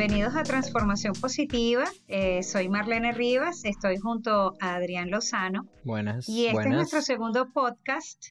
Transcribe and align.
bienvenidos 0.00 0.34
a 0.34 0.44
Transformación 0.44 1.12
Positiva. 1.12 1.84
Eh, 2.08 2.42
soy 2.42 2.70
Marlene 2.70 3.12
Rivas, 3.12 3.66
estoy 3.66 3.98
junto 3.98 4.54
a 4.58 4.76
Adrián 4.76 5.10
Lozano. 5.10 5.68
Buenas. 5.84 6.26
Y 6.26 6.46
este 6.46 6.62
es 6.62 6.74
nuestro 6.74 7.02
segundo 7.02 7.52
podcast 7.52 8.28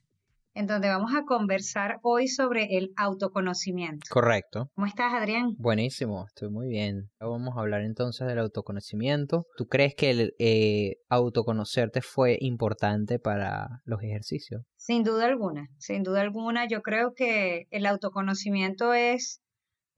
en 0.56 0.66
donde 0.66 0.88
vamos 0.90 1.12
a 1.16 1.26
conversar 1.26 2.00
hoy 2.02 2.28
sobre 2.28 2.76
el 2.76 2.92
autoconocimiento. 2.98 4.08
Correcto. 4.10 4.72
¿Cómo 4.74 4.88
estás, 4.88 5.14
Adrián? 5.14 5.54
Buenísimo, 5.60 6.26
estoy 6.26 6.50
muy 6.50 6.70
bien. 6.70 7.12
Vamos 7.20 7.56
a 7.56 7.60
hablar 7.60 7.84
entonces 7.84 8.26
del 8.26 8.40
autoconocimiento. 8.40 9.46
¿Tú 9.56 9.68
crees 9.68 9.94
que 9.94 10.10
el 10.10 10.34
eh, 10.40 10.96
autoconocerte 11.08 12.02
fue 12.02 12.40
importante 12.42 13.20
para 13.20 13.84
los 13.86 14.02
ejercicios? 14.02 14.64
Sin 14.76 15.04
duda 15.04 15.28
alguna, 15.28 15.70
sin 15.78 16.02
duda 16.02 16.22
alguna. 16.22 16.68
Yo 16.68 16.82
creo 16.82 17.14
que 17.14 17.68
el 17.70 17.86
autoconocimiento 17.86 18.96
es 18.96 19.44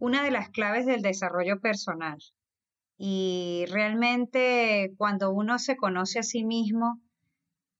una 0.01 0.23
de 0.23 0.31
las 0.31 0.49
claves 0.49 0.87
del 0.87 1.03
desarrollo 1.03 1.59
personal. 1.59 2.17
Y 2.97 3.65
realmente 3.69 4.93
cuando 4.97 5.31
uno 5.31 5.59
se 5.59 5.77
conoce 5.77 6.17
a 6.17 6.23
sí 6.23 6.43
mismo, 6.43 6.99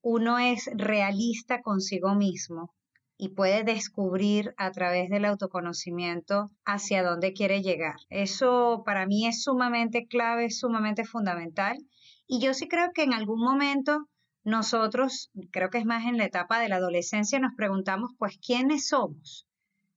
uno 0.04 0.38
es 0.38 0.70
realista 0.76 1.64
consigo 1.64 2.14
mismo 2.14 2.76
y 3.18 3.30
puede 3.30 3.64
descubrir 3.64 4.54
a 4.58 4.70
través 4.70 5.10
del 5.10 5.26
autoconocimiento 5.26 6.52
hacia 6.64 7.02
dónde 7.02 7.34
quiere 7.34 7.64
llegar. 7.64 7.96
Eso 8.10 8.84
para 8.86 9.08
mí 9.08 9.26
es 9.26 9.42
sumamente 9.42 10.06
clave, 10.06 10.52
sumamente 10.52 11.06
fundamental. 11.06 11.80
Y 12.28 12.40
yo 12.40 12.54
sí 12.54 12.68
creo 12.68 12.92
que 12.94 13.02
en 13.02 13.14
algún 13.14 13.40
momento 13.40 14.08
nosotros, 14.44 15.32
creo 15.52 15.72
que 15.72 15.80
es 15.80 15.86
más 15.86 16.06
en 16.06 16.18
la 16.18 16.26
etapa 16.26 16.60
de 16.60 16.70
la 16.70 16.76
adolescencia, 16.76 17.40
nos 17.40 17.56
preguntamos, 17.56 18.12
pues, 18.20 18.38
¿quiénes 18.38 18.90
somos? 18.90 19.48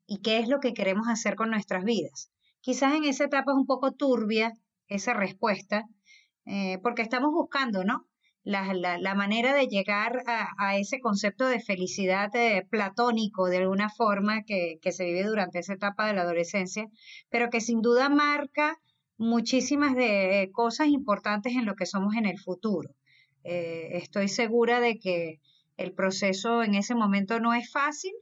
¿Y 0.07 0.21
qué 0.23 0.39
es 0.39 0.49
lo 0.49 0.61
que 0.61 0.75
queremos 0.75 1.09
hacer 1.09 1.35
con 1.35 1.51
nuestras 1.51 1.85
vidas? 1.85 2.31
Quizás 2.61 2.95
en 2.95 3.05
esa 3.05 3.25
etapa 3.25 3.53
es 3.53 3.59
un 3.59 3.67
poco 3.67 3.93
turbia 3.93 4.53
esa 4.89 5.15
respuesta, 5.15 5.85
eh, 6.47 6.79
porque 6.83 7.03
estamos 7.03 7.33
buscando, 7.33 7.85
¿no? 7.85 8.07
la, 8.45 9.15
manera 9.15 9.55
de 9.55 9.67
llegar 9.69 10.23
a, 10.27 10.77
ese 10.77 11.01
concepto 11.01 11.47
de 11.47 11.61
felicidad 11.61 12.35
eh, 12.37 12.67
platónico 12.69 13.47
de 13.49 13.59
alguna 13.59 13.89
forma 13.89 14.43
que, 14.45 14.79
se 14.93 15.05
vive 15.05 15.25
durante 15.25 15.61
esa 15.61 15.75
etapa 15.75 16.07
de 16.07 16.15
la 16.15 16.23
adolescencia, 16.23 16.87
pero 17.31 17.49
que 17.51 17.61
sin 17.61 17.81
duda 17.81 18.09
marca 18.09 18.79
muchísimas 19.17 19.95
de 19.95 20.51
cosas 20.53 20.89
importantes 20.89 21.55
en 21.55 21.65
lo 21.65 21.75
que 21.75 21.87
somos 21.87 22.17
en 22.17 22.27
el 22.27 22.39
futuro. 22.39 22.91
Eh, 23.45 23.91
estoy 23.93 24.29
segura 24.29 24.81
de 24.81 24.99
que 24.99 25.41
el 25.77 25.93
proceso 25.93 26.63
en 26.63 26.75
ese 26.75 26.95
momento 26.95 27.41
no 27.41 27.55
es 27.55 27.71
fácil, 27.71 28.13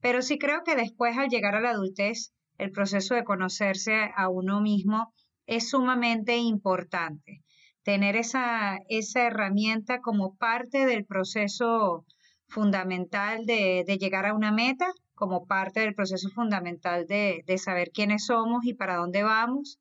pero 0.00 0.22
sí 0.22 0.38
creo 0.38 0.62
que 0.64 0.76
después 0.76 1.16
al 1.16 1.28
llegar 1.28 1.54
a 1.54 1.60
la 1.60 1.70
adultez, 1.70 2.32
el 2.58 2.70
proceso 2.70 3.14
de 3.14 3.24
conocerse 3.24 4.10
a 4.16 4.28
uno 4.28 4.60
mismo 4.60 5.12
es 5.46 5.70
sumamente 5.70 6.36
importante 6.36 7.42
tener 7.82 8.16
esa, 8.16 8.78
esa 8.88 9.26
herramienta 9.26 10.00
como 10.00 10.36
parte 10.36 10.86
del 10.86 11.04
proceso 11.04 12.04
fundamental 12.48 13.46
de, 13.46 13.84
llegar 14.00 14.26
a 14.26 14.34
una 14.34 14.50
meta, 14.50 14.86
como 15.14 15.46
parte 15.46 15.80
del 15.80 15.94
proceso 15.94 16.28
fundamental 16.30 17.06
de, 17.06 17.44
saber 17.58 17.90
quiénes 17.92 18.26
somos 18.26 18.64
y 18.64 18.74
para 18.74 18.96
dónde 18.96 19.22
vamos. 19.22 19.78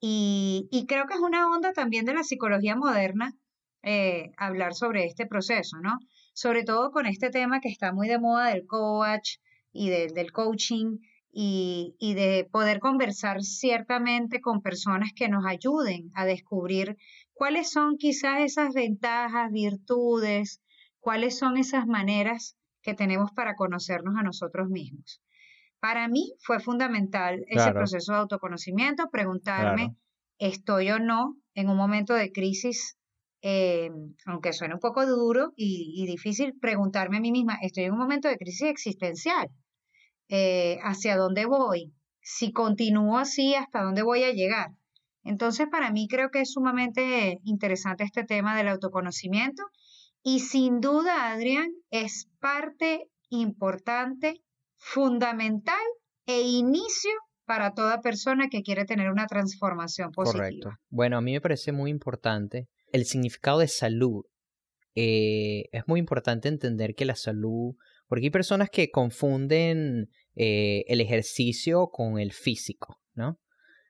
Y, 0.00 0.86
creo 0.88 1.06
que 1.06 1.14
es 1.14 1.20
una 1.20 1.48
onda 1.50 1.72
también 1.72 2.04
de 2.04 2.14
la 2.14 2.24
psicología 2.24 2.76
moderna 2.76 3.34
eh, 3.82 4.32
hablar 4.38 4.74
sobre 4.74 5.04
este 5.04 5.26
proceso, 5.26 5.78
¿no? 5.82 5.98
Sobre 6.32 6.64
todo 6.64 6.90
con 6.90 7.06
este 7.06 7.28
tema 7.30 7.60
que 7.60 7.68
está 7.68 7.92
muy 7.92 8.08
de 8.08 8.18
moda 8.18 8.48
del 8.48 8.66
coach 8.66 9.36
y 9.74 9.90
del 9.90 10.32
coaching 10.32 10.96
y, 11.30 11.96
y, 11.98 12.14
de 12.14 12.48
poder 12.50 12.78
conversar 12.78 13.42
ciertamente 13.42 14.40
con 14.40 14.62
personas 14.62 15.10
que 15.14 15.28
nos 15.28 15.44
ayuden 15.44 16.10
a 16.14 16.24
descubrir 16.24 16.96
¿Cuáles 17.34 17.70
son 17.70 17.98
quizás 17.98 18.40
esas 18.40 18.72
ventajas, 18.72 19.50
virtudes? 19.50 20.62
¿Cuáles 21.00 21.36
son 21.36 21.56
esas 21.56 21.86
maneras 21.86 22.56
que 22.80 22.94
tenemos 22.94 23.32
para 23.32 23.56
conocernos 23.56 24.14
a 24.16 24.22
nosotros 24.22 24.68
mismos? 24.68 25.20
Para 25.80 26.08
mí 26.08 26.34
fue 26.40 26.60
fundamental 26.60 27.44
ese 27.48 27.72
proceso 27.72 28.12
de 28.12 28.18
autoconocimiento, 28.18 29.10
preguntarme, 29.10 29.96
¿estoy 30.38 30.90
o 30.90 30.98
no 30.98 31.36
en 31.54 31.68
un 31.68 31.76
momento 31.76 32.14
de 32.14 32.32
crisis? 32.32 32.96
Eh, 33.42 33.90
aunque 34.24 34.54
suene 34.54 34.74
un 34.74 34.80
poco 34.80 35.04
duro 35.04 35.52
y, 35.56 36.06
difícil, 36.06 36.54
preguntarme 36.58 37.18
a 37.18 37.20
mí 37.20 37.32
misma, 37.32 37.58
¿estoy 37.60 37.84
en 37.84 37.92
un 37.92 37.98
momento 37.98 38.28
de 38.28 38.38
crisis 38.38 38.68
existencial? 38.68 39.50
Eh, 40.28 40.78
¿Hacia 40.82 41.16
dónde 41.16 41.46
voy? 41.46 41.94
Si 42.20 42.52
continúo 42.52 43.18
así, 43.18 43.54
¿hasta 43.54 43.82
dónde 43.82 44.02
voy 44.02 44.24
a 44.24 44.32
llegar? 44.32 44.70
Entonces, 45.22 45.66
para 45.70 45.90
mí 45.90 46.06
creo 46.08 46.30
que 46.30 46.40
es 46.40 46.52
sumamente 46.52 47.40
interesante 47.44 48.04
este 48.04 48.24
tema 48.24 48.56
del 48.56 48.68
autoconocimiento 48.68 49.62
y 50.22 50.40
sin 50.40 50.80
duda, 50.80 51.32
Adrián, 51.32 51.70
es 51.90 52.28
parte 52.40 53.10
importante, 53.28 54.42
fundamental 54.76 55.84
e 56.26 56.40
inicio 56.40 57.12
para 57.44 57.74
toda 57.74 58.00
persona 58.00 58.48
que 58.48 58.62
quiere 58.62 58.86
tener 58.86 59.10
una 59.10 59.26
transformación 59.26 60.12
positiva. 60.12 60.44
Correcto. 60.44 60.70
Bueno, 60.88 61.18
a 61.18 61.20
mí 61.20 61.32
me 61.32 61.42
parece 61.42 61.72
muy 61.72 61.90
importante 61.90 62.68
el 62.92 63.04
significado 63.04 63.58
de 63.58 63.68
salud. 63.68 64.24
Eh, 64.94 65.64
es 65.72 65.82
muy 65.86 66.00
importante 66.00 66.48
entender 66.48 66.94
que 66.94 67.04
la 67.04 67.16
salud, 67.16 67.74
porque 68.06 68.26
hay 68.26 68.30
personas 68.30 68.70
que 68.70 68.90
confunden 68.90 70.08
eh, 70.34 70.84
el 70.88 71.00
ejercicio 71.00 71.88
con 71.88 72.18
el 72.18 72.32
físico, 72.32 72.98
¿no? 73.14 73.38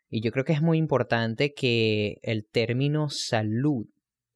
Y 0.09 0.23
yo 0.23 0.31
creo 0.31 0.45
que 0.45 0.53
es 0.53 0.63
muy 0.63 0.79
importante 0.79 1.55
que 1.55 2.19
el 2.23 2.47
término 2.47 3.09
salud 3.11 3.87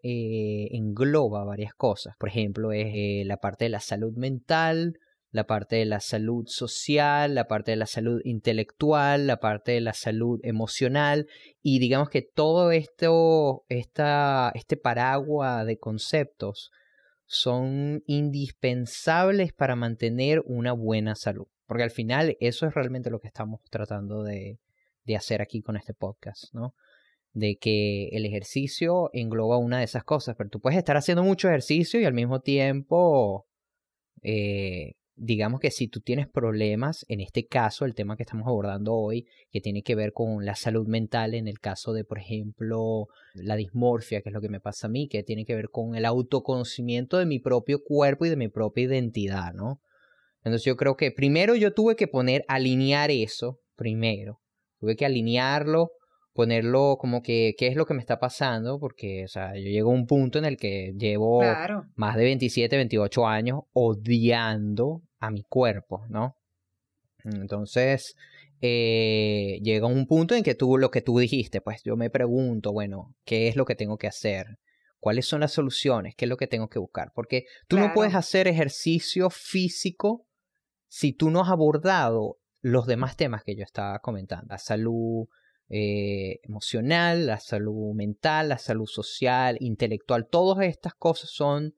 eh, 0.02 0.68
engloba 0.72 1.44
varias 1.44 1.74
cosas. 1.74 2.14
Por 2.18 2.28
ejemplo, 2.28 2.72
es 2.72 2.86
eh, 2.94 3.22
la 3.26 3.36
parte 3.36 3.66
de 3.66 3.68
la 3.68 3.80
salud 3.80 4.16
mental, 4.16 4.94
la 5.30 5.44
parte 5.44 5.76
de 5.76 5.84
la 5.84 6.00
salud 6.00 6.44
social, 6.46 7.34
la 7.34 7.46
parte 7.46 7.72
de 7.72 7.76
la 7.76 7.86
salud 7.86 8.20
intelectual, 8.24 9.26
la 9.26 9.38
parte 9.38 9.72
de 9.72 9.80
la 9.80 9.92
salud 9.92 10.40
emocional 10.42 11.26
y 11.62 11.78
digamos 11.78 12.08
que 12.08 12.22
todo 12.22 12.72
esto, 12.72 13.64
esta, 13.68 14.50
este 14.54 14.76
paraguas 14.76 15.66
de 15.66 15.78
conceptos 15.78 16.70
son 17.28 18.02
indispensables 18.06 19.52
para 19.52 19.76
mantener 19.76 20.42
una 20.46 20.72
buena 20.72 21.14
salud. 21.14 21.46
Porque 21.66 21.82
al 21.82 21.90
final 21.90 22.36
eso 22.40 22.66
es 22.66 22.74
realmente 22.74 23.10
lo 23.10 23.20
que 23.20 23.28
estamos 23.28 23.60
tratando 23.70 24.24
de, 24.24 24.58
de 25.04 25.16
hacer 25.16 25.42
aquí 25.42 25.62
con 25.62 25.76
este 25.76 25.92
podcast, 25.92 26.52
¿no? 26.54 26.74
De 27.34 27.56
que 27.56 28.08
el 28.08 28.24
ejercicio 28.24 29.10
engloba 29.12 29.58
una 29.58 29.78
de 29.78 29.84
esas 29.84 30.04
cosas, 30.04 30.36
pero 30.36 30.48
tú 30.48 30.60
puedes 30.60 30.78
estar 30.78 30.96
haciendo 30.96 31.22
mucho 31.22 31.48
ejercicio 31.48 32.00
y 32.00 32.06
al 32.06 32.14
mismo 32.14 32.40
tiempo, 32.40 33.46
eh, 34.22 34.94
digamos 35.18 35.60
que 35.60 35.70
si 35.70 35.88
tú 35.88 36.00
tienes 36.00 36.28
problemas, 36.28 37.04
en 37.08 37.20
este 37.20 37.46
caso, 37.46 37.84
el 37.84 37.94
tema 37.94 38.16
que 38.16 38.22
estamos 38.22 38.46
abordando 38.46 38.94
hoy, 38.94 39.26
que 39.50 39.60
tiene 39.60 39.82
que 39.82 39.94
ver 39.94 40.12
con 40.12 40.44
la 40.44 40.54
salud 40.54 40.86
mental, 40.86 41.34
en 41.34 41.48
el 41.48 41.58
caso 41.58 41.92
de, 41.92 42.04
por 42.04 42.18
ejemplo, 42.18 43.06
la 43.34 43.56
dismorfia, 43.56 44.22
que 44.22 44.30
es 44.30 44.32
lo 44.32 44.40
que 44.40 44.48
me 44.48 44.60
pasa 44.60 44.86
a 44.86 44.90
mí, 44.90 45.08
que 45.08 45.22
tiene 45.22 45.44
que 45.44 45.54
ver 45.54 45.68
con 45.70 45.94
el 45.94 46.04
autoconocimiento 46.04 47.18
de 47.18 47.26
mi 47.26 47.38
propio 47.38 47.82
cuerpo 47.82 48.26
y 48.26 48.30
de 48.30 48.36
mi 48.36 48.48
propia 48.48 48.84
identidad, 48.84 49.52
¿no? 49.52 49.80
Entonces 50.38 50.64
yo 50.64 50.76
creo 50.76 50.96
que 50.96 51.10
primero 51.10 51.54
yo 51.56 51.74
tuve 51.74 51.96
que 51.96 52.06
poner, 52.06 52.44
alinear 52.48 53.10
eso, 53.10 53.58
primero, 53.76 54.40
Tuve 54.80 54.94
que 54.94 55.04
alinearlo, 55.04 55.90
ponerlo 56.32 56.98
como 57.00 57.20
que 57.20 57.54
qué 57.58 57.66
es 57.66 57.74
lo 57.74 57.84
que 57.84 57.94
me 57.94 58.00
está 58.00 58.20
pasando, 58.20 58.78
porque, 58.78 59.24
o 59.24 59.28
sea, 59.28 59.56
yo 59.56 59.64
llego 59.64 59.90
a 59.90 59.94
un 59.94 60.06
punto 60.06 60.38
en 60.38 60.44
el 60.44 60.56
que 60.56 60.92
llevo 60.96 61.42
más 61.96 62.16
de 62.16 62.22
27, 62.22 62.76
28 62.76 63.26
años 63.26 63.62
odiando 63.72 65.02
a 65.20 65.30
mi 65.30 65.42
cuerpo, 65.44 66.04
¿no? 66.08 66.36
Entonces, 67.24 68.16
eh, 68.60 69.60
llega 69.62 69.86
un 69.86 70.06
punto 70.06 70.34
en 70.34 70.42
que 70.42 70.54
tú, 70.54 70.78
lo 70.78 70.90
que 70.90 71.02
tú 71.02 71.18
dijiste, 71.18 71.60
pues 71.60 71.82
yo 71.84 71.96
me 71.96 72.10
pregunto, 72.10 72.72
bueno, 72.72 73.14
¿qué 73.24 73.48
es 73.48 73.56
lo 73.56 73.64
que 73.64 73.74
tengo 73.74 73.98
que 73.98 74.06
hacer? 74.06 74.58
¿Cuáles 75.00 75.26
son 75.26 75.40
las 75.40 75.52
soluciones? 75.52 76.14
¿Qué 76.16 76.24
es 76.24 76.28
lo 76.28 76.36
que 76.36 76.48
tengo 76.48 76.68
que 76.68 76.78
buscar? 76.78 77.12
Porque 77.14 77.46
tú 77.68 77.78
no 77.78 77.92
puedes 77.94 78.14
hacer 78.14 78.48
ejercicio 78.48 79.30
físico 79.30 80.26
si 80.88 81.12
tú 81.12 81.30
no 81.30 81.42
has 81.42 81.50
abordado 81.50 82.38
los 82.60 82.86
demás 82.86 83.16
temas 83.16 83.44
que 83.44 83.54
yo 83.54 83.62
estaba 83.62 84.00
comentando, 84.00 84.46
la 84.48 84.58
salud 84.58 85.28
eh, 85.68 86.40
emocional, 86.42 87.26
la 87.26 87.38
salud 87.38 87.94
mental, 87.94 88.48
la 88.48 88.58
salud 88.58 88.86
social, 88.86 89.56
intelectual, 89.60 90.26
todas 90.26 90.66
estas 90.66 90.94
cosas 90.94 91.30
son 91.30 91.74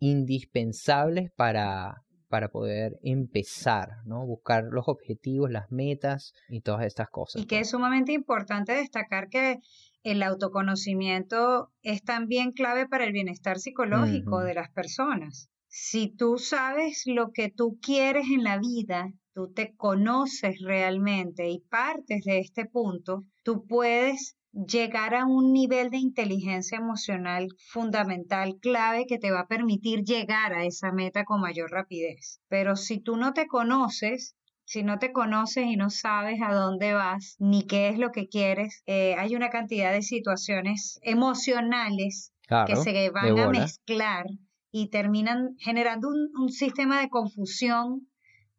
indispensables 0.00 1.30
para, 1.36 2.04
para 2.32 2.48
poder 2.48 2.98
empezar, 3.02 3.98
¿no? 4.06 4.24
Buscar 4.24 4.64
los 4.70 4.88
objetivos, 4.88 5.50
las 5.50 5.70
metas 5.70 6.32
y 6.48 6.62
todas 6.62 6.86
estas 6.86 7.10
cosas. 7.10 7.42
Y 7.42 7.44
que 7.44 7.58
es 7.58 7.68
sumamente 7.68 8.12
importante 8.12 8.72
destacar 8.72 9.28
que 9.28 9.58
el 10.02 10.22
autoconocimiento 10.22 11.70
es 11.82 12.02
también 12.02 12.52
clave 12.52 12.88
para 12.88 13.04
el 13.04 13.12
bienestar 13.12 13.58
psicológico 13.58 14.40
de 14.40 14.54
las 14.54 14.70
personas. 14.70 15.50
Si 15.68 16.08
tú 16.08 16.38
sabes 16.38 17.02
lo 17.04 17.32
que 17.32 17.50
tú 17.50 17.78
quieres 17.82 18.24
en 18.32 18.44
la 18.44 18.58
vida 18.58 19.12
tú 19.34 19.52
te 19.52 19.74
conoces 19.76 20.60
realmente 20.60 21.50
y 21.50 21.60
partes 21.60 22.24
de 22.24 22.38
este 22.38 22.64
punto, 22.66 23.24
tú 23.42 23.66
puedes 23.66 24.36
llegar 24.52 25.14
a 25.14 25.24
un 25.24 25.52
nivel 25.52 25.90
de 25.90 25.98
inteligencia 25.98 26.78
emocional 26.78 27.48
fundamental, 27.70 28.58
clave, 28.60 29.06
que 29.06 29.18
te 29.18 29.30
va 29.30 29.40
a 29.40 29.48
permitir 29.48 30.04
llegar 30.04 30.52
a 30.52 30.64
esa 30.64 30.92
meta 30.92 31.24
con 31.24 31.40
mayor 31.40 31.70
rapidez. 31.70 32.40
Pero 32.48 32.76
si 32.76 33.00
tú 33.00 33.16
no 33.16 33.32
te 33.32 33.46
conoces, 33.46 34.36
si 34.64 34.82
no 34.82 34.98
te 34.98 35.12
conoces 35.12 35.66
y 35.66 35.76
no 35.76 35.90
sabes 35.90 36.40
a 36.42 36.52
dónde 36.54 36.94
vas 36.94 37.36
ni 37.38 37.66
qué 37.66 37.88
es 37.88 37.98
lo 37.98 38.10
que 38.12 38.28
quieres, 38.28 38.82
eh, 38.86 39.14
hay 39.18 39.34
una 39.34 39.50
cantidad 39.50 39.92
de 39.92 40.02
situaciones 40.02 40.98
emocionales 41.02 42.32
que 42.66 42.76
se 42.76 43.10
van 43.10 43.38
a 43.38 43.48
mezclar 43.48 44.26
y 44.70 44.88
terminan 44.88 45.54
generando 45.58 46.08
un, 46.08 46.48
sistema 46.48 47.00
de 47.00 47.10
confusión 47.10 48.08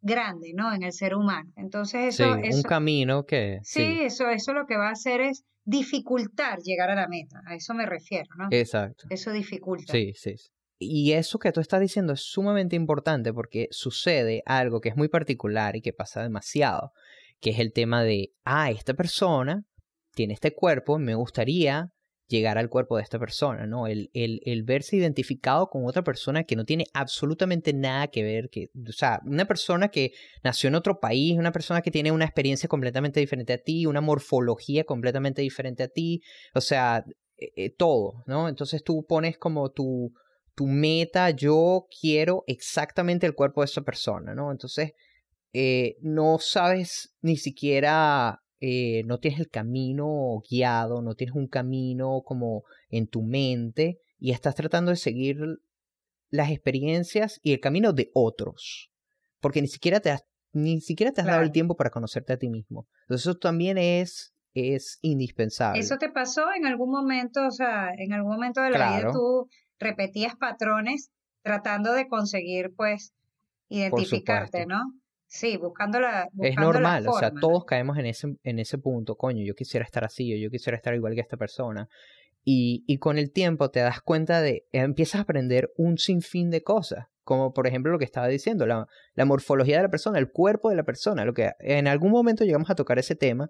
grande, 0.03 0.51
¿no? 0.53 0.73
En 0.73 0.83
el 0.83 0.91
ser 0.91 1.15
humano. 1.15 1.51
Entonces 1.55 2.19
eso... 2.19 2.35
Sí, 2.35 2.55
un 2.55 2.61
camino 2.61 3.25
que... 3.25 3.59
Sí, 3.63 4.01
Eso, 4.01 4.29
eso 4.29 4.53
lo 4.53 4.67
que 4.67 4.77
va 4.77 4.89
a 4.89 4.91
hacer 4.91 5.21
es 5.21 5.43
dificultar 5.63 6.59
llegar 6.59 6.91
a 6.91 6.95
la 6.95 7.07
meta. 7.07 7.41
A 7.47 7.55
eso 7.55 7.73
me 7.73 7.85
refiero, 7.85 8.27
¿no? 8.37 8.47
Exacto. 8.51 9.05
Eso 9.09 9.31
dificulta. 9.31 9.91
Sí, 9.91 10.11
sí. 10.15 10.35
Y 10.77 11.13
eso 11.13 11.39
que 11.39 11.53
tú 11.53 11.61
estás 11.61 11.79
diciendo 11.79 12.13
es 12.13 12.21
sumamente 12.21 12.75
importante 12.75 13.33
porque 13.33 13.69
sucede 13.71 14.43
algo 14.45 14.81
que 14.81 14.89
es 14.89 14.97
muy 14.97 15.07
particular 15.07 15.77
y 15.77 15.81
que 15.81 15.93
pasa 15.93 16.21
demasiado, 16.21 16.91
que 17.39 17.51
es 17.51 17.59
el 17.59 17.71
tema 17.71 18.03
de, 18.03 18.33
ah, 18.43 18.69
esta 18.69 18.93
persona 18.93 19.63
tiene 20.13 20.33
este 20.33 20.53
cuerpo, 20.53 20.99
me 20.99 21.15
gustaría 21.15 21.91
llegar 22.33 22.57
al 22.57 22.69
cuerpo 22.69 22.97
de 22.97 23.03
esta 23.03 23.19
persona, 23.19 23.67
¿no? 23.67 23.85
El, 23.85 24.09
el, 24.13 24.41
el, 24.45 24.63
verse 24.63 24.95
identificado 24.95 25.69
con 25.69 25.85
otra 25.85 26.03
persona 26.03 26.43
que 26.45 26.55
no 26.55 26.65
tiene 26.65 26.87
absolutamente 26.93 27.73
nada 27.73 28.07
que 28.07 28.23
ver, 28.23 28.49
que, 28.49 28.71
o 28.87 28.91
sea, 28.91 29.21
una 29.25 29.45
persona 29.45 29.89
que 29.89 30.13
nació 30.43 30.69
en 30.69 30.75
otro 30.75 30.99
país, 30.99 31.37
una 31.37 31.51
persona 31.51 31.81
que 31.83 31.91
tiene 31.91 32.11
una 32.11 32.25
experiencia 32.25 32.67
completamente 32.67 33.19
diferente 33.19 33.53
a 33.53 33.59
ti, 33.59 33.85
una 33.85 34.01
morfología 34.01 34.83
completamente 34.83 35.43
diferente 35.43 35.83
a 35.83 35.87
ti, 35.89 36.23
o 36.55 36.61
sea, 36.61 37.05
eh, 37.37 37.51
eh, 37.55 37.69
todo, 37.69 38.23
¿no? 38.25 38.49
Entonces 38.49 38.83
tú 38.83 39.05
pones 39.07 39.37
como 39.37 39.69
tu, 39.69 40.11
tu 40.55 40.65
meta, 40.65 41.29
yo 41.29 41.85
quiero 42.01 42.43
exactamente 42.47 43.27
el 43.27 43.35
cuerpo 43.35 43.61
de 43.61 43.65
esa 43.65 43.83
persona, 43.83 44.33
¿no? 44.33 44.51
Entonces, 44.51 44.93
eh, 45.53 45.97
no 46.01 46.39
sabes 46.39 47.13
ni 47.21 47.37
siquiera 47.37 48.42
eh, 48.65 49.03
no 49.07 49.19
tienes 49.19 49.41
el 49.41 49.49
camino 49.49 50.41
guiado, 50.49 51.01
no 51.01 51.15
tienes 51.15 51.35
un 51.35 51.49
camino 51.49 52.21
como 52.25 52.63
en 52.87 53.07
tu 53.07 53.21
mente 53.21 53.99
y 54.19 54.31
estás 54.31 54.55
tratando 54.55 54.91
de 54.91 54.95
seguir 54.95 55.59
las 56.29 56.49
experiencias 56.49 57.41
y 57.43 57.51
el 57.51 57.59
camino 57.59 57.91
de 57.91 58.09
otros, 58.13 58.89
porque 59.41 59.61
ni 59.61 59.67
siquiera 59.67 59.99
te 59.99 60.11
has, 60.11 60.23
ni 60.53 60.79
siquiera 60.79 61.11
te 61.11 61.19
has 61.19 61.27
dado 61.27 61.41
el 61.41 61.51
tiempo 61.51 61.75
para 61.75 61.89
conocerte 61.89 62.31
a 62.31 62.37
ti 62.37 62.47
mismo. 62.47 62.87
Entonces 63.01 63.27
eso 63.27 63.37
también 63.37 63.77
es, 63.77 64.33
es 64.53 64.97
indispensable. 65.01 65.81
¿Eso 65.81 65.97
te 65.97 66.09
pasó 66.09 66.45
en 66.55 66.65
algún 66.65 66.89
momento? 66.89 67.45
O 67.45 67.51
sea, 67.51 67.89
en 67.97 68.13
algún 68.13 68.31
momento 68.31 68.61
de 68.61 68.69
la 68.69 68.97
vida 68.97 69.11
tú 69.11 69.49
repetías 69.77 70.37
patrones 70.37 71.11
tratando 71.41 71.91
de 71.91 72.07
conseguir, 72.07 72.73
pues, 72.77 73.13
identificarte, 73.67 74.65
¿no? 74.65 74.79
Sí, 75.33 75.57
buscando 75.57 75.99
la. 75.99 76.29
es 76.41 76.55
normal, 76.57 77.07
o 77.07 77.17
sea, 77.17 77.31
todos 77.31 77.65
caemos 77.65 77.97
en 77.97 78.05
ese, 78.05 78.35
en 78.43 78.59
ese 78.59 78.77
punto. 78.77 79.15
Coño, 79.15 79.43
yo 79.43 79.55
quisiera 79.55 79.83
estar 79.83 80.03
así, 80.03 80.31
o 80.31 80.37
yo 80.37 80.51
quisiera 80.51 80.77
estar 80.77 80.93
igual 80.93 81.15
que 81.15 81.21
esta 81.21 81.37
persona. 81.37 81.89
Y, 82.43 82.83
y 82.85 82.99
con 82.99 83.17
el 83.17 83.31
tiempo 83.31 83.71
te 83.71 83.79
das 83.79 83.99
cuenta 83.99 84.43
de. 84.43 84.67
Empiezas 84.71 85.15
a 85.15 85.23
aprender 85.23 85.73
un 85.75 85.97
sinfín 85.97 86.51
de 86.51 86.61
cosas. 86.61 87.07
Como 87.23 87.51
por 87.51 87.65
ejemplo 87.65 87.91
lo 87.91 87.97
que 87.97 88.05
estaba 88.05 88.27
diciendo, 88.27 88.67
la, 88.67 88.85
la 89.15 89.25
morfología 89.25 89.77
de 89.77 89.83
la 89.83 89.89
persona, 89.89 90.19
el 90.19 90.31
cuerpo 90.31 90.69
de 90.69 90.75
la 90.75 90.83
persona. 90.83 91.25
Lo 91.25 91.33
que 91.33 91.49
en 91.61 91.87
algún 91.87 92.11
momento 92.11 92.43
llegamos 92.43 92.69
a 92.69 92.75
tocar 92.75 92.99
ese 92.99 93.15
tema, 93.15 93.49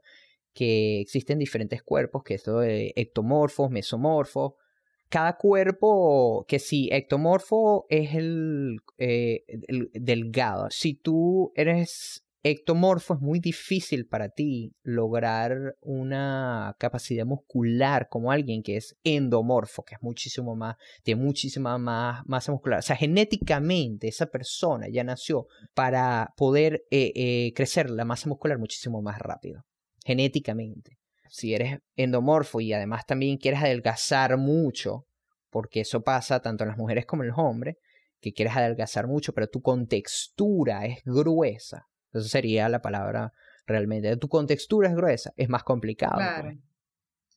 que 0.54 1.02
existen 1.02 1.38
diferentes 1.38 1.84
cuerpos, 1.84 2.24
que 2.24 2.36
es 2.36 2.48
lo 2.48 2.60
de 2.60 2.94
ectomorfos, 2.96 3.70
mesomorfos, 3.70 4.54
cada 5.14 5.38
cuerpo, 5.38 6.44
que 6.48 6.58
si 6.58 6.90
ectomorfo 6.92 7.86
es 7.88 8.16
eh, 8.98 9.44
el, 9.68 9.92
delgado, 9.94 10.70
si 10.72 10.96
tú 10.96 11.52
eres 11.54 12.26
ectomorfo 12.42 13.14
es 13.14 13.20
muy 13.20 13.40
difícil 13.40 14.08
para 14.08 14.30
ti 14.30 14.74
lograr 14.82 15.76
una 15.82 16.76
capacidad 16.80 17.28
muscular 17.28 18.08
como 18.10 18.32
alguien 18.32 18.64
que 18.64 18.76
es 18.76 18.98
endomorfo, 19.04 19.84
que 19.84 19.94
es 19.94 20.02
muchísimo 20.02 20.56
más, 20.56 20.78
tiene 21.04 21.22
muchísima 21.22 21.78
más 21.78 22.26
masa 22.26 22.52
muscular. 22.52 22.80
O 22.80 22.82
sea, 22.82 22.96
genéticamente 22.96 24.08
esa 24.08 24.26
persona 24.26 24.88
ya 24.92 25.04
nació 25.04 25.46
para 25.76 26.34
poder 26.36 26.86
eh, 26.90 27.12
eh, 27.14 27.54
crecer 27.56 27.92
la 27.92 28.04
masa 28.04 28.30
muscular 28.30 28.58
muchísimo 28.58 29.04
más 29.04 29.20
rápido, 29.20 29.64
genéticamente 30.04 31.03
si 31.34 31.56
eres 31.56 31.80
endomorfo 31.96 32.62
y 32.62 32.74
además 32.74 33.08
también 33.08 33.38
quieres 33.38 33.64
adelgazar 33.64 34.38
mucho, 34.38 35.08
porque 35.50 35.82
eso 35.82 36.04
pasa 36.04 36.44
tanto 36.44 36.64
en 36.64 36.68
las 36.68 36.78
mujeres 36.78 37.08
como 37.08 37.24
en 37.24 37.30
los 37.30 37.40
hombres, 37.40 37.78
que 38.22 38.34
quieres 38.34 38.56
adelgazar 38.56 39.08
mucho, 39.08 39.34
pero 39.34 39.48
tu 39.48 39.64
contextura 39.64 40.86
es 40.86 41.04
gruesa. 41.04 41.88
Eso 42.14 42.30
sería 42.30 42.70
la 42.70 42.84
palabra 42.84 43.34
realmente. 43.66 44.16
Tu 44.18 44.30
contextura 44.30 44.90
es 44.90 44.96
gruesa, 44.96 45.34
es 45.36 45.50
más 45.50 45.64
complicado. 45.64 46.18
Claro, 46.18 46.50
pues. 46.50 46.60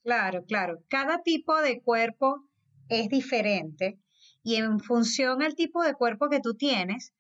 claro, 0.03 0.45
claro. 0.45 0.83
Cada 0.91 1.23
tipo 1.23 1.59
de 1.63 1.81
cuerpo 1.81 2.45
es 2.91 3.09
diferente 3.09 3.99
y 4.43 4.57
en 4.57 4.79
función 4.79 5.41
al 5.41 5.55
tipo 5.55 5.83
de 5.83 5.95
cuerpo 5.95 6.29
que 6.29 6.41
tú 6.41 6.53
tienes, 6.53 7.15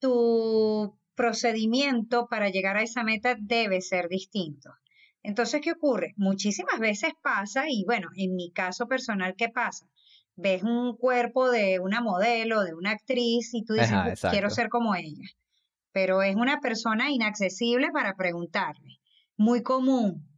tu 0.00 0.98
procedimiento 1.14 2.26
para 2.26 2.48
llegar 2.48 2.76
a 2.76 2.82
esa 2.82 3.04
meta 3.04 3.36
debe 3.38 3.80
ser 3.80 4.08
distinto. 4.08 4.70
Entonces, 5.26 5.60
¿qué 5.60 5.72
ocurre? 5.72 6.14
Muchísimas 6.16 6.78
veces 6.78 7.10
pasa, 7.20 7.64
y 7.68 7.84
bueno, 7.84 8.08
en 8.16 8.36
mi 8.36 8.52
caso 8.52 8.86
personal, 8.86 9.34
¿qué 9.36 9.48
pasa? 9.48 9.84
Ves 10.36 10.62
un 10.62 10.96
cuerpo 10.96 11.50
de 11.50 11.80
una 11.80 12.00
modelo, 12.00 12.62
de 12.62 12.74
una 12.74 12.92
actriz, 12.92 13.52
y 13.52 13.64
tú 13.64 13.74
dices, 13.74 14.20
quiero 14.30 14.50
ser 14.50 14.68
como 14.68 14.94
ella. 14.94 15.28
Pero 15.90 16.22
es 16.22 16.36
una 16.36 16.60
persona 16.60 17.10
inaccesible 17.10 17.90
para 17.92 18.14
preguntarle. 18.14 19.00
Muy 19.36 19.64
común, 19.64 20.28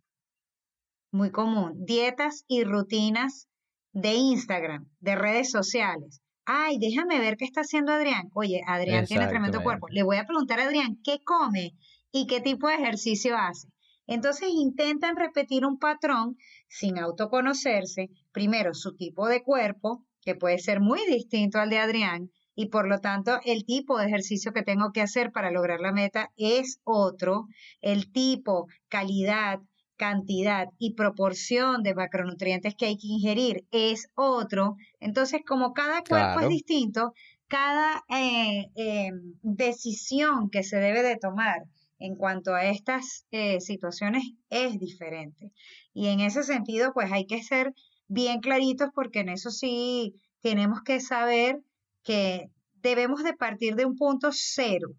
muy 1.12 1.31
común. 1.31 1.85
Dietas 1.85 2.44
y 2.49 2.64
rutinas 2.64 3.46
de 3.93 4.14
Instagram, 4.14 4.88
de 5.00 5.16
redes 5.16 5.50
sociales. 5.50 6.23
Ay, 6.47 6.78
déjame 6.78 7.18
ver 7.18 7.37
qué 7.37 7.45
está 7.45 7.61
haciendo 7.61 7.92
Adrián. 7.92 8.30
Oye, 8.33 8.62
Adrián 8.66 9.04
tiene 9.04 9.26
tremendo 9.26 9.62
cuerpo. 9.62 9.88
Le 9.90 10.02
voy 10.02 10.16
a 10.16 10.25
preguntar 10.25 10.61
a 10.61 10.64
Adrián 10.64 10.99
qué 11.04 11.18
come 11.23 11.76
y 12.11 12.26
qué 12.26 12.40
tipo 12.40 12.68
de 12.68 12.76
ejercicio 12.76 13.37
hace. 13.37 13.68
Entonces 14.09 14.49
intentan 14.50 15.15
repetir 15.15 15.65
un 15.65 15.79
patrón 15.79 16.37
sin 16.67 16.99
autoconocerse, 16.99 18.09
primero 18.33 18.75
su 18.75 18.97
tipo 18.97 19.29
de 19.29 19.43
cuerpo, 19.45 20.05
que 20.23 20.35
puede 20.35 20.59
ser 20.59 20.81
muy 20.81 21.00
distinto 21.07 21.61
al 21.61 21.71
de 21.71 21.79
Adrián, 21.79 22.31
y 22.57 22.67
por 22.67 22.88
lo 22.88 22.99
tanto 22.99 23.38
el 23.45 23.65
tipo 23.65 23.99
de 23.99 24.07
ejercicio 24.07 24.53
que 24.53 24.65
tengo 24.65 24.91
que 24.93 25.03
hacer 25.03 25.31
para 25.31 25.53
lograr 25.53 25.79
la 25.79 25.93
meta 25.93 26.33
es 26.37 26.81
otro, 26.83 27.47
el 27.81 28.11
tipo, 28.11 28.67
calidad, 28.88 29.61
cantidad 29.97 30.69
y 30.79 30.95
proporción 30.95 31.83
de 31.83 31.95
macronutrientes 31.95 32.75
que 32.75 32.87
hay 32.87 32.97
que 32.97 33.09
ingerir 33.09 33.67
es 33.71 34.09
otro. 34.15 34.77
Entonces, 35.00 35.43
como 35.47 35.75
cada 35.75 36.03
cuerpo 36.03 36.41
es 36.41 36.49
distinto, 36.49 37.12
cada 37.47 38.05
eh, 38.09 38.71
em, 38.75 39.35
decisión 39.43 40.50
que 40.50 40.62
se 40.62 40.79
debe 40.79 41.03
de 41.03 41.17
tomar 41.17 41.65
en 41.99 42.14
cuanto 42.14 42.55
a 42.55 42.64
estas 42.64 43.26
eh, 43.31 43.61
situaciones 43.61 44.23
es 44.50 44.78
diferente. 44.78 45.52
Y 45.93 46.09
en 46.09 46.21
ese 46.21 46.43
sentido, 46.43 46.93
pues 46.93 47.11
hay 47.12 47.26
que 47.26 47.43
ser 47.43 47.75
bien 48.07 48.40
claritos 48.40 48.90
porque 48.95 49.21
en 49.21 49.28
eso 49.28 49.50
sí 49.50 50.14
tenemos 50.40 50.83
que 50.83 51.00
saber 51.00 51.61
que 52.02 52.50
debemos 52.76 53.25
de 53.25 53.35
partir 53.35 53.75
de 53.75 53.85
un 53.85 53.97
punto 53.97 54.31
cero. 54.33 54.90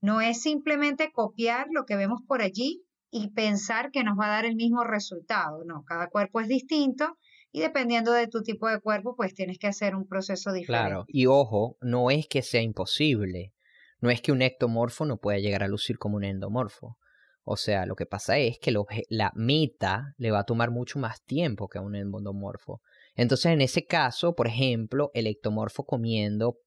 No 0.00 0.20
es 0.20 0.42
simplemente 0.42 1.10
copiar 1.12 1.66
lo 1.70 1.84
que 1.86 1.96
vemos 1.96 2.20
por 2.26 2.42
allí 2.42 2.82
y 3.10 3.30
pensar 3.30 3.90
que 3.90 4.04
nos 4.04 4.18
va 4.18 4.26
a 4.26 4.30
dar 4.30 4.44
el 4.44 4.56
mismo 4.56 4.84
resultado. 4.84 5.64
No, 5.64 5.84
cada 5.84 6.08
cuerpo 6.08 6.40
es 6.40 6.48
distinto 6.48 7.16
y 7.52 7.60
dependiendo 7.60 8.12
de 8.12 8.26
tu 8.26 8.42
tipo 8.42 8.68
de 8.68 8.80
cuerpo, 8.80 9.16
pues 9.16 9.32
tienes 9.32 9.58
que 9.58 9.66
hacer 9.66 9.94
un 9.94 10.06
proceso 10.06 10.52
diferente. 10.52 10.88
Claro, 10.88 11.04
y 11.08 11.26
ojo, 11.26 11.78
no 11.80 12.10
es 12.10 12.28
que 12.28 12.42
sea 12.42 12.60
imposible. 12.60 13.54
No 14.00 14.10
es 14.10 14.20
que 14.20 14.32
un 14.32 14.42
ectomorfo 14.42 15.04
no 15.04 15.18
pueda 15.18 15.38
llegar 15.38 15.62
a 15.62 15.68
lucir 15.68 15.98
como 15.98 16.16
un 16.16 16.24
endomorfo. 16.24 16.98
O 17.44 17.56
sea, 17.56 17.86
lo 17.86 17.94
que 17.94 18.06
pasa 18.06 18.38
es 18.38 18.58
que 18.58 18.74
la 19.08 19.32
meta 19.36 20.14
le 20.16 20.32
va 20.32 20.40
a 20.40 20.44
tomar 20.44 20.70
mucho 20.70 20.98
más 20.98 21.22
tiempo 21.22 21.68
que 21.68 21.78
a 21.78 21.80
un 21.80 21.94
endomorfo. 21.94 22.82
Entonces, 23.14 23.52
en 23.52 23.60
ese 23.60 23.86
caso, 23.86 24.34
por 24.34 24.48
ejemplo, 24.48 25.10
el 25.14 25.28
ectomorfo 25.28 25.84
comiendo 25.84 26.58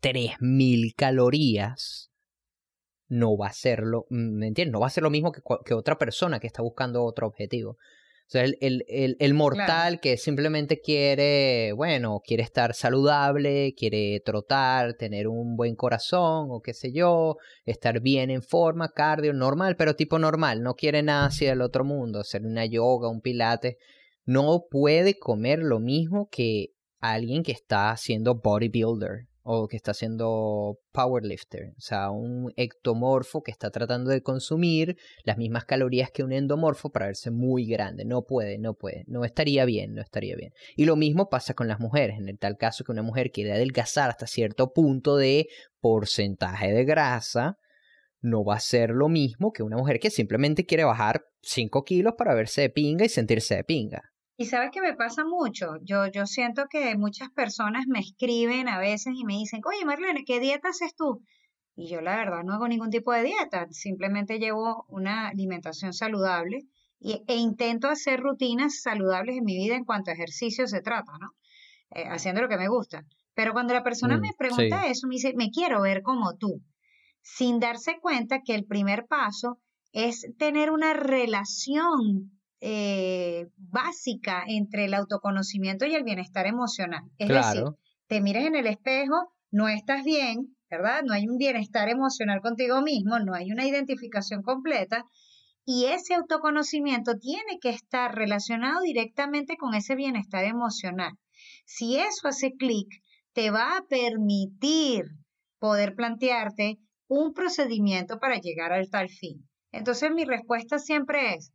3000 0.00 0.94
calorías 0.94 2.12
no 3.08 3.36
va 3.36 3.48
a 3.48 3.52
ser 3.52 3.80
lo, 3.80 4.06
¿me 4.10 4.46
entiendes? 4.46 4.72
No 4.72 4.80
va 4.80 4.86
a 4.86 4.90
ser 4.90 5.02
lo 5.02 5.10
mismo 5.10 5.32
que, 5.32 5.42
que 5.64 5.74
otra 5.74 5.98
persona 5.98 6.38
que 6.38 6.46
está 6.46 6.62
buscando 6.62 7.04
otro 7.04 7.26
objetivo. 7.26 7.76
O 8.28 8.30
sea, 8.30 8.44
el, 8.44 8.58
el, 8.60 9.16
el, 9.18 9.32
mortal 9.32 10.00
que 10.00 10.18
simplemente 10.18 10.82
quiere, 10.82 11.72
bueno, 11.72 12.20
quiere 12.22 12.42
estar 12.42 12.74
saludable, 12.74 13.72
quiere 13.74 14.20
trotar, 14.22 14.98
tener 14.98 15.28
un 15.28 15.56
buen 15.56 15.74
corazón 15.74 16.48
o 16.50 16.60
qué 16.60 16.74
sé 16.74 16.92
yo, 16.92 17.36
estar 17.64 18.02
bien 18.02 18.28
en 18.30 18.42
forma, 18.42 18.90
cardio, 18.90 19.32
normal, 19.32 19.76
pero 19.76 19.96
tipo 19.96 20.18
normal, 20.18 20.62
no 20.62 20.74
quiere 20.74 21.02
nada 21.02 21.28
hacia 21.28 21.52
el 21.52 21.62
otro 21.62 21.86
mundo, 21.86 22.20
hacer 22.20 22.44
una 22.44 22.66
yoga, 22.66 23.08
un 23.08 23.22
pilates, 23.22 23.76
no 24.26 24.66
puede 24.70 25.18
comer 25.18 25.60
lo 25.60 25.80
mismo 25.80 26.28
que 26.30 26.74
alguien 27.00 27.42
que 27.42 27.52
está 27.52 27.92
haciendo 27.92 28.34
bodybuilder 28.34 29.27
o 29.50 29.66
que 29.66 29.76
está 29.76 29.92
haciendo 29.92 30.78
powerlifter, 30.92 31.70
o 31.70 31.80
sea, 31.80 32.10
un 32.10 32.52
ectomorfo 32.56 33.42
que 33.42 33.50
está 33.50 33.70
tratando 33.70 34.10
de 34.10 34.20
consumir 34.20 34.98
las 35.24 35.38
mismas 35.38 35.64
calorías 35.64 36.10
que 36.10 36.22
un 36.22 36.32
endomorfo 36.32 36.90
para 36.90 37.06
verse 37.06 37.30
muy 37.30 37.64
grande. 37.66 38.04
No 38.04 38.26
puede, 38.26 38.58
no 38.58 38.74
puede, 38.74 39.04
no 39.06 39.24
estaría 39.24 39.64
bien, 39.64 39.94
no 39.94 40.02
estaría 40.02 40.36
bien. 40.36 40.52
Y 40.76 40.84
lo 40.84 40.96
mismo 40.96 41.30
pasa 41.30 41.54
con 41.54 41.66
las 41.66 41.80
mujeres, 41.80 42.18
en 42.18 42.28
el 42.28 42.38
tal 42.38 42.58
caso 42.58 42.84
que 42.84 42.92
una 42.92 43.00
mujer 43.00 43.30
quiere 43.30 43.52
adelgazar 43.52 44.10
hasta 44.10 44.26
cierto 44.26 44.74
punto 44.74 45.16
de 45.16 45.48
porcentaje 45.80 46.70
de 46.70 46.84
grasa, 46.84 47.56
no 48.20 48.44
va 48.44 48.56
a 48.56 48.60
ser 48.60 48.90
lo 48.90 49.08
mismo 49.08 49.52
que 49.52 49.62
una 49.62 49.78
mujer 49.78 49.98
que 49.98 50.10
simplemente 50.10 50.66
quiere 50.66 50.84
bajar 50.84 51.22
5 51.40 51.84
kilos 51.84 52.12
para 52.18 52.34
verse 52.34 52.60
de 52.60 52.68
pinga 52.68 53.06
y 53.06 53.08
sentirse 53.08 53.56
de 53.56 53.64
pinga. 53.64 54.10
Y 54.40 54.44
sabes 54.44 54.70
que 54.70 54.80
me 54.80 54.94
pasa 54.94 55.24
mucho. 55.24 55.78
Yo, 55.82 56.06
yo 56.06 56.24
siento 56.24 56.68
que 56.70 56.96
muchas 56.96 57.28
personas 57.30 57.86
me 57.88 57.98
escriben 57.98 58.68
a 58.68 58.78
veces 58.78 59.14
y 59.16 59.24
me 59.24 59.34
dicen, 59.34 59.60
oye 59.66 59.84
Marlene, 59.84 60.24
¿qué 60.24 60.38
dieta 60.38 60.68
haces 60.68 60.94
tú? 60.94 61.24
Y 61.74 61.88
yo 61.88 62.00
la 62.00 62.16
verdad 62.16 62.44
no 62.44 62.54
hago 62.54 62.68
ningún 62.68 62.90
tipo 62.90 63.12
de 63.12 63.24
dieta, 63.24 63.66
simplemente 63.70 64.38
llevo 64.38 64.86
una 64.88 65.26
alimentación 65.26 65.92
saludable 65.92 66.68
y, 67.00 67.24
e 67.26 67.34
intento 67.34 67.88
hacer 67.88 68.20
rutinas 68.20 68.80
saludables 68.80 69.38
en 69.38 69.44
mi 69.44 69.56
vida 69.56 69.74
en 69.74 69.84
cuanto 69.84 70.12
a 70.12 70.14
ejercicio 70.14 70.68
se 70.68 70.82
trata, 70.82 71.18
¿no? 71.20 71.34
Eh, 71.90 72.04
haciendo 72.08 72.40
lo 72.40 72.48
que 72.48 72.58
me 72.58 72.68
gusta. 72.68 73.04
Pero 73.34 73.52
cuando 73.52 73.74
la 73.74 73.82
persona 73.82 74.18
mm, 74.18 74.20
me 74.20 74.32
pregunta 74.38 74.86
eso, 74.86 75.08
me 75.08 75.16
dice, 75.16 75.34
me 75.34 75.50
quiero 75.50 75.82
ver 75.82 76.02
como 76.02 76.36
tú, 76.36 76.62
sin 77.22 77.58
darse 77.58 77.98
cuenta 78.00 78.42
que 78.42 78.54
el 78.54 78.66
primer 78.66 79.06
paso 79.06 79.58
es 79.90 80.28
tener 80.38 80.70
una 80.70 80.94
relación 80.94 82.37
eh, 82.60 83.46
básica 83.56 84.42
entre 84.46 84.86
el 84.86 84.94
autoconocimiento 84.94 85.86
y 85.86 85.94
el 85.94 86.04
bienestar 86.04 86.46
emocional. 86.46 87.02
Es 87.18 87.28
decir, 87.28 87.64
te 88.06 88.20
miras 88.20 88.44
en 88.44 88.56
el 88.56 88.66
espejo, 88.66 89.32
no 89.50 89.68
estás 89.68 90.04
bien, 90.04 90.56
¿verdad? 90.70 91.02
No 91.04 91.12
hay 91.14 91.28
un 91.28 91.36
bienestar 91.36 91.88
emocional 91.88 92.40
contigo 92.40 92.82
mismo, 92.82 93.18
no 93.18 93.34
hay 93.34 93.52
una 93.52 93.66
identificación 93.66 94.42
completa. 94.42 95.04
Y 95.64 95.84
ese 95.84 96.14
autoconocimiento 96.14 97.18
tiene 97.18 97.58
que 97.60 97.70
estar 97.70 98.14
relacionado 98.14 98.80
directamente 98.80 99.56
con 99.56 99.74
ese 99.74 99.94
bienestar 99.94 100.44
emocional. 100.44 101.12
Si 101.64 101.96
eso 101.96 102.28
hace 102.28 102.52
clic, 102.52 102.88
te 103.34 103.50
va 103.50 103.76
a 103.76 103.82
permitir 103.82 105.04
poder 105.58 105.94
plantearte 105.94 106.78
un 107.08 107.32
procedimiento 107.32 108.18
para 108.18 108.38
llegar 108.38 108.72
al 108.72 108.88
tal 108.90 109.08
fin. 109.08 109.48
Entonces 109.72 110.10
mi 110.10 110.24
respuesta 110.24 110.78
siempre 110.78 111.34
es, 111.34 111.52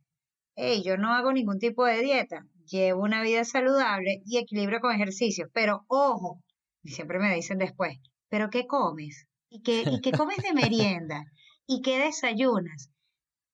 hey, 0.56 0.82
yo 0.84 0.96
no 0.96 1.12
hago 1.12 1.32
ningún 1.32 1.58
tipo 1.58 1.84
de 1.84 2.00
dieta, 2.00 2.46
llevo 2.66 3.02
una 3.02 3.22
vida 3.22 3.44
saludable 3.44 4.22
y 4.24 4.38
equilibrio 4.38 4.80
con 4.80 4.94
ejercicio, 4.94 5.50
pero 5.52 5.84
ojo, 5.88 6.40
y 6.82 6.90
siempre 6.90 7.18
me 7.18 7.34
dicen 7.34 7.58
después, 7.58 7.98
pero 8.28 8.50
¿qué 8.50 8.66
comes? 8.66 9.26
¿Y 9.48 9.62
qué, 9.62 9.84
y 9.86 10.00
qué 10.00 10.12
comes 10.12 10.38
de 10.38 10.52
merienda? 10.52 11.24
¿Y 11.66 11.80
qué 11.80 11.98
desayunas? 11.98 12.90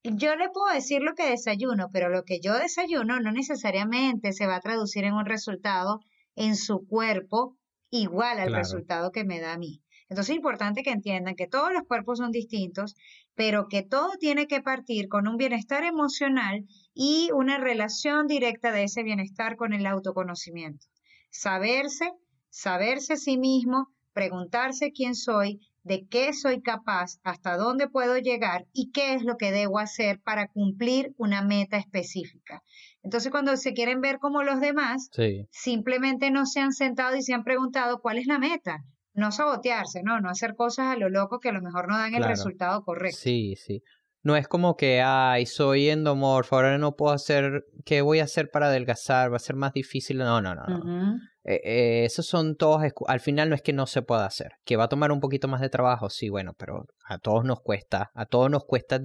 Yo 0.03 0.35
le 0.37 0.49
puedo 0.49 0.73
decir 0.73 1.03
lo 1.03 1.15
que 1.15 1.29
desayuno, 1.29 1.91
pero 1.93 2.09
lo 2.09 2.25
que 2.25 2.41
yo 2.41 2.55
desayuno 2.55 3.21
no 3.21 3.33
necesariamente 3.33 4.33
se 4.33 4.47
va 4.47 4.57
a 4.57 4.61
traducir 4.61 5.05
en 5.05 5.13
un 5.13 5.27
resultado 5.27 6.01
en 6.37 6.57
su 6.57 6.87
cuerpo 6.87 7.59
igual 7.91 8.41
al 8.41 8.55
resultado 8.55 9.11
que 9.13 9.25
me 9.25 9.41
da 9.41 9.53
a 9.53 9.59
mí. 9.59 9.83
Entonces 10.09 10.31
es 10.31 10.37
importante 10.37 10.83
que 10.83 10.91
entiendan 10.91 11.37
que 11.37 11.47
todos 11.47 11.73
los 11.73 11.83
cuerpos 11.87 12.19
son 12.19 12.31
distintos, 12.33 12.97
pero 13.35 13.69
que 13.69 13.83
todo 13.83 14.13
tiene 14.19 14.47
que 14.47 14.61
partir 14.61 15.09
con 15.09 15.29
un 15.29 15.37
bienestar 15.37 15.85
emocional 15.85 16.65
y 16.95 17.31
una 17.33 17.59
relación 17.59 18.27
directa 18.27 18.73
de 18.73 18.85
ese 18.85 19.03
bienestar 19.03 19.57
con 19.57 19.73
el 19.73 19.87
autoconocimiento. 19.87 20.87
Saberse, 21.31 22.13
saberse 22.49 23.15
a 23.15 23.17
sí 23.17 23.39
mismo, 23.39 23.89
preguntarse 24.13 24.93
quién 24.93 25.15
soy, 25.15 25.61
de 25.83 26.07
qué 26.09 26.33
soy 26.33 26.61
capaz, 26.61 27.19
hasta 27.23 27.57
dónde 27.57 27.89
puedo 27.89 28.19
llegar 28.19 28.67
y 28.73 28.91
qué 28.93 29.15
es 29.15 29.23
lo 29.23 29.37
que 29.37 29.53
debo 29.53 29.79
hacer 29.79 30.21
para 30.21 30.49
cumplir 30.49 31.15
una 31.17 31.43
meta 31.43 31.79
específica. 31.79 32.63
Entonces, 33.03 33.31
cuando 33.31 33.57
se 33.57 33.73
quieren 33.73 34.01
ver 34.01 34.19
como 34.19 34.43
los 34.43 34.61
demás, 34.61 35.09
simplemente 35.51 36.31
no 36.31 36.45
se 36.45 36.61
han 36.61 36.73
sentado 36.73 37.17
y 37.17 37.23
se 37.23 37.33
han 37.33 37.45
preguntado 37.45 38.01
cuál 38.01 38.19
es 38.19 38.27
la 38.27 38.39
meta. 38.39 38.85
No 39.15 39.33
sabotearse, 39.33 40.03
¿no? 40.03 40.21
No 40.21 40.29
hacer 40.29 40.55
cosas 40.55 40.87
a 40.87 40.97
lo 40.97 41.09
loco 41.09 41.41
que 41.41 41.49
a 41.49 41.53
lo 41.53 41.63
mejor 41.63 41.89
no 41.89 41.97
dan 41.97 42.15
el 42.15 42.25
resultado 42.25 42.83
correcto. 42.83 43.19
Sí, 43.19 43.57
sí. 43.57 43.83
No 44.23 44.37
es 44.37 44.49
como 44.49 44.77
que, 44.77 45.01
ay, 45.03 45.47
soy 45.47 45.89
endomorfo, 45.89 46.57
ahora 46.57 46.77
no 46.77 46.95
puedo 46.95 47.13
hacer, 47.13 47.65
¿qué 47.85 48.03
voy 48.03 48.21
a 48.21 48.25
hacer 48.25 48.51
para 48.51 48.67
adelgazar? 48.67 49.33
Va 49.33 49.37
a 49.37 49.41
ser 49.41 49.57
más 49.57 49.73
difícil. 49.73 50.19
No, 50.19 50.43
no, 50.43 50.55
no. 50.55 50.67
no. 50.67 51.17
Eh, 51.45 51.61
eh, 51.65 52.05
esos 52.05 52.27
son 52.27 52.57
todos, 52.57 52.83
al 53.07 53.21
final 53.21 53.49
no 53.49 53.55
es 53.55 53.63
que 53.63 53.73
no 53.73 53.87
se 53.87 54.03
pueda 54.03 54.27
hacer, 54.27 54.53
que 54.65 54.77
va 54.77 54.85
a 54.85 54.89
tomar 54.89 55.11
un 55.11 55.21
poquito 55.21 55.49
más 55.49 55.63
de 55.63 55.71
trabajo, 55.71 56.11
sí, 56.11 56.29
bueno, 56.29 56.53
pero 56.59 56.85
a 57.07 57.19
todos 57.19 57.45
nos 57.45 57.61
cuesta, 57.61 58.11
a 58.15 58.27
todos 58.27 58.51
nos 58.51 58.65
cuesta, 58.67 59.01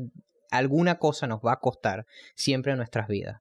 alguna 0.52 1.00
cosa 1.00 1.28
nos 1.28 1.40
va 1.40 1.54
a 1.54 1.60
costar 1.60 2.06
siempre 2.36 2.74
en 2.74 2.78
nuestras 2.78 3.08
vidas. 3.08 3.40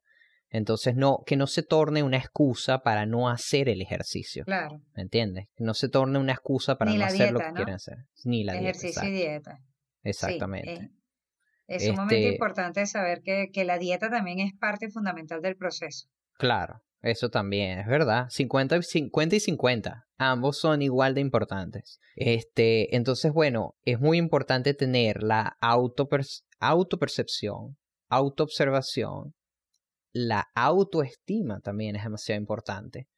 Entonces, 0.49 0.95
no, 0.95 1.25
que 1.27 1.37
no 1.37 1.49
se 1.49 1.65
torne 1.65 2.05
una 2.05 2.19
excusa 2.19 2.79
para 2.79 3.07
no 3.07 3.29
hacer 3.29 3.69
el 3.69 3.83
ejercicio. 3.83 4.45
Claro. 4.45 4.81
¿Me 4.95 5.03
entiendes? 5.03 5.47
Que 5.57 5.65
no 5.65 5.75
se 5.75 5.89
torne 5.89 6.21
una 6.21 6.31
excusa 6.31 6.77
para 6.77 6.95
no 6.95 7.05
hacer 7.05 7.33
lo 7.33 7.41
que 7.41 7.53
quieren 7.57 7.75
hacer. 7.75 7.97
Ni 8.23 8.45
la 8.45 8.55
ejercicio 8.55 9.03
y 9.03 9.11
dieta. 9.11 9.59
Exactamente. 10.05 10.75
Eh, 10.75 10.91
es 11.67 11.87
sumamente 11.87 12.23
este 12.23 12.35
importante 12.35 12.87
saber 12.87 13.23
que, 13.23 13.51
que 13.53 13.65
la 13.65 13.79
dieta 13.79 14.11
también 14.11 14.41
es 14.41 14.53
parte 14.55 14.91
fundamental 14.91 15.41
del 15.41 15.57
proceso. 15.57 16.09
Claro, 16.37 16.83
eso 17.01 17.31
también 17.31 17.79
es 17.79 17.87
verdad. 17.87 18.27
50, 18.31 18.83
50 18.83 19.37
y 19.37 19.41
50. 19.41 20.07
Ambos 20.19 20.59
son 20.59 20.83
igual 20.83 21.15
de 21.15 21.21
importantes. 21.21 22.01
Este, 22.17 22.97
entonces, 22.97 23.33
bueno, 23.33 23.77
es 23.85 24.01
muy 24.01 24.19
importante 24.19 24.75
tener 24.75 25.23
la 25.23 25.57
autopercepción, 25.61 27.77
autoobservación. 28.09 29.37
La 30.13 30.49
autoestima 30.55 31.61
también 31.61 31.95
es 31.97 32.03
demasiado 32.05 32.41
importante. 32.41 33.09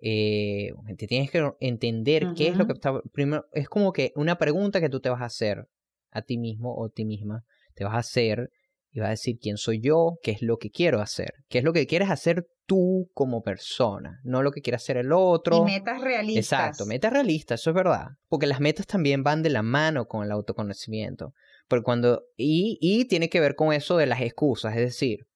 Eh, 0.00 0.72
tienes 1.08 1.30
que 1.30 1.52
entender 1.60 2.34
qué 2.36 2.48
es 2.48 2.56
lo 2.56 2.66
que 2.66 2.72
está. 2.74 3.00
Primero, 3.12 3.46
es 3.52 3.68
como 3.68 3.92
que 3.92 4.12
una 4.16 4.36
pregunta 4.36 4.80
que 4.80 4.90
tú 4.90 5.00
te 5.00 5.08
vas 5.08 5.22
a 5.22 5.26
hacer 5.26 5.68
a 6.10 6.22
ti 6.22 6.38
mismo 6.38 6.74
o 6.74 6.86
a 6.86 6.90
ti 6.90 7.04
misma 7.04 7.44
te 7.74 7.84
vas 7.84 7.94
a 7.94 7.98
hacer 7.98 8.50
y 8.94 9.00
vas 9.00 9.08
a 9.08 9.10
decir 9.10 9.38
quién 9.40 9.56
soy 9.56 9.80
yo, 9.80 10.18
qué 10.22 10.30
es 10.30 10.42
lo 10.42 10.58
que 10.58 10.70
quiero 10.70 11.00
hacer, 11.00 11.34
qué 11.48 11.58
es 11.58 11.64
lo 11.64 11.72
que 11.72 11.86
quieres 11.86 12.10
hacer 12.10 12.46
tú 12.64 13.10
como 13.12 13.42
persona, 13.42 14.20
no 14.22 14.42
lo 14.42 14.52
que 14.52 14.62
quiere 14.62 14.76
hacer 14.76 14.96
el 14.96 15.12
otro. 15.12 15.56
Y 15.58 15.62
metas 15.62 16.00
realistas. 16.00 16.44
Exacto, 16.44 16.86
metas 16.86 17.12
realistas, 17.12 17.60
eso 17.60 17.70
es 17.70 17.76
verdad. 17.76 18.06
Porque 18.28 18.46
las 18.46 18.60
metas 18.60 18.86
también 18.86 19.24
van 19.24 19.42
de 19.42 19.50
la 19.50 19.62
mano 19.62 20.06
con 20.06 20.24
el 20.24 20.30
autoconocimiento. 20.30 21.34
Porque 21.66 21.82
cuando, 21.82 22.22
y, 22.36 22.78
y 22.80 23.06
tiene 23.06 23.28
que 23.28 23.40
ver 23.40 23.56
con 23.56 23.72
eso 23.72 23.96
de 23.96 24.06
las 24.06 24.20
excusas, 24.20 24.76
es 24.76 24.82
decir, 24.82 25.26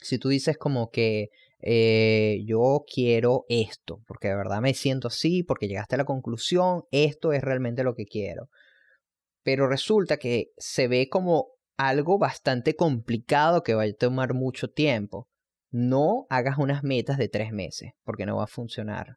si 0.00 0.18
tú 0.18 0.30
dices 0.30 0.56
como 0.56 0.90
que 0.90 1.28
eh, 1.60 2.42
yo 2.46 2.84
quiero 2.90 3.44
esto, 3.50 4.00
porque 4.06 4.28
de 4.28 4.36
verdad 4.36 4.62
me 4.62 4.72
siento 4.72 5.08
así, 5.08 5.42
porque 5.42 5.68
llegaste 5.68 5.96
a 5.96 5.98
la 5.98 6.04
conclusión, 6.06 6.84
esto 6.90 7.34
es 7.34 7.42
realmente 7.42 7.84
lo 7.84 7.94
que 7.94 8.06
quiero 8.06 8.48
pero 9.42 9.68
resulta 9.68 10.16
que 10.16 10.48
se 10.56 10.88
ve 10.88 11.08
como 11.08 11.48
algo 11.76 12.18
bastante 12.18 12.76
complicado 12.76 13.62
que 13.62 13.74
va 13.74 13.84
a 13.84 13.92
tomar 13.92 14.34
mucho 14.34 14.68
tiempo. 14.68 15.28
No 15.70 16.26
hagas 16.28 16.58
unas 16.58 16.82
metas 16.82 17.16
de 17.16 17.28
tres 17.28 17.52
meses, 17.52 17.92
porque 18.04 18.26
no 18.26 18.36
va 18.36 18.44
a 18.44 18.48
funcionar. 18.48 19.16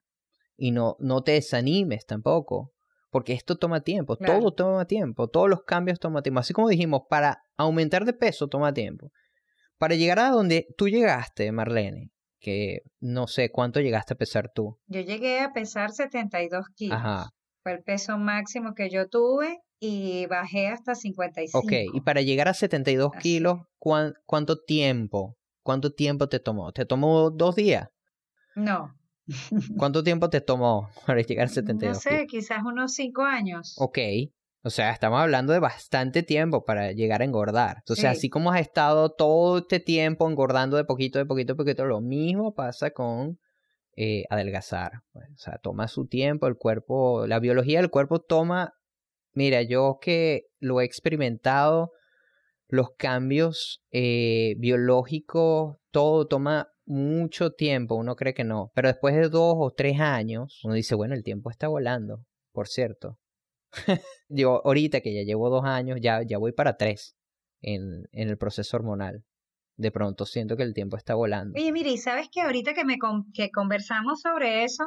Y 0.56 0.72
no, 0.72 0.96
no 1.00 1.24
te 1.24 1.34
desanimes 1.34 2.06
tampoco, 2.06 2.72
porque 3.10 3.34
esto 3.34 3.58
toma 3.58 3.82
tiempo, 3.82 4.16
todo 4.16 4.54
toma 4.54 4.86
tiempo, 4.86 5.28
todos 5.28 5.50
los 5.50 5.64
cambios 5.64 6.00
toman 6.00 6.24
tiempo. 6.24 6.40
Así 6.40 6.54
como 6.54 6.70
dijimos, 6.70 7.02
para 7.10 7.44
aumentar 7.58 8.06
de 8.06 8.14
peso 8.14 8.48
toma 8.48 8.74
tiempo. 8.74 9.12
Para 9.78 9.96
llegar 9.96 10.20
a 10.20 10.30
donde 10.30 10.68
tú 10.78 10.88
llegaste, 10.88 11.52
Marlene, 11.52 12.12
que 12.40 12.80
no 13.00 13.28
sé 13.28 13.50
cuánto 13.50 13.82
llegaste 13.82 14.14
a 14.14 14.18
pesar 14.18 14.52
tú. 14.54 14.80
Yo 14.88 15.02
llegué 15.02 15.42
a 15.42 15.52
pesar 15.52 15.92
72 15.92 16.66
kilos. 16.76 16.98
Ajá. 16.98 17.30
Fue 17.64 17.74
el 17.74 17.84
peso 17.84 18.18
máximo 18.18 18.74
que 18.74 18.90
yo 18.90 19.08
tuve 19.08 19.60
y 19.84 20.26
bajé 20.28 20.68
hasta 20.68 20.96
55. 20.96 21.60
Ok, 21.60 21.72
y 21.94 22.02
para 22.02 22.22
llegar 22.22 22.48
a 22.48 22.54
72 22.54 23.12
kilos, 23.20 23.60
¿cuánto 23.78 24.64
tiempo? 24.64 25.38
¿Cuánto 25.62 25.94
tiempo 25.94 26.30
te 26.30 26.40
tomó? 26.40 26.72
¿Te 26.72 26.86
tomó 26.86 27.30
dos 27.30 27.56
días? 27.56 27.90
No. 28.56 28.96
¿Cuánto 29.78 30.04
tiempo 30.04 30.30
te 30.30 30.40
tomó 30.40 30.90
para 31.06 31.22
llegar 31.22 31.46
a 31.46 31.50
72 31.50 31.96
No 31.96 32.00
sé, 32.00 32.28
quizás 32.28 32.64
unos 32.64 32.94
cinco 32.94 33.24
años. 33.24 33.76
Ok, 33.78 34.00
O 34.64 34.70
sea, 34.70 34.92
estamos 34.92 35.20
hablando 35.20 35.52
de 35.52 35.60
bastante 35.60 36.24
tiempo 36.24 36.64
para 36.64 36.94
llegar 36.94 37.22
a 37.22 37.26
engordar. 37.26 37.78
Entonces, 37.80 38.06
así 38.06 38.30
como 38.30 38.54
has 38.54 38.62
estado 38.62 39.12
todo 39.12 39.58
este 39.58 39.82
tiempo 39.82 40.30
engordando 40.30 40.78
de 40.78 40.86
poquito, 40.86 41.20
de 41.20 41.26
poquito, 41.26 41.54
de 41.54 41.58
poquito, 41.58 41.86
lo 41.86 42.00
mismo 42.00 42.54
pasa 42.54 42.92
con 42.92 43.38
eh, 43.98 44.24
adelgazar. 44.30 45.02
O 45.14 45.20
sea, 45.36 45.58
toma 45.62 45.90
su 45.90 46.08
tiempo, 46.08 46.48
el 46.48 46.56
cuerpo, 46.56 47.28
la 47.28 47.40
biología 47.40 47.82
del 47.82 47.90
cuerpo 47.90 48.20
toma, 48.20 48.74
mira, 49.34 49.62
yo 49.62 50.00
que 50.02 50.48
lo 50.60 50.82
he 50.82 50.86
experimentado, 50.86 51.92
los 52.68 52.90
cambios 52.98 53.84
eh, 53.92 54.56
biológicos, 54.58 55.78
todo 55.92 56.28
toma 56.28 56.70
mucho 56.86 57.52
tiempo, 57.52 57.96
uno 57.96 58.16
cree 58.16 58.34
que 58.34 58.44
no, 58.44 58.72
pero 58.74 58.88
después 58.88 59.16
de 59.16 59.30
dos 59.30 59.56
o 59.58 59.72
tres 59.72 60.00
años, 60.00 60.60
uno 60.64 60.74
dice, 60.74 60.96
bueno, 60.96 61.14
el 61.14 61.24
tiempo 61.24 61.50
está 61.50 61.68
volando, 61.68 62.26
por 62.52 62.68
cierto. 62.68 63.20
Yo 64.28 64.62
ahorita 64.66 65.02
que 65.02 65.14
ya 65.14 65.24
llevo 65.24 65.50
dos 65.50 65.66
años, 65.66 66.00
ya, 66.02 66.22
ya 66.24 66.38
voy 66.38 66.52
para 66.52 66.78
tres 66.78 67.16
en, 67.62 68.04
en 68.12 68.30
el 68.30 68.38
proceso 68.38 68.78
hormonal 68.78 69.24
de 69.78 69.92
pronto 69.92 70.26
siento 70.26 70.56
que 70.56 70.64
el 70.64 70.74
tiempo 70.74 70.98
está 70.98 71.16
volando. 71.16 71.60
Oye, 71.60 71.72
mire, 71.72 71.92
y 71.92 71.98
sabes 71.98 72.30
que 72.32 72.42
ahorita 72.42 72.74
que, 72.74 72.86
me 72.86 72.98
que 73.34 73.50
conversamos 73.52 74.22
sobre 74.22 74.64
eso, 74.64 74.86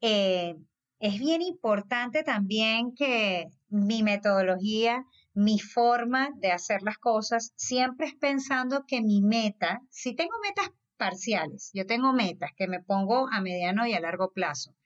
eh, 0.00 0.56
es 0.98 1.18
bien 1.18 1.42
importante 1.42 2.22
también 2.22 2.94
que 2.94 3.46
mi 3.72 4.02
metodología, 4.02 5.04
mi 5.34 5.58
forma 5.58 6.30
de 6.36 6.52
hacer 6.52 6.82
las 6.82 6.98
cosas, 6.98 7.52
siempre 7.56 8.06
es 8.06 8.14
pensando 8.14 8.84
que 8.86 9.00
mi 9.00 9.22
meta, 9.22 9.80
si 9.90 10.14
tengo 10.14 10.34
metas 10.42 10.70
parciales, 10.96 11.70
yo 11.72 11.86
tengo 11.86 12.12
metas 12.12 12.50
que 12.56 12.68
me 12.68 12.80
pongo 12.80 13.28
a 13.32 13.40
mediano 13.40 13.86
y 13.86 13.94
a 13.94 14.00
largo 14.00 14.30
plazo, 14.32 14.76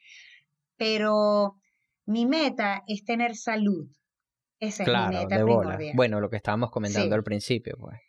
pero 0.77 1.57
mi 2.07 2.27
meta 2.27 2.83
es 2.87 3.05
tener 3.05 3.37
salud. 3.37 3.89
Esa 4.61 4.85
es 4.85 4.89
mi 4.89 5.17
meta 5.19 5.37
primordial. 5.37 5.97
Bueno, 5.97 6.21
lo 6.21 6.31
que 6.31 6.37
estábamos 6.37 6.71
comentando 6.71 7.15
al 7.15 7.25
principio, 7.25 7.77
pues. 7.79 8.01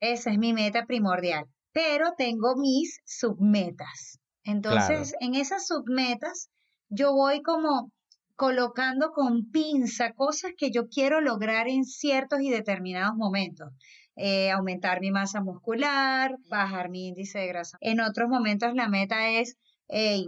Esa 0.00 0.30
es 0.30 0.38
mi 0.38 0.52
meta 0.52 0.84
primordial. 0.86 1.46
Pero 1.72 2.12
tengo 2.16 2.54
mis 2.56 3.00
submetas. 3.04 4.20
Entonces, 4.44 5.14
en 5.20 5.34
esas 5.34 5.66
submetas, 5.66 6.50
yo 6.88 7.14
voy 7.14 7.40
como 7.42 7.90
colocando 8.36 9.12
con 9.12 9.50
pinza 9.50 10.12
cosas 10.12 10.52
que 10.56 10.70
yo 10.70 10.88
quiero 10.88 11.20
lograr 11.20 11.68
en 11.68 11.84
ciertos 11.84 12.40
y 12.40 12.50
determinados 12.50 13.16
momentos. 13.16 13.68
Eh, 14.16 14.50
aumentar 14.50 15.00
mi 15.00 15.10
masa 15.10 15.40
muscular, 15.40 16.36
bajar 16.48 16.90
mi 16.90 17.08
índice 17.08 17.38
de 17.38 17.46
grasa. 17.46 17.78
En 17.80 18.00
otros 18.00 18.28
momentos 18.28 18.74
la 18.74 18.88
meta 18.88 19.30
es 19.30 19.56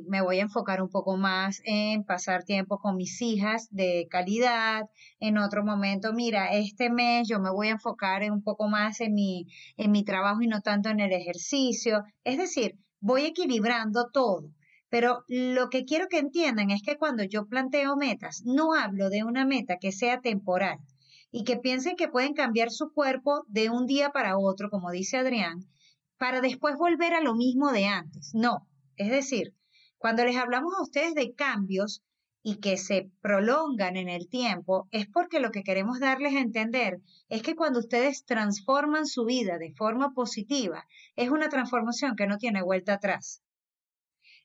me 0.07 0.21
voy 0.21 0.39
a 0.41 0.43
enfocar 0.43 0.83
un 0.83 0.91
poco 0.91 1.17
más 1.17 1.61
en 1.65 2.05
pasar 2.05 2.45
tiempo 2.45 2.79
con 2.79 2.97
mis 2.97 3.21
hijas 3.23 3.69
de 3.71 4.07
calidad. 4.11 4.83
En 5.21 5.39
otro 5.39 5.65
momento, 5.65 6.13
mira, 6.13 6.49
este 6.49 6.91
mes 6.91 7.29
yo 7.29 7.41
me 7.41 7.51
voy 7.51 7.69
a 7.69 7.73
enfocar 7.73 8.31
un 8.31 8.43
poco 8.43 8.69
más 8.69 9.01
en 9.01 9.15
mi, 9.15 9.47
en 9.77 9.91
mi 9.91 10.05
trabajo 10.05 10.43
y 10.43 10.49
no 10.49 10.61
tanto 10.61 10.91
en 10.91 11.01
el 11.01 11.13
ejercicio. 11.13 12.03
Es 12.25 12.37
decir, 12.37 12.79
voy 13.01 13.25
equilibrando 13.25 14.11
todo. 14.13 14.51
Pero 14.95 15.25
lo 15.27 15.71
que 15.71 15.85
quiero 15.85 16.07
que 16.07 16.21
entiendan 16.21 16.71
es 16.71 16.81
que 16.81 16.97
cuando 16.97 17.25
yo 17.25 17.49
planteo 17.49 17.97
metas, 17.97 18.45
no 18.45 18.75
hablo 18.75 19.11
de 19.11 19.25
una 19.25 19.45
meta 19.45 19.79
que 19.81 19.91
sea 19.91 20.21
temporal 20.21 20.79
y 21.33 21.43
que 21.43 21.57
piensen 21.57 21.97
que 21.97 22.07
pueden 22.07 22.33
cambiar 22.33 22.71
su 22.71 22.93
cuerpo 22.93 23.45
de 23.49 23.71
un 23.71 23.87
día 23.87 24.11
para 24.11 24.39
otro, 24.39 24.71
como 24.71 24.93
dice 24.93 25.17
Adrián, 25.17 25.67
para 26.17 26.41
después 26.41 26.77
volver 26.77 27.13
a 27.13 27.21
lo 27.21 27.35
mismo 27.35 27.73
de 27.73 27.87
antes. 27.87 28.37
No, 28.37 28.69
es 28.95 29.11
decir, 29.11 29.53
cuando 29.99 30.25
les 30.25 30.37
hablamos 30.37 30.73
a 30.79 30.83
ustedes 30.83 31.17
de 31.17 31.35
cambios 31.35 32.05
y 32.45 32.61
que 32.61 32.77
se 32.77 33.11
prolongan 33.21 33.97
en 33.97 34.09
el 34.09 34.29
tiempo, 34.29 34.87
es 34.93 35.09
porque 35.09 35.41
lo 35.41 35.51
que 35.51 35.65
queremos 35.65 35.99
darles 35.99 36.37
a 36.37 36.41
entender 36.41 37.01
es 37.29 37.43
que 37.43 37.57
cuando 37.57 37.81
ustedes 37.81 38.25
transforman 38.27 39.07
su 39.07 39.25
vida 39.25 39.59
de 39.59 39.73
forma 39.73 40.15
positiva, 40.15 40.87
es 41.17 41.31
una 41.31 41.49
transformación 41.49 42.15
que 42.15 42.29
no 42.29 42.39
tiene 42.39 42.63
vuelta 42.63 42.95
atrás. 42.95 43.41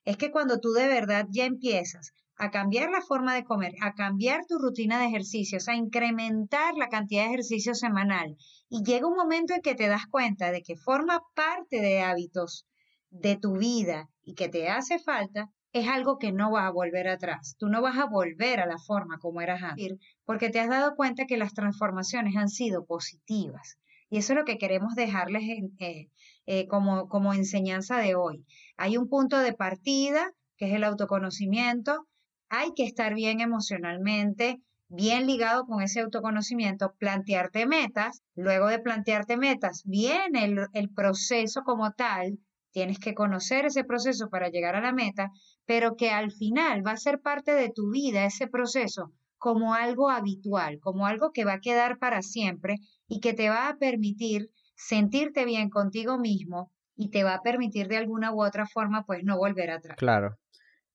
Es 0.10 0.18
que 0.18 0.32
cuando 0.32 0.60
tú 0.60 0.72
de 0.72 0.88
verdad 0.88 1.28
ya 1.30 1.46
empiezas 1.46 2.16
a 2.36 2.50
cambiar 2.50 2.90
la 2.90 3.04
forma 3.04 3.36
de 3.36 3.44
comer, 3.44 3.76
a 3.80 3.94
cambiar 3.94 4.44
tu 4.48 4.58
rutina 4.58 5.00
de 5.00 5.06
ejercicios, 5.06 5.68
a 5.68 5.76
incrementar 5.76 6.74
la 6.78 6.90
cantidad 6.90 7.26
de 7.26 7.28
ejercicio 7.28 7.76
semanal, 7.76 8.36
y 8.70 8.82
llega 8.84 9.06
un 9.06 9.16
momento 9.16 9.54
en 9.54 9.62
que 9.62 9.76
te 9.76 9.88
das 9.88 10.08
cuenta 10.08 10.52
de 10.52 10.64
que 10.64 10.78
forma 10.78 11.22
parte 11.36 11.80
de 11.80 12.02
hábitos 12.02 12.66
de 13.12 13.36
tu 13.36 13.60
vida 13.60 14.10
y 14.24 14.34
que 14.34 14.50
te 14.50 14.68
hace 14.68 14.98
falta, 14.98 15.52
es 15.74 15.88
algo 15.88 16.18
que 16.18 16.32
no 16.32 16.50
va 16.50 16.66
a 16.66 16.72
volver 16.72 17.08
atrás. 17.08 17.56
Tú 17.60 17.68
no 17.68 17.84
vas 17.84 18.00
a 18.00 18.08
volver 18.08 18.62
a 18.62 18.66
la 18.66 18.80
forma 18.80 19.20
como 19.20 19.42
eras 19.42 19.62
antes, 19.62 20.00
porque 20.26 20.50
te 20.50 20.60
has 20.60 20.70
dado 20.70 20.96
cuenta 20.96 21.28
que 21.28 21.38
las 21.38 21.54
transformaciones 21.54 22.36
han 22.36 22.50
sido 22.50 22.84
positivas. 22.88 23.78
Y 24.10 24.18
eso 24.18 24.34
es 24.34 24.40
lo 24.40 24.46
que 24.46 24.58
queremos 24.58 24.96
dejarles 24.96 25.44
eh, 25.78 26.10
eh, 26.52 26.66
como, 26.66 27.08
como 27.10 27.36
enseñanza 27.36 27.98
de 27.98 28.16
hoy. 28.16 28.44
Hay 28.76 28.98
un 28.98 29.08
punto 29.08 29.38
de 29.38 29.54
partida, 29.54 30.32
que 30.58 30.66
es 30.66 30.74
el 30.74 30.84
autoconocimiento. 30.84 32.08
Hay 32.50 32.72
que 32.76 32.86
estar 32.86 33.14
bien 33.14 33.40
emocionalmente, 33.40 34.60
bien 34.88 35.28
ligado 35.28 35.68
con 35.68 35.84
ese 35.84 36.00
autoconocimiento, 36.00 36.96
plantearte 36.98 37.68
metas. 37.68 38.24
Luego 38.34 38.66
de 38.66 38.80
plantearte 38.80 39.38
metas, 39.38 39.84
viene 39.86 40.46
el, 40.46 40.66
el 40.74 40.90
proceso 40.90 41.62
como 41.62 41.92
tal 41.92 42.40
tienes 42.72 42.98
que 42.98 43.14
conocer 43.14 43.66
ese 43.66 43.84
proceso 43.84 44.30
para 44.32 44.50
llegar 44.50 44.76
a 44.76 44.82
la 44.82 44.92
meta, 44.92 45.32
pero 45.68 45.96
que 45.96 46.10
al 46.10 46.32
final 46.32 46.86
va 46.86 46.94
a 46.94 46.98
ser 46.98 47.22
parte 47.22 47.54
de 47.54 47.70
tu 47.70 47.92
vida 47.92 48.26
ese 48.26 48.48
proceso 48.48 49.12
como 49.38 49.76
algo 49.76 50.10
habitual, 50.10 50.80
como 50.80 51.06
algo 51.06 51.32
que 51.32 51.46
va 51.46 51.54
a 51.54 51.62
quedar 51.62 52.00
para 52.00 52.24
siempre 52.24 52.78
y 53.08 53.20
que 53.20 53.34
te 53.34 53.50
va 53.50 53.70
a 53.70 53.78
permitir 53.78 54.50
sentirte 54.80 55.46
bien 55.46 55.70
contigo 55.70 56.18
mismo 56.18 56.72
y 56.96 57.10
te 57.10 57.24
va 57.24 57.36
a 57.36 57.42
permitir 57.42 57.88
de 57.88 57.98
alguna 57.98 58.34
u 58.34 58.44
otra 58.44 58.66
forma 58.66 59.06
pues 59.06 59.24
no 59.24 59.38
volver 59.38 59.72
atrás. 59.72 59.98
Claro. 59.98 60.38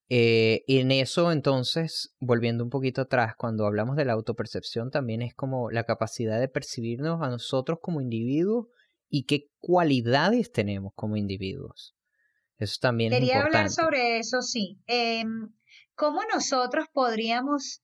Eh, 0.08 0.64
y 0.66 0.78
en 0.78 0.90
eso 0.90 1.32
entonces, 1.32 2.14
volviendo 2.18 2.64
un 2.64 2.70
poquito 2.70 3.02
atrás, 3.02 3.34
cuando 3.36 3.66
hablamos 3.66 3.96
de 3.96 4.04
la 4.04 4.12
autopercepción 4.14 4.90
también 4.90 5.22
es 5.22 5.34
como 5.34 5.70
la 5.70 5.84
capacidad 5.84 6.40
de 6.40 6.48
percibirnos 6.48 7.22
a 7.22 7.28
nosotros 7.28 7.78
como 7.80 8.00
individuos 8.00 8.66
y 9.08 9.24
qué 9.24 9.48
cualidades 9.60 10.50
tenemos 10.50 10.92
como 10.94 11.16
individuos. 11.16 11.94
Eso 12.56 12.78
también 12.80 13.12
es 13.12 13.20
importante. 13.20 13.44
Quería 13.44 13.60
hablar 13.60 13.70
sobre 13.70 14.18
eso, 14.18 14.40
sí. 14.42 14.78
Em, 14.86 15.50
¿Cómo 15.94 16.20
nosotros 16.32 16.86
podríamos 16.92 17.83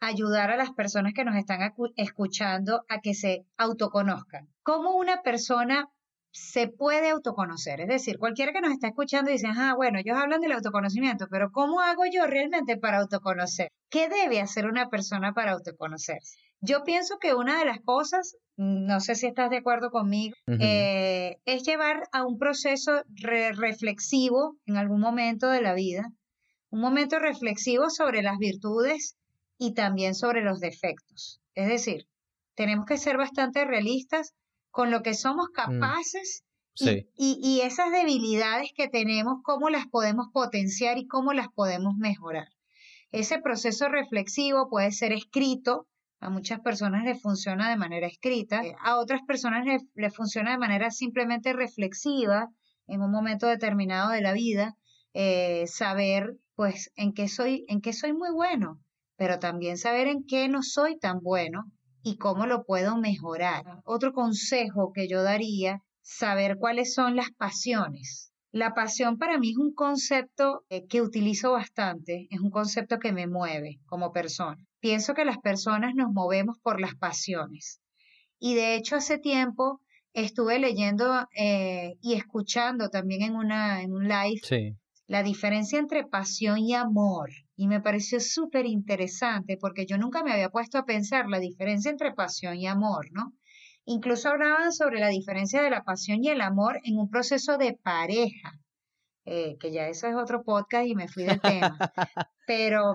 ayudar 0.00 0.50
a 0.50 0.56
las 0.56 0.70
personas 0.72 1.12
que 1.14 1.24
nos 1.24 1.36
están 1.36 1.60
escuchando 1.96 2.84
a 2.88 3.00
que 3.00 3.14
se 3.14 3.46
autoconozcan? 3.56 4.48
¿Cómo 4.62 4.96
una 4.96 5.22
persona 5.22 5.88
se 6.30 6.68
puede 6.68 7.10
autoconocer? 7.10 7.80
Es 7.80 7.88
decir, 7.88 8.18
cualquiera 8.18 8.52
que 8.52 8.60
nos 8.60 8.72
está 8.72 8.88
escuchando 8.88 9.30
dice, 9.30 9.48
ah, 9.54 9.74
bueno, 9.74 9.98
ellos 9.98 10.16
hablan 10.16 10.40
del 10.40 10.52
autoconocimiento, 10.52 11.26
pero 11.30 11.50
¿cómo 11.50 11.80
hago 11.80 12.04
yo 12.12 12.26
realmente 12.26 12.76
para 12.76 12.98
autoconocer? 12.98 13.70
¿Qué 13.90 14.08
debe 14.08 14.40
hacer 14.40 14.66
una 14.66 14.90
persona 14.90 15.32
para 15.32 15.52
autoconocerse? 15.52 16.36
Yo 16.60 16.84
pienso 16.84 17.18
que 17.18 17.34
una 17.34 17.58
de 17.58 17.66
las 17.66 17.80
cosas, 17.80 18.36
no 18.56 19.00
sé 19.00 19.14
si 19.14 19.26
estás 19.26 19.50
de 19.50 19.58
acuerdo 19.58 19.90
conmigo, 19.90 20.34
eh, 20.46 21.36
es 21.44 21.62
llevar 21.64 22.08
a 22.12 22.24
un 22.24 22.38
proceso 22.38 23.02
reflexivo 23.14 24.56
en 24.66 24.76
algún 24.76 25.00
momento 25.00 25.48
de 25.48 25.60
la 25.60 25.74
vida, 25.74 26.10
un 26.70 26.80
momento 26.80 27.18
reflexivo 27.18 27.90
sobre 27.90 28.22
las 28.22 28.38
virtudes 28.38 29.16
y 29.58 29.74
también 29.74 30.14
sobre 30.14 30.42
los 30.42 30.60
defectos. 30.60 31.40
Es 31.54 31.68
decir, 31.68 32.06
tenemos 32.54 32.86
que 32.86 32.98
ser 32.98 33.16
bastante 33.16 33.64
realistas 33.64 34.34
con 34.70 34.90
lo 34.90 35.02
que 35.02 35.14
somos 35.14 35.48
mm. 35.50 35.52
capaces 35.52 36.44
y, 36.78 37.06
y, 37.16 37.62
esas 37.62 37.90
debilidades 37.90 38.70
que 38.76 38.88
tenemos, 38.88 39.38
cómo 39.42 39.70
las 39.70 39.86
podemos 39.86 40.26
potenciar 40.32 40.98
y 40.98 41.06
cómo 41.06 41.32
las 41.32 41.48
podemos 41.48 41.94
mejorar. 41.96 42.48
Ese 43.12 43.40
proceso 43.40 43.88
reflexivo 43.88 44.68
puede 44.68 44.92
ser 44.92 45.12
escrito, 45.12 45.86
a 46.20 46.28
muchas 46.28 46.60
personas 46.60 47.04
les 47.04 47.20
funciona 47.20 47.70
de 47.70 47.76
manera 47.76 48.06
escrita, 48.06 48.62
eh, 48.62 48.74
a 48.80 48.98
otras 48.98 49.22
personas 49.26 49.64
les, 49.94 50.14
funciona 50.14 50.50
de 50.50 50.58
manera 50.58 50.90
simplemente 50.90 51.54
reflexiva 51.54 52.50
en 52.86 53.00
un 53.00 53.10
momento 53.10 53.46
determinado 53.46 54.10
de 54.10 54.20
la 54.20 54.32
vida, 54.32 54.76
eh, 55.14 55.66
saber 55.66 56.36
pues 56.54 56.90
en 56.96 57.14
qué 57.14 57.28
soy, 57.28 57.64
en 57.68 57.80
qué 57.80 57.92
soy 57.92 58.12
muy 58.12 58.30
bueno, 58.32 58.80
pero 59.16 59.38
también 59.38 59.78
saber 59.78 60.08
en 60.08 60.24
qué 60.24 60.48
no 60.48 60.62
soy 60.62 60.98
tan 60.98 61.20
bueno 61.20 61.64
y 62.02 62.18
cómo 62.18 62.46
lo 62.46 62.64
puedo 62.64 62.96
mejorar. 62.96 63.64
Otro 63.84 64.12
consejo 64.12 64.92
que 64.94 65.08
yo 65.08 65.22
daría, 65.22 65.82
saber 66.02 66.56
cuáles 66.58 66.94
son 66.94 67.16
las 67.16 67.30
pasiones. 67.32 68.32
La 68.52 68.74
pasión 68.74 69.18
para 69.18 69.38
mí 69.38 69.50
es 69.50 69.56
un 69.56 69.74
concepto 69.74 70.64
eh, 70.68 70.86
que 70.86 71.02
utilizo 71.02 71.52
bastante, 71.52 72.28
es 72.30 72.40
un 72.40 72.50
concepto 72.50 72.98
que 72.98 73.12
me 73.12 73.26
mueve 73.26 73.80
como 73.86 74.12
persona. 74.12 74.64
Pienso 74.80 75.14
que 75.14 75.24
las 75.24 75.38
personas 75.38 75.94
nos 75.94 76.12
movemos 76.12 76.56
por 76.62 76.80
las 76.80 76.94
pasiones. 76.94 77.80
Y 78.38 78.54
de 78.54 78.76
hecho 78.76 78.96
hace 78.96 79.18
tiempo 79.18 79.80
estuve 80.12 80.58
leyendo 80.58 81.26
eh, 81.36 81.96
y 82.00 82.14
escuchando 82.14 82.88
también 82.88 83.22
en, 83.22 83.34
una, 83.34 83.82
en 83.82 83.92
un 83.92 84.04
live 84.04 84.40
la 85.06 85.22
diferencia 85.22 85.78
entre 85.78 86.04
pasión 86.04 86.58
y 86.58 86.74
amor. 86.74 87.30
Y 87.56 87.68
me 87.68 87.80
pareció 87.80 88.20
súper 88.20 88.66
interesante 88.66 89.56
porque 89.60 89.86
yo 89.86 89.98
nunca 89.98 90.22
me 90.22 90.32
había 90.32 90.50
puesto 90.50 90.78
a 90.78 90.84
pensar 90.84 91.28
la 91.28 91.38
diferencia 91.38 91.90
entre 91.90 92.12
pasión 92.12 92.56
y 92.56 92.66
amor, 92.66 93.06
¿no? 93.12 93.32
Incluso 93.84 94.28
hablaban 94.28 94.72
sobre 94.72 94.98
la 94.98 95.08
diferencia 95.08 95.62
de 95.62 95.70
la 95.70 95.84
pasión 95.84 96.18
y 96.22 96.28
el 96.28 96.40
amor 96.40 96.80
en 96.82 96.98
un 96.98 97.08
proceso 97.08 97.56
de 97.56 97.74
pareja, 97.74 98.58
eh, 99.24 99.56
que 99.60 99.70
ya 99.70 99.86
eso 99.86 100.08
es 100.08 100.16
otro 100.16 100.42
podcast 100.42 100.86
y 100.86 100.96
me 100.96 101.08
fui 101.08 101.24
del 101.24 101.40
tema. 101.40 101.78
Pero, 102.48 102.94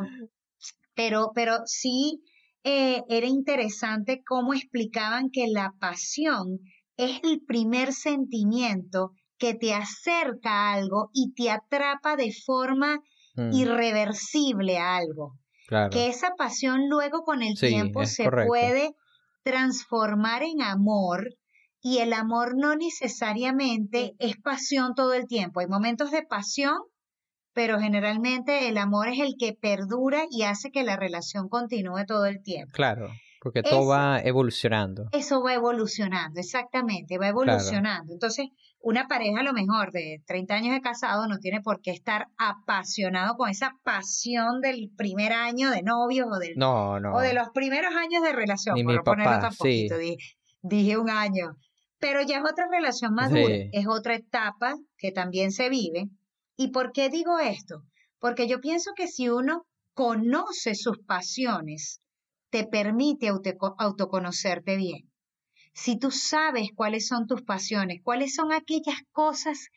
pero, 0.95 1.31
pero 1.35 1.57
sí 1.65 2.23
eh, 2.63 3.03
era 3.09 3.27
interesante 3.27 4.23
cómo 4.25 4.53
explicaban 4.53 5.29
que 5.29 5.47
la 5.47 5.73
pasión 5.77 6.59
es 6.95 7.19
el 7.23 7.41
primer 7.45 7.91
sentimiento 7.91 9.11
que 9.41 9.55
te 9.55 9.73
acerca 9.73 10.51
a 10.51 10.73
algo 10.73 11.09
y 11.13 11.33
te 11.33 11.49
atrapa 11.49 12.15
de 12.15 12.31
forma 12.45 12.99
mm. 13.35 13.51
irreversible 13.53 14.77
a 14.77 14.97
algo. 14.97 15.33
Que 15.89 16.07
esa 16.07 16.35
pasión 16.37 16.89
luego 16.89 17.23
con 17.23 17.41
el 17.41 17.57
tiempo 17.57 18.05
se 18.05 18.29
puede 18.29 18.91
transformar 19.43 20.43
en 20.43 20.61
amor 20.61 21.29
y 21.81 21.99
el 21.99 22.13
amor 22.13 22.55
no 22.55 22.75
necesariamente 22.75 24.13
es 24.19 24.35
pasión 24.37 24.93
todo 24.95 25.13
el 25.13 25.27
tiempo. 25.27 25.61
Hay 25.61 25.67
momentos 25.67 26.11
de 26.11 26.23
pasión, 26.23 26.77
pero 27.53 27.79
generalmente 27.79 28.67
el 28.67 28.77
amor 28.77 29.07
es 29.07 29.19
el 29.19 29.35
que 29.39 29.53
perdura 29.53 30.25
y 30.29 30.43
hace 30.43 30.71
que 30.71 30.83
la 30.83 30.97
relación 30.97 31.47
continúe 31.47 32.05
todo 32.05 32.25
el 32.25 32.43
tiempo. 32.43 32.73
Claro. 32.73 33.07
Porque 33.41 33.63
todo 33.63 33.87
va 33.87 34.19
evolucionando. 34.19 35.09
Eso 35.11 35.41
va 35.41 35.55
evolucionando, 35.55 36.39
exactamente, 36.39 37.17
va 37.17 37.27
evolucionando. 37.27 38.13
Entonces, 38.13 38.49
una 38.79 39.07
pareja 39.07 39.39
a 39.39 39.43
lo 39.43 39.51
mejor 39.51 39.91
de 39.91 40.21
30 40.27 40.53
años 40.53 40.75
de 40.75 40.81
casado 40.81 41.27
no 41.27 41.39
tiene 41.39 41.59
por 41.59 41.81
qué 41.81 41.89
estar 41.89 42.27
apasionado 42.37 43.37
con 43.37 43.49
esa 43.49 43.79
pasión 43.83 44.61
del 44.61 44.91
primer 44.95 45.33
año 45.33 45.71
de 45.71 45.81
novios 45.81 46.27
o, 46.31 46.37
del, 46.37 46.53
no, 46.55 46.99
no. 46.99 47.15
o 47.15 47.19
de 47.19 47.33
los 47.33 47.49
primeros 47.49 47.95
años 47.95 48.21
de 48.21 48.31
relación, 48.31 48.75
Ni 48.75 48.83
por 48.83 48.93
mi 48.93 48.99
ponerlo 48.99 49.39
tan 49.39 49.55
poquito, 49.55 49.95
dije, 50.61 50.97
un 50.99 51.09
año. 51.09 51.57
Pero 51.97 52.21
ya 52.21 52.37
es 52.37 52.43
otra 52.43 52.67
relación 52.69 53.15
madura, 53.15 53.55
es 53.71 53.87
otra 53.87 54.13
etapa 54.13 54.75
que 54.99 55.11
también 55.11 55.51
se 55.51 55.69
vive. 55.69 56.09
¿Y 56.57 56.67
por 56.67 56.91
qué 56.91 57.09
digo 57.09 57.39
esto? 57.39 57.81
Porque 58.19 58.47
yo 58.47 58.61
pienso 58.61 58.91
que 58.95 59.07
si 59.07 59.29
uno 59.29 59.65
conoce 59.95 60.75
sus 60.75 60.99
pasiones, 60.99 62.01
te 62.51 62.65
permite 62.65 63.29
autoconocerte 63.29 64.75
bien. 64.75 65.09
Si 65.73 65.97
tú 65.97 66.11
sabes 66.11 66.69
cuáles 66.75 67.07
son 67.07 67.25
tus 67.25 67.41
pasiones, 67.41 68.01
cuáles 68.03 68.35
son 68.35 68.51
aquellas 68.51 68.97
cosas 69.11 69.69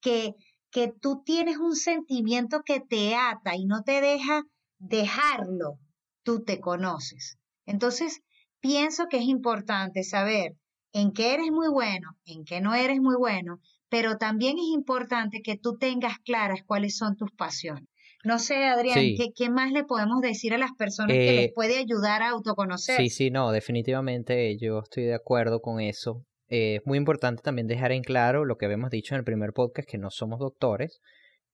que, 0.00 0.34
que 0.70 0.88
tú 0.88 1.22
tienes 1.24 1.56
un 1.56 1.76
sentimiento 1.76 2.62
que 2.64 2.80
te 2.80 3.14
ata 3.14 3.54
y 3.56 3.64
no 3.64 3.82
te 3.84 4.00
deja 4.00 4.42
dejarlo, 4.78 5.78
tú 6.24 6.42
te 6.42 6.60
conoces. 6.60 7.38
Entonces, 7.64 8.22
pienso 8.58 9.06
que 9.08 9.18
es 9.18 9.24
importante 9.24 10.02
saber 10.02 10.56
en 10.92 11.12
qué 11.12 11.34
eres 11.34 11.52
muy 11.52 11.68
bueno, 11.68 12.16
en 12.24 12.44
qué 12.44 12.60
no 12.60 12.74
eres 12.74 13.00
muy 13.00 13.14
bueno, 13.14 13.60
pero 13.88 14.18
también 14.18 14.58
es 14.58 14.66
importante 14.66 15.42
que 15.42 15.56
tú 15.56 15.78
tengas 15.78 16.18
claras 16.18 16.60
cuáles 16.66 16.96
son 16.96 17.16
tus 17.16 17.30
pasiones. 17.30 17.89
No 18.22 18.38
sé, 18.38 18.64
Adrián, 18.64 19.00
¿qué, 19.34 19.48
más 19.48 19.72
le 19.72 19.84
podemos 19.84 20.20
decir 20.20 20.52
a 20.52 20.58
las 20.58 20.72
personas 20.72 21.16
que 21.16 21.32
les 21.32 21.46
eh, 21.46 21.52
puede 21.54 21.78
ayudar 21.78 22.22
a 22.22 22.30
autoconocer? 22.30 22.96
Sí, 22.96 23.08
sí, 23.08 23.30
no, 23.30 23.50
definitivamente 23.50 24.58
yo 24.58 24.80
estoy 24.80 25.04
de 25.04 25.14
acuerdo 25.14 25.60
con 25.60 25.80
eso. 25.80 26.26
Eh, 26.48 26.76
es 26.76 26.86
muy 26.86 26.98
importante 26.98 27.42
también 27.42 27.66
dejar 27.66 27.92
en 27.92 28.02
claro 28.02 28.44
lo 28.44 28.58
que 28.58 28.66
habíamos 28.66 28.90
dicho 28.90 29.14
en 29.14 29.20
el 29.20 29.24
primer 29.24 29.52
podcast, 29.52 29.88
que 29.88 29.96
no 29.96 30.10
somos 30.10 30.38
doctores, 30.38 31.00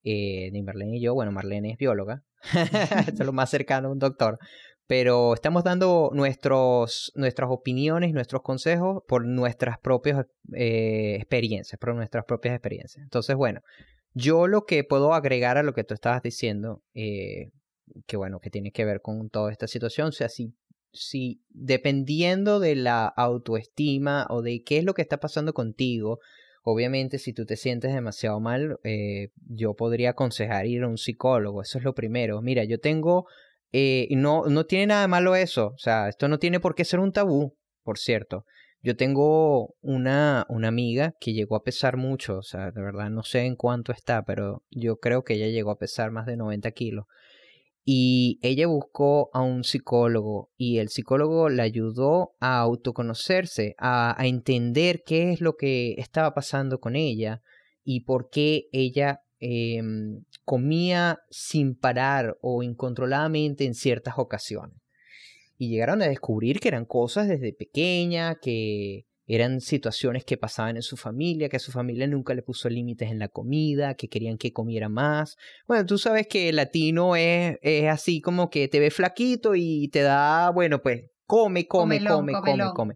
eh, 0.02 0.50
ni 0.52 0.62
Marlene 0.62 0.92
ni 0.92 1.00
yo. 1.00 1.14
Bueno, 1.14 1.30
Marlene 1.30 1.70
es 1.70 1.78
bióloga, 1.78 2.22
es 3.06 3.18
lo 3.18 3.32
más 3.32 3.50
cercano 3.50 3.88
a 3.88 3.92
un 3.92 3.98
doctor. 3.98 4.38
Pero 4.88 5.34
estamos 5.34 5.64
dando 5.64 6.10
nuestros, 6.14 7.12
nuestras 7.16 7.50
opiniones, 7.50 8.12
nuestros 8.12 8.42
consejos 8.42 9.02
por 9.08 9.26
nuestras 9.26 9.78
propias 9.80 10.26
experiencias, 10.52 11.76
por 11.78 11.94
nuestras 11.94 12.24
propias 12.24 12.54
experiencias. 12.54 13.02
Entonces, 13.02 13.34
bueno, 13.34 13.62
yo 14.16 14.46
lo 14.46 14.64
que 14.64 14.82
puedo 14.82 15.12
agregar 15.12 15.58
a 15.58 15.62
lo 15.62 15.74
que 15.74 15.84
tú 15.84 15.92
estabas 15.92 16.22
diciendo, 16.22 16.82
eh, 16.94 17.50
que 18.06 18.16
bueno, 18.16 18.40
que 18.40 18.48
tiene 18.48 18.72
que 18.72 18.86
ver 18.86 19.02
con 19.02 19.28
toda 19.28 19.52
esta 19.52 19.66
situación, 19.66 20.08
o 20.08 20.12
sea, 20.12 20.30
si, 20.30 20.54
si 20.90 21.42
dependiendo 21.50 22.58
de 22.58 22.76
la 22.76 23.06
autoestima 23.08 24.26
o 24.30 24.40
de 24.40 24.62
qué 24.64 24.78
es 24.78 24.84
lo 24.84 24.94
que 24.94 25.02
está 25.02 25.18
pasando 25.18 25.52
contigo, 25.52 26.18
obviamente 26.62 27.18
si 27.18 27.34
tú 27.34 27.44
te 27.44 27.56
sientes 27.56 27.92
demasiado 27.92 28.40
mal, 28.40 28.78
eh, 28.84 29.28
yo 29.50 29.74
podría 29.74 30.10
aconsejar 30.10 30.64
ir 30.66 30.84
a 30.84 30.88
un 30.88 30.96
psicólogo, 30.96 31.60
eso 31.60 31.76
es 31.76 31.84
lo 31.84 31.94
primero. 31.94 32.40
Mira, 32.40 32.64
yo 32.64 32.80
tengo, 32.80 33.26
eh, 33.72 34.08
no, 34.12 34.46
no 34.46 34.64
tiene 34.64 34.86
nada 34.86 35.02
de 35.02 35.08
malo 35.08 35.36
eso, 35.36 35.72
o 35.74 35.78
sea, 35.78 36.08
esto 36.08 36.26
no 36.26 36.38
tiene 36.38 36.58
por 36.58 36.74
qué 36.74 36.86
ser 36.86 37.00
un 37.00 37.12
tabú, 37.12 37.54
por 37.82 37.98
cierto. 37.98 38.46
Yo 38.86 38.94
tengo 38.96 39.74
una, 39.82 40.46
una 40.48 40.68
amiga 40.68 41.16
que 41.18 41.32
llegó 41.32 41.56
a 41.56 41.64
pesar 41.64 41.96
mucho, 41.96 42.38
o 42.38 42.42
sea, 42.44 42.70
de 42.70 42.80
verdad 42.80 43.10
no 43.10 43.24
sé 43.24 43.40
en 43.40 43.56
cuánto 43.56 43.90
está, 43.90 44.24
pero 44.24 44.62
yo 44.70 45.00
creo 45.00 45.24
que 45.24 45.34
ella 45.34 45.48
llegó 45.48 45.72
a 45.72 45.78
pesar 45.78 46.12
más 46.12 46.24
de 46.24 46.36
90 46.36 46.70
kilos. 46.70 47.06
Y 47.84 48.38
ella 48.42 48.68
buscó 48.68 49.28
a 49.32 49.42
un 49.42 49.64
psicólogo 49.64 50.52
y 50.56 50.78
el 50.78 50.88
psicólogo 50.88 51.48
le 51.48 51.62
ayudó 51.62 52.36
a 52.38 52.60
autoconocerse, 52.60 53.74
a, 53.76 54.16
entender 54.20 55.02
qué 55.04 55.32
es 55.32 55.40
lo 55.40 55.56
que 55.56 55.96
estaba 55.98 56.32
pasando 56.32 56.78
con 56.78 56.94
ella 56.94 57.42
y 57.82 58.02
por 58.04 58.30
qué 58.30 58.68
ella 58.70 59.22
em, 59.40 60.22
comía 60.44 61.18
sin 61.28 61.74
parar 61.74 62.38
o 62.40 62.62
incontroladamente 62.62 63.64
en 63.64 63.74
ciertas 63.74 64.14
ocasiones 64.16 64.85
y 65.58 65.68
llegaron 65.70 66.02
a 66.02 66.08
descubrir 66.08 66.60
que 66.60 66.68
eran 66.68 66.84
cosas 66.84 67.28
desde 67.28 67.52
pequeña, 67.52 68.36
que 68.36 69.06
eran 69.26 69.60
situaciones 69.60 70.24
que 70.24 70.36
pasaban 70.36 70.76
en 70.76 70.82
su 70.82 70.96
familia, 70.96 71.48
que 71.48 71.56
a 71.56 71.60
su 71.60 71.72
familia 71.72 72.06
nunca 72.06 72.34
le 72.34 72.42
puso 72.42 72.68
límites 72.68 73.10
en 73.10 73.18
la 73.18 73.28
comida, 73.28 73.94
que 73.94 74.08
querían 74.08 74.38
que 74.38 74.52
comiera 74.52 74.88
más. 74.88 75.36
Bueno, 75.66 75.84
tú 75.84 75.98
sabes 75.98 76.28
que 76.28 76.48
el 76.48 76.56
latino 76.56 77.16
es, 77.16 77.56
es 77.62 77.88
así 77.88 78.20
como 78.20 78.50
que 78.50 78.68
te 78.68 78.78
ve 78.78 78.90
flaquito 78.90 79.54
y 79.56 79.88
te 79.88 80.02
da, 80.02 80.50
bueno, 80.50 80.80
pues 80.80 81.10
come, 81.26 81.66
come, 81.66 82.04
come, 82.04 82.32
come, 82.34 82.64
come. 82.74 82.94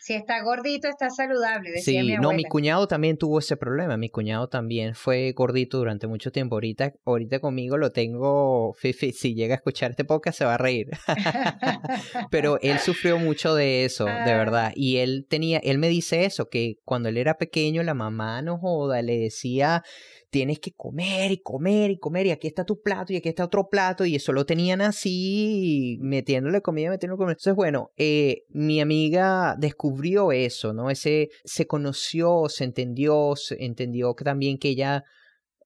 Si 0.00 0.14
está 0.14 0.42
gordito, 0.42 0.88
está 0.88 1.10
saludable. 1.10 1.70
Decía 1.70 2.02
sí, 2.02 2.16
no, 2.20 2.32
mi 2.32 2.44
cuñado 2.44 2.88
también 2.88 3.18
tuvo 3.18 3.38
ese 3.38 3.56
problema. 3.56 3.96
Mi 3.96 4.08
cuñado 4.08 4.48
también 4.48 4.94
fue 4.94 5.32
gordito 5.32 5.78
durante 5.78 6.06
mucho 6.06 6.32
tiempo. 6.32 6.56
Ahorita, 6.56 6.94
ahorita 7.04 7.40
conmigo 7.40 7.76
lo 7.76 7.92
tengo. 7.92 8.74
Si 8.80 9.34
llega 9.34 9.54
a 9.54 9.56
escuchar 9.56 9.90
este 9.90 10.04
podcast, 10.04 10.38
se 10.38 10.44
va 10.44 10.54
a 10.54 10.58
reír. 10.58 10.88
Pero 12.30 12.58
él 12.62 12.78
sufrió 12.78 13.18
mucho 13.18 13.54
de 13.54 13.84
eso, 13.84 14.04
de 14.06 14.10
ah. 14.12 14.36
verdad. 14.36 14.72
Y 14.74 14.98
él 14.98 15.26
tenía, 15.28 15.58
él 15.58 15.78
me 15.78 15.88
dice 15.88 16.24
eso, 16.24 16.48
que 16.48 16.76
cuando 16.84 17.08
él 17.08 17.16
era 17.16 17.36
pequeño, 17.36 17.82
la 17.82 17.94
mamá 17.94 18.40
no 18.42 18.58
joda, 18.58 19.02
le 19.02 19.18
decía 19.18 19.82
tienes 20.30 20.60
que 20.60 20.72
comer 20.72 21.32
y 21.32 21.42
comer 21.42 21.90
y 21.90 21.98
comer 21.98 22.26
y 22.26 22.30
aquí 22.30 22.46
está 22.46 22.64
tu 22.64 22.80
plato 22.80 23.12
y 23.12 23.16
aquí 23.16 23.28
está 23.28 23.44
otro 23.44 23.68
plato 23.68 24.04
y 24.04 24.14
eso 24.14 24.32
lo 24.32 24.46
tenían 24.46 24.80
así 24.80 25.98
metiéndole 26.00 26.62
comida, 26.62 26.90
metiéndole 26.90 27.18
comida. 27.18 27.32
Entonces, 27.32 27.54
bueno, 27.54 27.90
eh, 27.96 28.44
mi 28.48 28.80
amiga 28.80 29.56
descubrió 29.58 30.32
eso, 30.32 30.72
¿no? 30.72 30.88
Ese 30.90 31.30
se 31.44 31.66
conoció, 31.66 32.48
se 32.48 32.64
entendió, 32.64 33.34
se 33.36 33.64
entendió 33.64 34.14
que 34.14 34.24
también 34.24 34.58
que 34.58 34.68
ella 34.68 35.04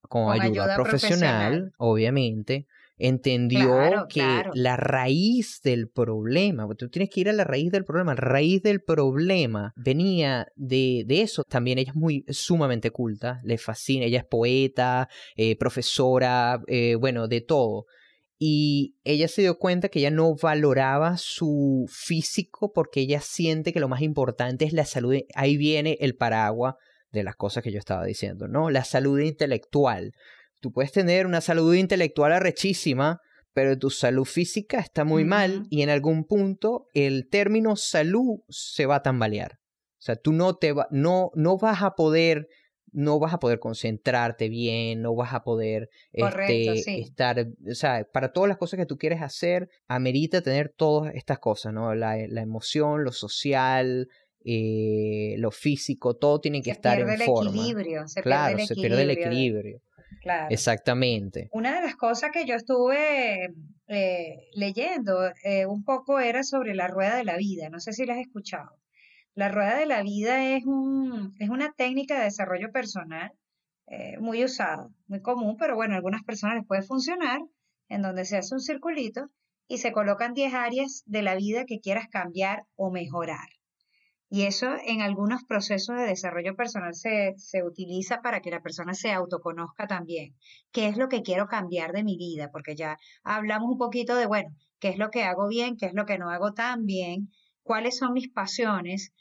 con, 0.08 0.30
ayuda, 0.40 0.74
profesional, 0.74 1.72
obviamente, 1.78 2.66
entendió 2.96 4.06
que 4.08 4.44
la 4.54 4.76
raíz 4.76 5.60
del 5.62 5.88
problema, 5.88 6.66
tú 6.76 6.88
tienes 6.88 7.10
que 7.10 7.20
ir 7.20 7.28
a 7.28 7.32
la 7.32 7.44
raíz 7.44 7.72
del 7.72 7.84
problema, 7.84 8.14
la 8.14 8.20
raíz 8.20 8.62
del 8.62 8.82
problema 8.82 9.72
venía 9.76 10.46
de, 10.54 11.04
de 11.06 11.22
eso. 11.22 11.42
También 11.44 11.78
ella 11.78 11.90
es 11.90 11.96
muy 11.96 12.24
sumamente 12.28 12.90
culta, 12.90 13.40
le 13.44 13.58
fascina, 13.58 14.04
ella 14.04 14.20
es 14.20 14.26
poeta, 14.26 15.08
eh, 15.36 15.56
profesora, 15.56 16.60
eh, 16.66 16.94
bueno, 16.94 17.28
de 17.28 17.40
todo. 17.40 17.86
Y 18.38 18.96
ella 19.04 19.28
se 19.28 19.42
dio 19.42 19.58
cuenta 19.58 19.88
que 19.88 20.00
ella 20.00 20.10
no 20.10 20.34
valoraba 20.34 21.16
su 21.16 21.86
físico 21.88 22.72
porque 22.72 23.00
ella 23.00 23.20
siente 23.20 23.72
que 23.72 23.80
lo 23.80 23.88
más 23.88 24.02
importante 24.02 24.64
es 24.64 24.72
la 24.72 24.84
salud. 24.84 25.14
Ahí 25.34 25.56
viene 25.56 25.96
el 26.00 26.16
paraguas 26.16 26.74
de 27.10 27.22
las 27.22 27.36
cosas 27.36 27.62
que 27.62 27.72
yo 27.72 27.78
estaba 27.78 28.04
diciendo, 28.04 28.48
¿no? 28.48 28.70
La 28.70 28.84
salud 28.84 29.18
intelectual. 29.20 30.12
Tú 30.64 30.72
puedes 30.72 30.92
tener 30.92 31.26
una 31.26 31.42
salud 31.42 31.74
intelectual 31.74 32.32
arrechísima, 32.32 33.20
pero 33.52 33.78
tu 33.78 33.90
salud 33.90 34.24
física 34.24 34.80
está 34.80 35.04
muy 35.04 35.22
mal 35.22 35.66
y 35.68 35.82
en 35.82 35.90
algún 35.90 36.24
punto 36.24 36.86
el 36.94 37.28
término 37.28 37.76
salud 37.76 38.38
se 38.48 38.86
va 38.86 38.94
a 38.94 39.02
tambalear. 39.02 39.58
O 39.58 39.98
sea, 39.98 40.16
tú 40.16 40.32
no 40.32 40.56
te 40.56 40.72
va, 40.72 40.88
no, 40.90 41.30
no 41.34 41.58
vas 41.58 41.82
a 41.82 41.90
poder 41.90 42.48
no 42.92 43.18
vas 43.18 43.34
a 43.34 43.40
poder 43.40 43.58
concentrarte 43.58 44.48
bien, 44.48 45.02
no 45.02 45.14
vas 45.14 45.34
a 45.34 45.42
poder 45.42 45.90
este, 46.12 46.98
estar, 46.98 47.48
o 47.70 47.74
sea, 47.74 48.06
para 48.10 48.32
todas 48.32 48.48
las 48.48 48.56
cosas 48.56 48.78
que 48.78 48.86
tú 48.86 48.96
quieres 48.96 49.20
hacer, 49.20 49.68
amerita 49.86 50.40
tener 50.40 50.72
todas 50.74 51.14
estas 51.14 51.40
cosas, 51.40 51.74
¿no? 51.74 51.94
La, 51.94 52.16
la 52.26 52.40
emoción, 52.40 53.04
lo 53.04 53.12
social, 53.12 54.08
eh, 54.46 55.34
lo 55.38 55.50
físico, 55.50 56.16
todo 56.16 56.40
tiene 56.40 56.62
que 56.62 56.70
estar 56.70 57.00
en 57.00 57.18
forma. 57.20 57.50
Equilibrio, 57.50 58.08
se 58.08 58.22
claro, 58.22 58.56
pierde 58.56 58.62
el 58.62 58.68
se 58.68 58.74
pierde 58.74 59.02
el 59.02 59.10
equilibrio. 59.10 59.82
Claro. 60.20 60.46
Exactamente. 60.50 61.48
Una 61.52 61.74
de 61.76 61.82
las 61.82 61.96
cosas 61.96 62.30
que 62.32 62.46
yo 62.46 62.54
estuve 62.54 63.48
eh, 63.86 64.48
leyendo 64.54 65.30
eh, 65.42 65.66
un 65.66 65.84
poco 65.84 66.20
era 66.20 66.42
sobre 66.42 66.74
la 66.74 66.88
rueda 66.88 67.16
de 67.16 67.24
la 67.24 67.36
vida. 67.36 67.68
No 67.68 67.80
sé 67.80 67.92
si 67.92 68.06
la 68.06 68.14
has 68.14 68.20
escuchado. 68.20 68.78
La 69.34 69.48
rueda 69.48 69.76
de 69.76 69.86
la 69.86 70.02
vida 70.02 70.56
es, 70.56 70.64
un, 70.64 71.34
es 71.38 71.48
una 71.48 71.72
técnica 71.72 72.18
de 72.18 72.24
desarrollo 72.24 72.70
personal 72.70 73.32
eh, 73.86 74.16
muy 74.18 74.44
usada, 74.44 74.88
muy 75.08 75.20
común, 75.20 75.56
pero 75.58 75.74
bueno, 75.74 75.94
a 75.94 75.96
algunas 75.96 76.22
personas 76.22 76.56
les 76.56 76.66
puede 76.66 76.82
funcionar, 76.82 77.40
en 77.88 78.00
donde 78.00 78.24
se 78.24 78.38
hace 78.38 78.54
un 78.54 78.60
circulito 78.60 79.30
y 79.68 79.78
se 79.78 79.92
colocan 79.92 80.34
10 80.34 80.54
áreas 80.54 81.02
de 81.06 81.22
la 81.22 81.34
vida 81.34 81.64
que 81.66 81.80
quieras 81.80 82.08
cambiar 82.08 82.64
o 82.76 82.90
mejorar. 82.90 83.48
Y 84.34 84.46
eso 84.46 84.66
en 84.84 85.00
algunos 85.00 85.44
procesos 85.44 85.96
de 85.96 86.06
desarrollo 86.06 86.56
personal 86.56 86.92
se, 86.96 87.34
se, 87.36 87.62
utiliza 87.62 88.20
para 88.20 88.40
que 88.40 88.50
la 88.50 88.62
persona 88.62 88.92
se 88.92 89.12
autoconozca 89.12 89.86
también. 89.86 90.34
¿Qué 90.72 90.88
es 90.88 90.96
lo 90.96 91.08
que 91.08 91.22
quiero 91.22 91.46
cambiar 91.46 91.92
de 91.92 92.02
mi 92.02 92.16
vida? 92.16 92.50
Porque 92.50 92.74
ya 92.74 92.98
hablamos 93.22 93.70
un 93.70 93.78
poquito 93.78 94.16
de, 94.16 94.26
bueno, 94.26 94.48
qué 94.80 94.88
es 94.88 94.98
lo 94.98 95.10
que 95.10 95.22
hago 95.22 95.46
bien, 95.46 95.76
qué 95.76 95.86
es 95.86 95.94
lo 95.94 96.04
que 96.04 96.18
no 96.18 96.30
hago 96.30 96.52
tan 96.52 96.84
bien, 96.84 97.30
cuáles 97.62 97.96
son 97.96 98.12
mis 98.12 98.28
pasiones, 98.28 99.12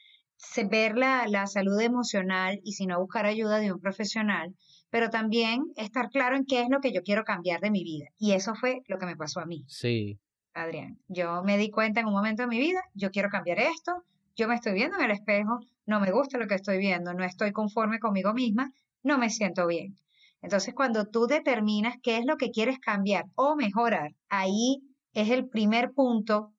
ver 0.68 0.98
la, 0.98 1.28
la 1.28 1.46
salud 1.46 1.80
emocional 1.80 2.60
y 2.64 2.74
si 2.74 2.88
no 2.88 3.00
buscar 3.00 3.28
ayuda 3.28 3.60
de 3.60 3.72
un 3.72 3.80
profesional, 3.80 4.56
pero 4.90 5.12
también 5.12 5.62
estar 5.76 6.10
claro 6.10 6.38
en 6.38 6.46
qué 6.48 6.62
es 6.62 6.70
lo 6.72 6.80
que 6.80 6.92
yo 6.92 7.04
quiero 7.04 7.24
cambiar 7.24 7.62
de 7.62 7.70
mi 7.70 7.84
vida. 7.84 8.08
Y 8.18 8.32
eso 8.32 8.56
fue 8.56 8.82
lo 8.88 8.98
que 8.98 9.06
me 9.06 9.16
pasó 9.16 9.42
a 9.42 9.46
mí. 9.46 9.64
Sí. 9.68 10.20
Adrián, 10.56 10.98
yo 11.08 11.44
me 11.44 11.60
di 11.60 11.70
cuenta 11.70 12.00
en 12.00 12.08
un 12.08 12.14
momento 12.14 12.42
de 12.42 12.48
mi 12.48 12.58
vida, 12.58 12.82
yo 12.96 13.12
quiero 13.12 13.30
cambiar 13.30 13.60
esto, 13.60 14.04
yo 14.36 14.48
me 14.48 14.56
estoy 14.56 14.74
viendo 14.74 14.98
en 14.98 15.06
el 15.06 15.12
espejo, 15.12 15.60
no 15.86 16.00
me 16.00 16.12
gusta 16.12 16.38
lo 16.38 16.48
que 16.48 16.56
estoy 16.56 16.78
viendo, 16.78 17.14
no 17.14 17.24
estoy 17.24 17.52
conforme 17.52 18.00
conmigo 18.00 18.34
misma, 18.34 18.72
no 19.04 19.18
me 19.18 19.30
siento 19.30 19.68
bien. 19.68 19.96
Entonces, 20.42 20.74
cuando 20.74 21.08
tú 21.08 21.28
determinas 21.28 21.96
qué 22.02 22.18
es 22.18 22.26
lo 22.26 22.38
que 22.38 22.52
quieres 22.52 22.80
cambiar 22.80 23.26
o 23.36 23.56
mejorar, 23.56 24.12
ahí 24.30 24.82
es 25.14 25.30
el 25.30 25.48
primer 25.48 25.92
punto 25.94 26.54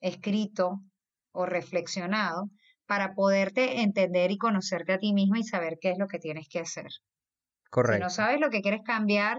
escrito 0.00 0.80
o 1.32 1.46
reflexionado 1.46 2.50
para 2.86 3.14
poderte 3.14 3.82
entender 3.82 4.32
y 4.32 4.38
conocerte 4.38 4.94
a 4.94 4.98
ti 4.98 5.12
misma 5.12 5.38
y 5.38 5.44
saber 5.44 5.78
qué 5.80 5.90
es 5.92 5.98
lo 5.98 6.08
que 6.08 6.18
tienes 6.18 6.48
que 6.48 6.58
hacer. 6.58 6.88
Correcto. 7.70 7.98
Si 7.98 8.02
no 8.02 8.10
sabes 8.10 8.40
lo 8.40 8.50
que 8.50 8.62
quieres 8.62 8.82
cambiar, 8.82 9.38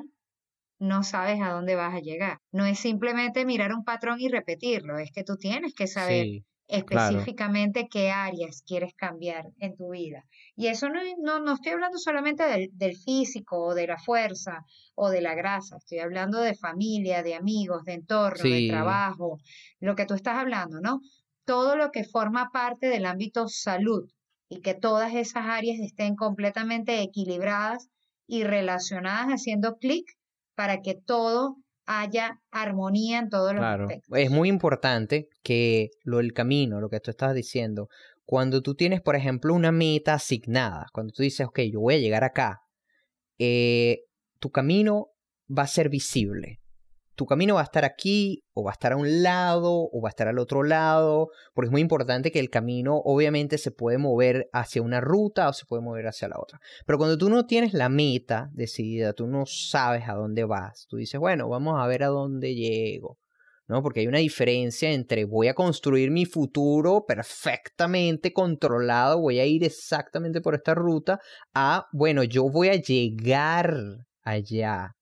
no 0.80 1.04
sabes 1.04 1.42
a 1.42 1.50
dónde 1.50 1.76
vas 1.76 1.94
a 1.94 2.00
llegar. 2.00 2.40
No 2.52 2.66
es 2.66 2.80
simplemente 2.80 3.46
mirar 3.46 3.74
un 3.74 3.84
patrón 3.84 4.22
y 4.22 4.30
repetirlo, 4.30 4.98
es 5.00 5.12
que 5.12 5.24
tú 5.24 5.36
tienes 5.36 5.74
que 5.74 5.88
saber 5.88 6.28
específicamente 6.72 7.90
qué 7.92 8.12
áreas 8.12 8.64
quieres 8.66 8.94
cambiar 8.96 9.52
en 9.60 9.76
tu 9.76 9.92
vida. 9.92 10.24
Y 10.56 10.68
eso 10.68 10.88
no, 10.90 11.02
no, 11.22 11.42
no 11.42 11.54
estoy 11.54 11.74
hablando 11.74 11.98
solamente 11.98 12.44
del, 12.44 12.70
del, 12.72 12.96
físico 12.96 13.58
o 13.60 13.76
de 13.76 13.88
la 13.88 13.98
fuerza 13.98 14.64
o 14.96 15.10
de 15.10 15.22
la 15.22 15.36
grasa, 15.36 15.78
estoy 15.78 16.00
hablando 16.00 16.40
de 16.40 16.56
familia, 16.56 17.24
de 17.24 17.36
amigos, 17.36 17.84
de 17.84 17.94
entorno, 17.94 18.44
de 18.44 18.70
trabajo, 18.70 19.38
lo 19.80 19.96
que 19.96 20.06
tú 20.06 20.14
estás 20.14 20.38
hablando, 20.38 20.80
¿no? 20.80 21.02
Todo 21.46 21.76
lo 21.76 21.92
que 21.92 22.06
forma 22.06 22.50
parte 22.52 22.88
del 22.88 23.06
ámbito 23.06 23.48
salud 23.48 24.10
y 24.48 24.62
que 24.62 24.74
todas 24.74 25.14
esas 25.14 25.48
áreas 25.48 25.80
estén 25.80 26.16
completamente 26.16 27.02
equilibradas 27.02 27.90
y 28.28 28.44
relacionadas 28.44 29.28
haciendo 29.28 29.78
clic 29.78 30.06
para 30.56 30.82
que 30.82 30.96
todo 30.96 31.58
haya 31.86 32.42
armonía 32.52 33.20
en 33.20 33.30
todos 33.30 33.54
los 33.54 33.62
claro. 33.62 33.84
aspectos. 33.86 34.18
Es 34.18 34.32
muy 34.32 34.50
importante 34.50 35.30
que 35.44 35.90
lo 36.04 36.18
del 36.18 36.34
camino, 36.34 36.80
lo 36.80 36.90
que 36.90 37.00
tú 37.00 37.12
estás 37.12 37.34
diciendo, 37.34 37.90
cuando 38.26 38.62
tú 38.62 38.76
tienes, 38.76 39.02
por 39.02 39.16
ejemplo, 39.16 39.54
una 39.54 39.72
meta 39.72 40.14
asignada, 40.14 40.88
cuando 40.94 41.14
tú 41.14 41.24
dices, 41.24 41.48
ok, 41.48 41.60
yo 41.72 41.82
voy 41.82 41.96
a 41.96 42.00
llegar 42.00 42.24
acá, 42.24 42.62
eh, 43.38 44.04
tu 44.40 44.52
camino 44.52 45.10
va 45.50 45.64
a 45.64 45.68
ser 45.68 45.90
visible 45.90 46.62
tu 47.16 47.26
camino 47.26 47.56
va 47.56 47.62
a 47.62 47.66
estar 47.66 47.86
aquí, 47.86 48.44
o 48.54 48.64
va 48.64 48.72
a 48.72 48.74
estar 48.74 48.94
a 48.94 48.98
un 48.98 49.24
lado, 49.24 49.90
o 49.92 50.02
va 50.02 50.10
a 50.10 50.12
estar 50.12 50.28
al 50.28 50.40
otro 50.40 50.64
lado, 50.64 51.30
porque 51.54 51.68
es 51.68 51.72
muy 51.72 51.82
importante 51.82 52.32
que 52.32 52.40
el 52.40 52.50
camino 52.50 52.98
obviamente 53.04 53.58
se 53.58 53.72
puede 53.72 53.98
mover 53.98 54.50
hacia 54.54 54.82
una 54.82 55.02
ruta 55.02 55.50
o 55.50 55.54
se 55.54 55.66
puede 55.66 55.84
mover 55.84 56.08
hacia 56.08 56.28
la 56.28 56.40
otra. 56.40 56.60
Pero 56.86 56.98
cuando 56.98 57.18
tú 57.18 57.30
no 57.30 57.46
tienes 57.46 57.74
la 57.74 57.90
meta 57.90 58.50
decidida, 58.54 59.14
tú 59.14 59.28
no 59.28 59.46
sabes 59.46 60.08
a 60.08 60.14
dónde 60.14 60.44
vas, 60.46 60.88
tú 60.90 60.98
dices, 60.98 61.20
bueno, 61.20 61.50
vamos 61.50 61.76
a 61.80 61.88
ver 61.88 62.04
a 62.04 62.08
dónde 62.08 62.56
llego. 62.56 63.18
¿no? 63.72 63.82
Porque 63.82 64.02
hay 64.02 64.08
una 64.08 64.18
diferencia 64.18 64.92
entre 64.92 65.24
voy 65.24 65.48
a 65.48 65.54
construir 65.54 66.12
mi 66.12 66.26
futuro 66.26 67.06
perfectamente 67.08 68.34
controlado, 68.34 69.22
voy 69.22 69.40
a 69.40 69.46
ir 69.46 69.64
exactamente 69.64 70.42
por 70.42 70.56
esta 70.56 70.76
ruta, 70.76 71.22
a, 71.54 71.88
bueno, 71.94 72.24
yo 72.24 72.50
voy 72.50 72.68
a 72.68 72.76
llegar 72.76 73.78
allá. 74.24 74.96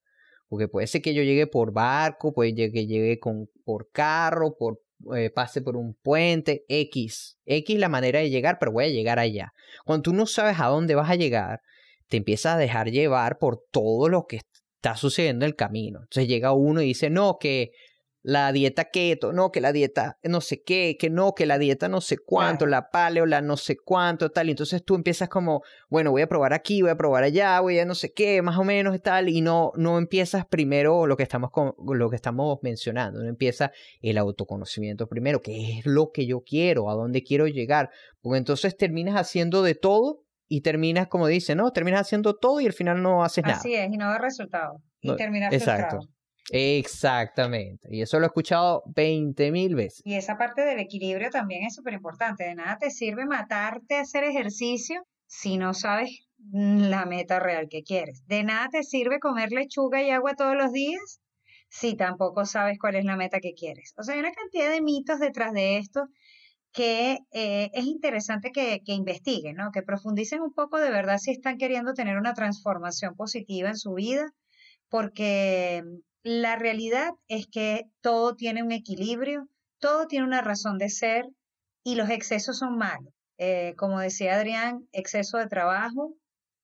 Porque 0.50 0.68
puede 0.68 0.88
ser 0.88 1.02
que 1.02 1.14
yo 1.14 1.24
llegue 1.24 1.48
por 1.48 1.72
barco, 1.72 2.34
puede 2.34 2.54
que 2.56 2.88
llegue 2.88 3.20
con, 3.20 3.50
por 3.64 3.90
carro, 3.92 4.56
por, 4.58 4.82
eh, 5.16 5.30
pase 5.30 5.62
por 5.62 5.78
un 5.78 5.94
puente, 5.94 6.66
X. 6.68 7.38
X 7.46 7.80
la 7.80 7.88
manera 7.88 8.20
de 8.20 8.30
llegar, 8.30 8.58
pero 8.60 8.72
voy 8.72 8.86
a 8.86 8.90
llegar 8.90 9.20
allá. 9.20 9.54
Cuando 9.86 10.04
tú 10.04 10.14
no 10.14 10.26
sabes 10.26 10.60
a 10.60 10.68
dónde 10.68 10.96
vas 10.96 11.10
a 11.10 11.16
llegar, 11.16 11.62
te 12.08 12.18
empiezas 12.18 12.56
a 12.56 12.58
dejar 12.58 12.90
llevar 12.90 13.38
por 13.38 13.64
todo 13.72 14.10
lo 14.10 14.26
que 14.26 14.42
está 14.78 14.96
sucediendo 14.96 15.46
en 15.46 15.52
el 15.52 15.56
camino. 15.56 16.00
Entonces 16.00 16.28
llega 16.28 16.52
uno 16.52 16.82
y 16.82 16.88
dice, 16.88 17.10
no, 17.10 17.38
que 17.40 17.72
la 18.30 18.52
dieta 18.52 18.86
keto, 18.86 19.34
no, 19.34 19.52
que 19.52 19.60
la 19.60 19.72
dieta 19.74 20.20
no 20.22 20.39
sé 20.39 20.62
qué, 20.62 20.98
que 21.00 21.10
no, 21.10 21.34
que 21.34 21.48
la 21.48 21.58
dieta 21.58 21.89
no 21.89 22.00
sé 22.00 22.18
cuánto, 22.20 22.68
la 22.68 22.92
paleo, 22.92 23.26
la 23.26 23.42
no 23.42 23.58
sé 23.58 23.76
cuánto, 23.76 24.30
tal. 24.30 24.48
Y 24.48 24.52
entonces 24.52 24.84
tú 24.86 24.94
empiezas 24.94 25.30
como, 25.30 25.63
bueno, 25.89 26.12
voy 26.12 26.22
a 26.22 26.28
probar 26.28 26.54
aquí, 26.54 26.84
voy 26.84 26.92
a 26.92 26.96
probar 26.96 27.24
allá, 27.24 27.60
voy 27.60 27.80
a 27.80 27.86
no 27.86 27.96
sé 27.96 28.13
qué, 28.13 28.44
más 28.44 28.58
o 28.60 28.63
menos 28.63 28.96
y 28.96 29.00
tal. 29.00 29.30
Y 29.30 29.42
no, 29.42 29.72
no 29.76 29.98
empiezas 29.98 30.46
primero 30.46 31.08
lo 31.08 31.18
que 31.18 31.24
estamos, 31.24 31.50
con, 31.50 31.74
lo 31.92 32.10
que 32.12 32.15
estamos 32.15 32.60
mencionando, 32.62 33.24
no 33.24 33.30
empieza 33.30 33.72
el 34.02 34.20
autoconocimiento 34.20 35.08
primero, 35.08 35.42
qué 35.42 35.80
es 35.80 35.86
lo 35.88 36.12
que 36.12 36.28
yo 36.28 36.42
quiero, 36.42 36.92
a 36.92 36.94
dónde 36.94 37.24
quiero 37.24 37.48
llegar. 37.48 37.89
Porque 38.22 38.38
entonces 38.38 38.78
terminas 38.78 39.15
haciendo 39.15 39.63
de 39.63 39.74
todo 39.74 40.22
y 40.48 40.62
terminas, 40.62 41.08
como 41.08 41.26
dice, 41.26 41.56
¿no? 41.56 41.72
Terminas 41.72 42.02
haciendo 42.02 42.36
todo 42.36 42.62
y 42.62 42.68
al 42.68 42.74
final 42.74 43.02
no 43.02 43.24
haces 43.24 43.44
nada. 43.44 43.58
Así 43.58 43.74
es, 43.74 43.92
y 43.92 43.98
no 43.98 44.06
da 44.06 44.20
resultado. 44.20 44.84
Y 45.02 45.15
terminas 45.15 45.52
Exacto. 45.52 46.08
Exactamente. 46.52 47.88
Y 47.91 48.02
eso 48.02 48.19
lo 48.19 48.25
he 48.25 48.28
escuchado 48.28 48.84
20 48.95 49.52
mil 49.52 49.75
veces. 49.75 50.02
Y 50.04 50.15
esa 50.15 50.38
parte 50.38 50.62
del 50.62 50.80
equilibrio 50.80 51.30
también 51.30 51.63
es 51.65 51.75
súper 51.75 51.93
importante. 51.93 52.43
De 52.43 52.56
nada 52.56 52.78
te 52.78 52.89
sirve 52.89 53.25
matarte 53.25 53.95
a 53.95 54.02
hacer 54.02 54.23
ejercicio 54.23 55.06
si 55.28 55.58
no 55.58 55.73
sabes 55.73 56.28
la 56.52 57.06
meta 57.06 57.39
real 57.39 57.67
que 57.69 57.84
quieres. 57.84 58.25
De 58.28 58.43
nada 58.43 58.69
te 58.69 58.84
sirve 58.84 59.19
comer 59.19 59.52
lechuga 59.52 60.02
y 60.02 60.10
agua 60.10 60.36
todos 60.36 60.56
los 60.56 60.71
días 60.71 61.21
si 61.69 61.95
tampoco 61.95 62.45
sabes 62.45 62.80
cuál 62.80 62.95
es 62.95 63.06
la 63.06 63.15
meta 63.15 63.39
que 63.39 63.54
quieres. 63.54 63.93
O 63.97 64.04
sea, 64.04 64.15
hay 64.15 64.19
una 64.19 64.32
cantidad 64.32 64.71
de 64.71 64.82
mitos 64.82 65.19
detrás 65.19 65.54
de 65.54 65.78
esto 65.78 66.08
que 66.71 67.19
eh, 67.32 67.69
es 67.73 67.86
interesante 67.86 68.52
que, 68.52 68.82
que 68.84 68.93
investiguen, 68.93 69.56
¿no? 69.56 69.71
que 69.71 69.82
profundicen 69.82 70.41
un 70.41 70.54
poco 70.54 70.78
de 70.80 70.91
verdad 70.91 71.17
si 71.17 71.32
están 71.32 71.58
queriendo 71.58 71.93
tener 71.93 72.17
una 72.17 72.34
transformación 72.34 73.15
positiva 73.15 73.69
en 73.69 73.78
su 73.78 73.93
vida, 73.93 74.32
porque 74.88 75.84
la 76.23 76.55
realidad 76.55 77.12
es 77.27 77.47
que 77.47 77.86
todo 78.01 78.36
tiene 78.36 78.63
un 78.63 78.71
equilibrio, 78.71 79.47
todo 79.79 80.08
tiene 80.08 80.25
una 80.25 80.41
razón 80.41 80.77
de 80.77 80.89
ser 80.89 81.25
y 81.84 81.95
los 81.95 82.10
excesos 82.10 82.60
son 82.60 82.77
malos. 82.77 83.13
Eh, 83.38 83.73
como 83.77 83.99
decía 83.99 84.36
Adrián, 84.36 84.88
exceso 84.91 85.38
de 85.38 85.47
trabajo 85.47 86.13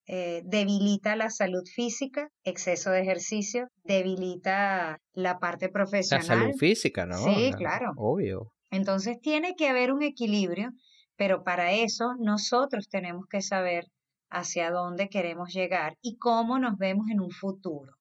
eh, 0.08 0.42
debilita 0.46 1.16
la 1.16 1.30
salud 1.30 1.64
física, 1.66 2.30
exceso 2.44 2.92
de 2.92 3.02
ejercicio 3.02 3.70
debilita 3.84 5.00
la 5.14 5.40
parte 5.40 5.70
profesional. 5.70 6.28
La 6.28 6.36
salud 6.36 6.58
física, 6.60 7.06
¿no? 7.06 7.18
Sí, 7.18 7.52
claro. 7.58 7.94
Obvio. 7.96 8.52
Entonces 8.72 9.20
tiene 9.22 9.56
que 9.56 9.70
haber 9.70 9.94
un 9.94 10.04
equilibrio, 10.04 10.72
pero 11.16 11.44
para 11.44 11.72
eso 11.72 12.14
nosotros 12.20 12.90
tenemos 12.90 13.26
que 13.30 13.42
saber 13.42 13.86
hacia 14.30 14.70
dónde 14.70 15.08
queremos 15.08 15.54
llegar 15.54 15.96
y 16.02 16.18
cómo 16.18 16.60
nos 16.60 16.78
vemos 16.78 17.08
en 17.10 17.22
un 17.22 17.32
futuro 17.32 17.95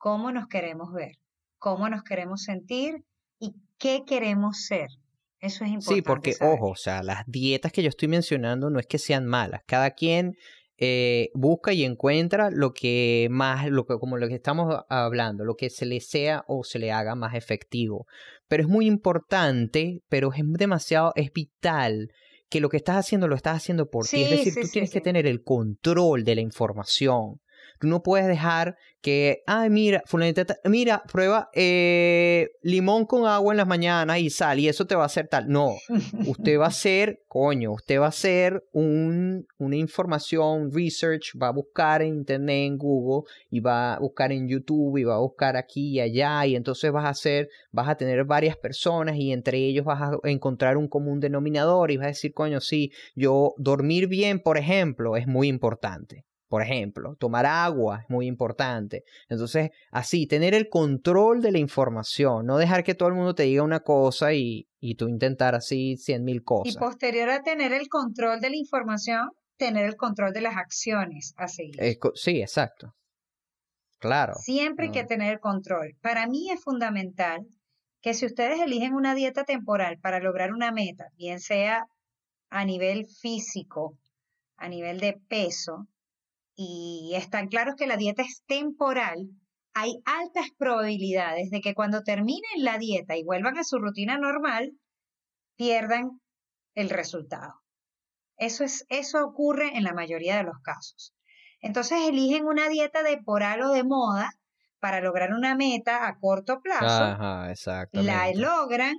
cómo 0.00 0.32
nos 0.32 0.48
queremos 0.48 0.92
ver, 0.94 1.18
cómo 1.58 1.90
nos 1.90 2.02
queremos 2.02 2.42
sentir 2.42 3.04
y 3.38 3.54
qué 3.78 4.02
queremos 4.06 4.64
ser. 4.64 4.88
Eso 5.40 5.64
es 5.64 5.70
importante. 5.70 5.94
Sí, 5.94 6.02
porque 6.02 6.34
ojo, 6.40 6.70
o 6.70 6.76
sea, 6.76 7.02
las 7.02 7.24
dietas 7.26 7.70
que 7.70 7.82
yo 7.82 7.90
estoy 7.90 8.08
mencionando 8.08 8.70
no 8.70 8.80
es 8.80 8.86
que 8.86 8.98
sean 8.98 9.26
malas. 9.26 9.60
Cada 9.66 9.90
quien 9.90 10.36
eh, 10.78 11.28
busca 11.34 11.74
y 11.74 11.84
encuentra 11.84 12.50
lo 12.50 12.72
que 12.72 13.28
más, 13.30 13.68
lo 13.68 13.84
que, 13.84 13.98
como 13.98 14.16
lo 14.16 14.26
que 14.26 14.36
estamos 14.36 14.84
hablando, 14.88 15.44
lo 15.44 15.54
que 15.54 15.68
se 15.68 15.84
le 15.84 16.00
sea 16.00 16.44
o 16.46 16.64
se 16.64 16.78
le 16.78 16.92
haga 16.92 17.14
más 17.14 17.34
efectivo. 17.34 18.06
Pero 18.48 18.62
es 18.62 18.68
muy 18.70 18.86
importante, 18.86 20.00
pero 20.08 20.32
es 20.32 20.40
demasiado, 20.42 21.12
es 21.14 21.30
vital 21.30 22.08
que 22.48 22.60
lo 22.60 22.70
que 22.70 22.78
estás 22.78 22.96
haciendo 22.96 23.28
lo 23.28 23.36
estás 23.36 23.58
haciendo 23.58 23.90
por 23.90 24.06
ti. 24.08 24.22
Es 24.22 24.30
decir, 24.30 24.54
tú 24.62 24.68
tienes 24.72 24.90
que 24.90 25.02
tener 25.02 25.26
el 25.26 25.42
control 25.42 26.24
de 26.24 26.36
la 26.36 26.40
información. 26.40 27.40
Tú 27.80 27.88
no 27.88 28.02
puedes 28.02 28.26
dejar 28.26 28.76
que, 29.00 29.42
ay, 29.46 29.70
mira, 29.70 30.02
fulanita, 30.04 30.44
mira, 30.64 31.02
prueba 31.10 31.48
eh, 31.54 32.50
limón 32.62 33.06
con 33.06 33.26
agua 33.26 33.54
en 33.54 33.56
las 33.56 33.66
mañanas 33.66 34.18
y 34.18 34.28
sal 34.28 34.58
y 34.58 34.68
eso 34.68 34.86
te 34.86 34.94
va 34.94 35.04
a 35.04 35.06
hacer 35.06 35.28
tal. 35.28 35.48
No, 35.48 35.76
usted 36.26 36.58
va 36.58 36.66
a 36.66 36.68
hacer, 36.68 37.22
coño, 37.26 37.72
usted 37.72 37.98
va 37.98 38.04
a 38.04 38.10
hacer 38.10 38.62
un, 38.72 39.46
una 39.56 39.76
información, 39.76 40.70
research, 40.70 41.32
va 41.40 41.48
a 41.48 41.52
buscar 41.52 42.02
en 42.02 42.16
internet, 42.16 42.66
en 42.66 42.76
Google 42.76 43.30
y 43.48 43.60
va 43.60 43.94
a 43.94 43.98
buscar 43.98 44.30
en 44.30 44.46
YouTube 44.46 44.98
y 44.98 45.04
va 45.04 45.14
a 45.14 45.20
buscar 45.20 45.56
aquí 45.56 45.92
y 45.92 46.00
allá 46.00 46.44
y 46.44 46.56
entonces 46.56 46.92
vas 46.92 47.06
a 47.06 47.10
hacer, 47.10 47.48
vas 47.72 47.88
a 47.88 47.94
tener 47.94 48.24
varias 48.24 48.58
personas 48.58 49.16
y 49.16 49.32
entre 49.32 49.56
ellos 49.56 49.86
vas 49.86 50.02
a 50.02 50.18
encontrar 50.24 50.76
un 50.76 50.86
común 50.86 51.18
denominador 51.18 51.90
y 51.90 51.96
vas 51.96 52.04
a 52.04 52.08
decir, 52.08 52.34
coño, 52.34 52.60
sí, 52.60 52.92
yo 53.14 53.54
dormir 53.56 54.06
bien, 54.06 54.38
por 54.40 54.58
ejemplo, 54.58 55.16
es 55.16 55.26
muy 55.26 55.48
importante 55.48 56.26
por 56.50 56.62
ejemplo, 56.62 57.14
tomar 57.14 57.46
agua 57.46 58.00
es 58.02 58.10
muy 58.10 58.26
importante. 58.26 59.04
Entonces, 59.28 59.70
así, 59.92 60.26
tener 60.26 60.52
el 60.52 60.68
control 60.68 61.42
de 61.42 61.52
la 61.52 61.58
información, 61.58 62.44
no 62.44 62.58
dejar 62.58 62.82
que 62.82 62.96
todo 62.96 63.08
el 63.08 63.14
mundo 63.14 63.36
te 63.36 63.44
diga 63.44 63.62
una 63.62 63.80
cosa 63.80 64.34
y, 64.34 64.66
y 64.80 64.96
tú 64.96 65.06
intentar 65.06 65.54
así 65.54 65.96
cien 65.96 66.24
mil 66.24 66.42
cosas. 66.42 66.74
Y 66.74 66.76
posterior 66.76 67.30
a 67.30 67.44
tener 67.44 67.72
el 67.72 67.88
control 67.88 68.40
de 68.40 68.50
la 68.50 68.56
información, 68.56 69.30
tener 69.58 69.86
el 69.86 69.94
control 69.94 70.32
de 70.32 70.40
las 70.40 70.56
acciones 70.56 71.34
a 71.36 71.46
seguir. 71.46 71.76
sí, 72.14 72.42
exacto. 72.42 72.96
Claro. 74.00 74.34
Siempre 74.34 74.86
hay 74.86 74.92
que 74.92 75.04
tener 75.04 75.34
el 75.34 75.38
control. 75.38 75.94
Para 76.02 76.26
mí 76.26 76.50
es 76.50 76.60
fundamental 76.64 77.46
que 78.02 78.12
si 78.12 78.26
ustedes 78.26 78.58
eligen 78.58 78.94
una 78.94 79.14
dieta 79.14 79.44
temporal 79.44 79.98
para 80.00 80.18
lograr 80.18 80.52
una 80.52 80.72
meta, 80.72 81.10
bien 81.16 81.38
sea 81.38 81.86
a 82.48 82.64
nivel 82.64 83.06
físico, 83.06 83.96
a 84.56 84.68
nivel 84.68 84.98
de 84.98 85.20
peso, 85.28 85.86
y 86.62 87.14
están 87.14 87.48
claros 87.48 87.74
que 87.74 87.86
la 87.86 87.96
dieta 87.96 88.20
es 88.20 88.42
temporal, 88.46 89.30
hay 89.72 90.02
altas 90.04 90.44
probabilidades 90.58 91.48
de 91.50 91.62
que 91.62 91.74
cuando 91.74 92.02
terminen 92.02 92.50
la 92.58 92.76
dieta 92.76 93.16
y 93.16 93.24
vuelvan 93.24 93.56
a 93.56 93.64
su 93.64 93.78
rutina 93.78 94.18
normal, 94.18 94.72
pierdan 95.56 96.20
el 96.74 96.90
resultado. 96.90 97.54
Eso, 98.36 98.64
es, 98.64 98.84
eso 98.90 99.24
ocurre 99.24 99.74
en 99.74 99.84
la 99.84 99.94
mayoría 99.94 100.36
de 100.36 100.42
los 100.42 100.60
casos. 100.62 101.14
Entonces 101.62 101.98
eligen 102.06 102.44
una 102.44 102.68
dieta 102.68 103.02
temporal 103.02 103.62
o 103.62 103.70
de 103.70 103.84
moda 103.84 104.30
para 104.80 105.00
lograr 105.00 105.32
una 105.32 105.54
meta 105.54 106.06
a 106.06 106.18
corto 106.18 106.60
plazo. 106.60 107.04
Ajá, 107.04 107.50
la 107.92 108.32
logran 108.34 108.96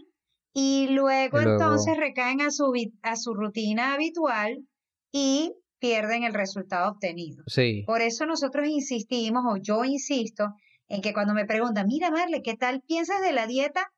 y 0.51 0.87
luego, 0.89 1.39
entonces 1.39 1.95
recaen 1.95 2.41
a 2.41 2.49
su, 2.49 2.73
a 3.03 3.15
su 3.17 3.35
rutina 3.35 3.93
habitual 3.93 4.65
y 5.11 5.53
pierden 5.81 6.23
el 6.23 6.33
resultado 6.33 6.91
obtenido. 6.91 7.43
Sí. 7.47 7.83
Por 7.85 8.01
eso 8.01 8.25
nosotros 8.25 8.67
insistimos, 8.67 9.43
o 9.45 9.57
yo 9.57 9.83
insisto, 9.83 10.53
en 10.87 11.01
que 11.01 11.11
cuando 11.11 11.33
me 11.33 11.45
preguntan, 11.45 11.87
mira 11.87 12.11
Marle, 12.11 12.43
¿qué 12.43 12.55
tal 12.55 12.81
piensas 12.81 13.19
de 13.21 13.33
la 13.33 13.47
dieta 13.47 13.91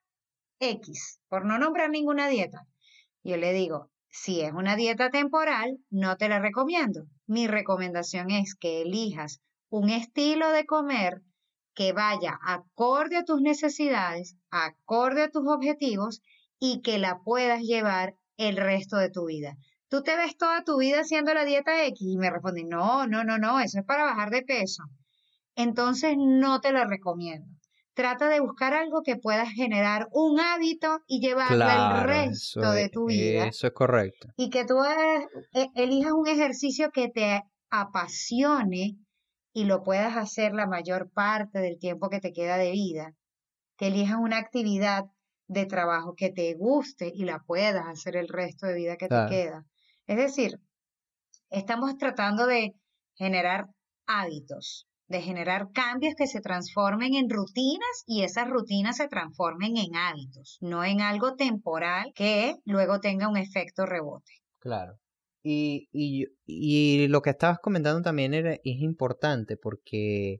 X? 0.60 1.19
Por 1.28 1.46
no 1.46 1.60
nombrar 1.60 1.89
ninguna 1.89 2.30
dieta. 2.30 2.65
Yo 3.22 3.36
le 3.36 3.52
digo, 3.52 3.91
si 4.10 4.41
es 4.41 4.54
una 4.54 4.76
dieta 4.78 5.10
temporal, 5.10 5.78
no 5.89 6.15
te 6.15 6.30
la 6.30 6.39
recomiendo. 6.39 7.04
Mi 7.28 7.48
recomendación 7.48 8.32
es 8.32 8.56
que 8.56 8.82
elijas 8.82 9.41
un 9.69 9.89
estilo 9.89 10.52
de 10.52 10.65
comer 10.65 11.22
que 11.76 11.91
vaya 11.91 12.39
acorde 12.46 13.17
a 13.17 13.26
tus 13.26 13.41
necesidades, 13.41 14.38
acorde 14.52 15.24
a 15.24 15.30
tus 15.30 15.43
objetivos 15.48 16.22
y 16.60 16.82
que 16.82 16.98
la 16.98 17.19
puedas 17.26 17.62
llevar 17.62 18.15
el 18.38 18.56
resto 18.56 18.98
de 18.98 19.10
tu 19.10 19.26
vida. 19.26 19.58
¿Tú 19.94 20.02
te 20.02 20.16
ves 20.16 20.36
toda 20.38 20.64
tu 20.64 20.80
vida 20.80 21.02
haciendo 21.02 21.36
la 21.36 21.46
dieta 21.46 21.86
X? 21.86 22.02
Y 22.02 22.18
me 22.18 22.32
responden, 22.32 22.68
no, 22.68 23.06
no, 23.06 23.24
no, 23.24 23.38
no, 23.38 23.60
eso 23.60 23.78
es 23.78 23.86
para 23.86 24.06
bajar 24.06 24.32
de 24.32 24.42
peso. 24.42 24.82
Entonces 25.56 26.16
no 26.18 26.62
te 26.62 26.72
lo 26.72 26.84
recomiendo. 26.86 27.46
Trata 27.94 28.28
de 28.28 28.40
buscar 28.40 28.74
algo 28.74 29.04
que 29.04 29.18
puedas 29.18 29.50
generar 29.50 30.08
un 30.12 30.40
hábito 30.40 31.02
y 31.06 31.20
llevarlo 31.22 31.64
el 31.70 32.08
resto 32.08 32.72
de 32.72 32.90
tu 32.90 33.06
vida. 33.06 33.46
Eso 33.46 33.68
es 33.68 33.74
correcto. 33.74 34.30
Y 34.36 34.50
que 34.50 34.66
tú 34.66 34.78
e, 34.84 35.70
elijas 35.76 36.14
un 36.14 36.28
ejercicio 36.28 36.90
que 36.90 37.10
te 37.10 37.44
apasione 37.70 38.98
y 39.54 39.66
lo 39.66 39.84
puedas 39.84 40.18
hacer 40.18 40.56
la 40.56 40.66
mayor 40.66 41.12
parte 41.12 41.60
del 41.60 41.78
tiempo 41.78 42.10
que 42.10 42.20
te 42.20 42.34
queda 42.34 42.58
de 42.58 42.72
vida. 42.72 43.14
Que 43.78 43.90
elijas 43.90 44.18
una 44.20 44.40
actividad 44.40 45.04
de 45.46 45.68
trabajo 45.68 46.16
que 46.16 46.32
te 46.32 46.56
guste 46.56 47.12
y 47.14 47.26
la 47.26 47.44
puedas 47.46 47.86
hacer 47.86 48.16
el 48.16 48.28
resto 48.28 48.66
de 48.66 48.74
vida 48.74 48.98
que 48.98 49.08
te 49.08 49.26
queda. 49.30 49.68
Es 50.08 50.18
decir, 50.18 50.60
estamos 51.50 51.98
tratando 51.98 52.46
de 52.46 52.74
generar 53.16 53.68
hábitos, 54.06 54.88
de 55.08 55.22
generar 55.22 55.72
cambios 55.74 56.16
que 56.18 56.28
se 56.28 56.42
transformen 56.42 57.13
en 57.13 57.30
rutinas 57.30 58.04
y 58.06 58.24
esas 58.24 58.50
rutinas 58.50 58.98
se 58.98 59.08
transformen 59.08 59.78
en 59.78 59.96
hábitos, 59.96 60.58
no 60.62 60.84
en 60.84 61.02
algo 61.02 61.36
temporal 61.36 62.12
que 62.16 62.56
luego 62.66 63.00
tenga 63.00 63.30
un 63.30 63.38
efecto 63.38 63.86
rebote. 63.86 64.32
Claro. 64.60 64.94
Y, 65.44 65.89
y, 65.92 66.26
y 66.46 67.08
lo 67.10 67.22
que 67.22 67.32
estabas 67.32 67.60
comentando 67.60 68.02
también 68.02 68.34
es 68.34 68.60
importante 68.63 69.58
porque 69.58 70.39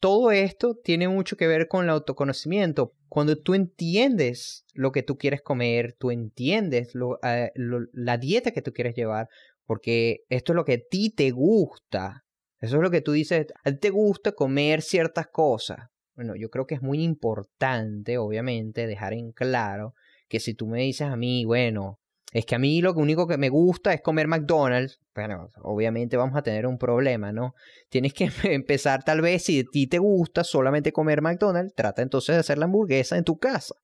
todo 0.00 0.30
esto 0.30 0.74
tiene 0.82 1.08
mucho 1.08 1.36
que 1.36 1.46
ver 1.46 1.68
con 1.68 1.84
el 1.84 1.90
autoconocimiento. 1.90 2.94
Cuando 3.08 3.36
tú 3.36 3.54
entiendes 3.54 4.64
lo 4.74 4.92
que 4.92 5.02
tú 5.02 5.16
quieres 5.16 5.42
comer, 5.42 5.94
tú 5.98 6.10
entiendes 6.10 6.92
eh, 7.22 7.50
la 7.92 8.18
dieta 8.18 8.50
que 8.50 8.62
tú 8.62 8.72
quieres 8.72 8.94
llevar, 8.94 9.28
porque 9.64 10.24
esto 10.28 10.52
es 10.52 10.56
lo 10.56 10.64
que 10.64 10.74
a 10.74 10.80
ti 10.90 11.10
te 11.10 11.30
gusta. 11.30 12.24
Eso 12.60 12.76
es 12.76 12.82
lo 12.82 12.90
que 12.90 13.02
tú 13.02 13.12
dices, 13.12 13.46
a 13.64 13.70
ti 13.72 13.78
te 13.78 13.90
gusta 13.90 14.32
comer 14.32 14.82
ciertas 14.82 15.28
cosas. 15.28 15.88
Bueno, 16.14 16.34
yo 16.34 16.50
creo 16.50 16.66
que 16.66 16.74
es 16.74 16.82
muy 16.82 17.02
importante, 17.02 18.18
obviamente, 18.18 18.86
dejar 18.86 19.12
en 19.12 19.32
claro 19.32 19.94
que 20.28 20.40
si 20.40 20.54
tú 20.54 20.66
me 20.66 20.80
dices 20.80 21.08
a 21.08 21.16
mí, 21.16 21.44
bueno, 21.44 22.00
es 22.32 22.44
que 22.44 22.54
a 22.54 22.58
mí 22.58 22.82
lo 22.82 22.92
único 22.94 23.26
que 23.26 23.38
me 23.38 23.48
gusta 23.48 23.92
es 23.92 24.02
comer 24.02 24.26
McDonald's. 24.26 25.00
Bueno, 25.14 25.48
obviamente 25.62 26.16
vamos 26.16 26.36
a 26.36 26.42
tener 26.42 26.66
un 26.66 26.78
problema, 26.78 27.32
¿no? 27.32 27.54
Tienes 27.88 28.12
que 28.12 28.30
empezar 28.44 29.04
tal 29.04 29.20
vez, 29.20 29.44
si 29.44 29.60
a 29.60 29.64
ti 29.64 29.86
te 29.86 29.98
gusta 29.98 30.44
solamente 30.44 30.92
comer 30.92 31.22
McDonald's, 31.22 31.74
trata 31.74 32.02
entonces 32.02 32.36
de 32.36 32.40
hacer 32.40 32.58
la 32.58 32.66
hamburguesa 32.66 33.16
en 33.16 33.24
tu 33.24 33.38
casa. 33.38 33.74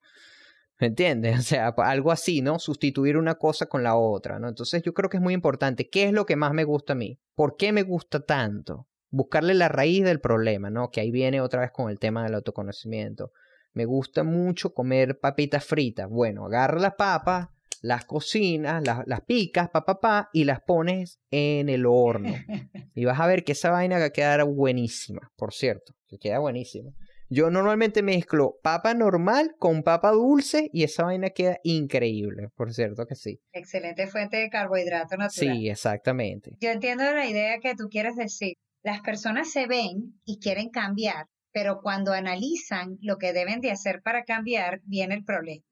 ¿Me 0.78 0.88
entiendes? 0.88 1.38
O 1.38 1.42
sea, 1.42 1.68
algo 1.68 2.10
así, 2.10 2.42
¿no? 2.42 2.58
Sustituir 2.58 3.16
una 3.16 3.36
cosa 3.36 3.66
con 3.66 3.82
la 3.82 3.96
otra, 3.96 4.38
¿no? 4.38 4.48
Entonces 4.48 4.82
yo 4.82 4.92
creo 4.92 5.08
que 5.08 5.18
es 5.18 5.22
muy 5.22 5.34
importante. 5.34 5.88
¿Qué 5.88 6.04
es 6.04 6.12
lo 6.12 6.26
que 6.26 6.36
más 6.36 6.52
me 6.52 6.64
gusta 6.64 6.94
a 6.94 6.96
mí? 6.96 7.20
¿Por 7.34 7.56
qué 7.56 7.72
me 7.72 7.84
gusta 7.84 8.20
tanto? 8.20 8.88
Buscarle 9.10 9.54
la 9.54 9.68
raíz 9.68 10.04
del 10.04 10.20
problema, 10.20 10.70
¿no? 10.70 10.90
Que 10.90 11.00
ahí 11.00 11.10
viene 11.10 11.40
otra 11.40 11.60
vez 11.60 11.70
con 11.70 11.90
el 11.90 11.98
tema 11.98 12.24
del 12.24 12.34
autoconocimiento. 12.34 13.30
Me 13.72 13.84
gusta 13.84 14.24
mucho 14.24 14.74
comer 14.74 15.20
papitas 15.20 15.64
fritas. 15.64 16.08
Bueno, 16.08 16.46
agarra 16.46 16.80
las 16.80 16.94
papas, 16.94 17.48
las 17.82 18.04
cocinas, 18.04 18.82
las, 18.86 19.00
las 19.06 19.20
picas, 19.22 19.68
pa, 19.68 19.84
pa, 19.84 20.00
pa, 20.00 20.30
y 20.32 20.44
las 20.44 20.60
pones 20.62 21.20
en 21.30 21.68
el 21.68 21.84
horno. 21.86 22.32
Y 22.94 23.06
vas 23.06 23.18
a 23.20 23.26
ver 23.26 23.42
que 23.42 23.52
esa 23.52 23.70
vaina 23.70 23.98
va 23.98 24.04
a 24.04 24.10
quedar 24.10 24.44
buenísima, 24.44 25.32
por 25.34 25.54
cierto, 25.54 25.94
que 26.06 26.18
queda 26.18 26.40
buenísima. 26.40 26.92
Yo 27.30 27.50
normalmente 27.50 28.02
mezclo 28.02 28.58
papa 28.62 28.92
normal 28.92 29.54
con 29.58 29.82
papa 29.82 30.10
dulce 30.10 30.68
y 30.74 30.82
esa 30.82 31.04
vaina 31.04 31.30
queda 31.30 31.58
increíble, 31.64 32.48
por 32.54 32.74
cierto 32.74 33.06
que 33.06 33.14
sí. 33.14 33.40
Excelente 33.54 34.06
fuente 34.08 34.36
de 34.36 34.50
carbohidrato 34.50 35.16
natural. 35.16 35.56
Sí, 35.56 35.70
exactamente. 35.70 36.58
Yo 36.60 36.68
entiendo 36.68 37.04
la 37.04 37.26
idea 37.26 37.58
que 37.62 37.74
tú 37.74 37.88
quieres 37.88 38.16
decir. 38.16 38.56
Las 38.82 39.00
personas 39.00 39.50
se 39.50 39.66
ven 39.66 40.20
y 40.26 40.38
quieren 40.38 40.68
cambiar, 40.68 41.28
pero 41.50 41.80
cuando 41.82 42.12
analizan 42.12 42.98
lo 43.00 43.16
que 43.16 43.32
deben 43.32 43.60
de 43.60 43.70
hacer 43.70 44.02
para 44.02 44.24
cambiar, 44.24 44.82
viene 44.84 45.14
el 45.14 45.24
problema. 45.24 45.64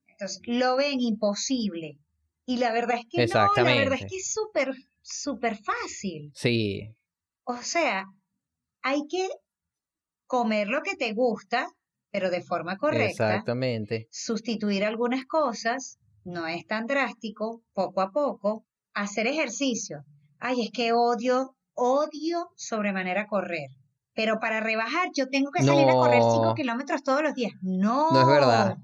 Lo 0.45 0.77
ven 0.77 1.01
imposible. 1.01 1.99
Y 2.47 2.57
la 2.57 2.73
verdad 2.73 2.99
es 2.99 3.07
que 3.09 3.27
no, 3.27 3.53
la 3.57 3.63
verdad 3.63 3.99
es 4.01 4.07
que 4.11 4.17
es 4.17 4.33
súper, 4.33 4.73
súper 5.03 5.57
fácil. 5.57 6.33
Sí. 6.35 6.95
O 7.45 7.57
sea, 7.59 8.07
hay 8.83 9.07
que 9.09 9.29
comer 10.27 10.69
lo 10.69 10.83
que 10.83 10.97
te 10.97 11.13
gusta, 11.13 11.69
pero 12.11 12.31
de 12.31 12.43
forma 12.43 12.77
correcta. 12.77 13.31
Exactamente. 13.31 14.09
Sustituir 14.11 14.85
algunas 14.85 15.27
cosas, 15.27 15.99
no 16.25 16.47
es 16.47 16.67
tan 16.67 16.87
drástico, 16.87 17.63
poco 17.73 18.01
a 18.01 18.11
poco. 18.11 18.65
Hacer 18.95 19.27
ejercicio. 19.27 20.05
Ay, 20.39 20.63
es 20.63 20.71
que 20.73 20.93
odio, 20.93 21.57
odio 21.75 22.51
sobremanera 22.57 23.27
correr. 23.27 23.71
Pero 24.15 24.41
para 24.41 24.61
rebajar 24.61 25.11
yo 25.15 25.29
tengo 25.29 25.51
que 25.53 25.63
salir 25.63 25.89
a 25.89 25.95
correr 25.95 26.21
cinco 26.21 26.55
kilómetros 26.55 27.03
todos 27.03 27.23
los 27.23 27.35
días. 27.35 27.53
No. 27.63 28.11
No 28.11 28.21
es 28.21 28.27
verdad. 28.27 28.77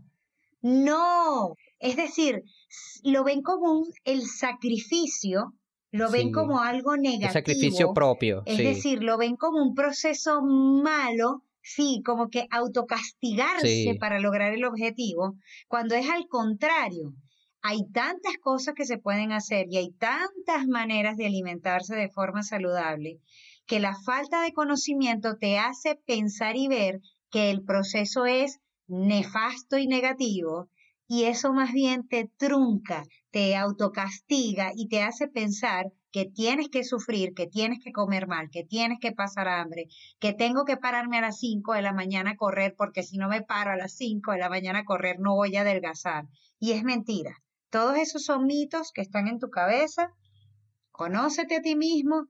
No, 0.68 1.55
es 1.79 1.94
decir, 1.94 2.42
lo 3.05 3.22
ven 3.22 3.40
como 3.42 3.85
el 4.02 4.22
sacrificio, 4.22 5.53
lo 5.93 6.11
ven 6.11 6.32
como 6.32 6.61
algo 6.61 6.97
negativo. 6.97 7.28
El 7.28 7.32
sacrificio 7.32 7.93
propio. 7.95 8.43
Es 8.47 8.59
decir, 8.59 9.05
lo 9.05 9.16
ven 9.16 9.36
como 9.36 9.62
un 9.62 9.76
proceso 9.76 10.43
malo, 10.43 11.45
sí, 11.62 12.03
como 12.05 12.30
que 12.30 12.49
autocastigarse 12.51 13.97
para 14.01 14.18
lograr 14.18 14.55
el 14.55 14.64
objetivo, 14.64 15.36
cuando 15.68 15.95
es 15.95 16.11
al 16.11 16.26
contrario. 16.26 17.12
Hay 17.62 17.88
tantas 17.93 18.36
cosas 18.41 18.74
que 18.74 18.86
se 18.86 18.99
pueden 18.99 19.30
hacer 19.30 19.66
y 19.70 19.76
hay 19.76 19.93
tantas 19.93 20.66
maneras 20.66 21.16
de 21.16 21.26
alimentarse 21.26 21.95
de 21.95 22.09
forma 22.09 22.43
saludable 22.43 23.20
que 23.66 23.78
la 23.78 23.95
falta 24.05 24.43
de 24.43 24.53
conocimiento 24.53 25.36
te 25.36 25.59
hace 25.59 25.95
pensar 26.07 26.57
y 26.57 26.66
ver 26.66 27.01
que 27.30 27.51
el 27.51 27.62
proceso 27.62 28.26
es 28.26 28.59
nefasto 28.89 29.78
y 29.78 29.87
negativo 29.87 30.68
y 31.09 31.24
eso 31.24 31.53
más 31.53 31.72
bien 31.72 32.09
te 32.09 32.30
trunca, 32.37 33.05
te 33.30 33.55
autocastiga 33.57 34.72
y 34.74 34.89
te 34.89 35.03
hace 35.03 35.28
pensar 35.28 35.93
que 36.11 36.24
tienes 36.24 36.68
que 36.68 36.82
sufrir, 36.82 37.32
que 37.34 37.47
tienes 37.47 37.78
que 37.82 37.93
comer 37.93 38.26
mal, 38.26 38.51
que 38.51 38.64
tienes 38.64 38.99
que 39.01 39.12
pasar 39.12 39.47
hambre, 39.47 39.87
que 40.18 40.32
tengo 40.32 40.64
que 40.64 40.76
pararme 40.76 41.18
a 41.18 41.20
las 41.20 41.39
5 41.39 41.74
de 41.74 41.82
la 41.82 41.93
mañana 41.93 42.32
a 42.32 42.37
correr 42.37 42.74
porque 42.76 43.03
si 43.05 43.18
no 43.18 43.28
me 43.28 43.43
paro 43.43 43.70
a 43.70 43.76
las 43.76 43.95
5 43.97 44.32
de 44.32 44.39
la 44.39 44.49
mañana 44.49 44.80
a 44.80 44.84
correr 44.84 45.20
no 45.20 45.34
voy 45.34 45.55
a 45.57 45.61
adelgazar. 45.61 46.26
Y 46.59 46.72
es 46.72 46.82
mentira. 46.82 47.43
Todos 47.70 47.99
esos 47.99 48.24
son 48.24 48.47
mitos 48.47 48.91
que 48.93 49.03
están 49.03 49.28
en 49.28 49.39
tu 49.39 49.51
cabeza. 49.51 50.12
Conócete 50.91 51.57
a 51.57 51.62
ti 51.62 51.76
mismo, 51.76 52.28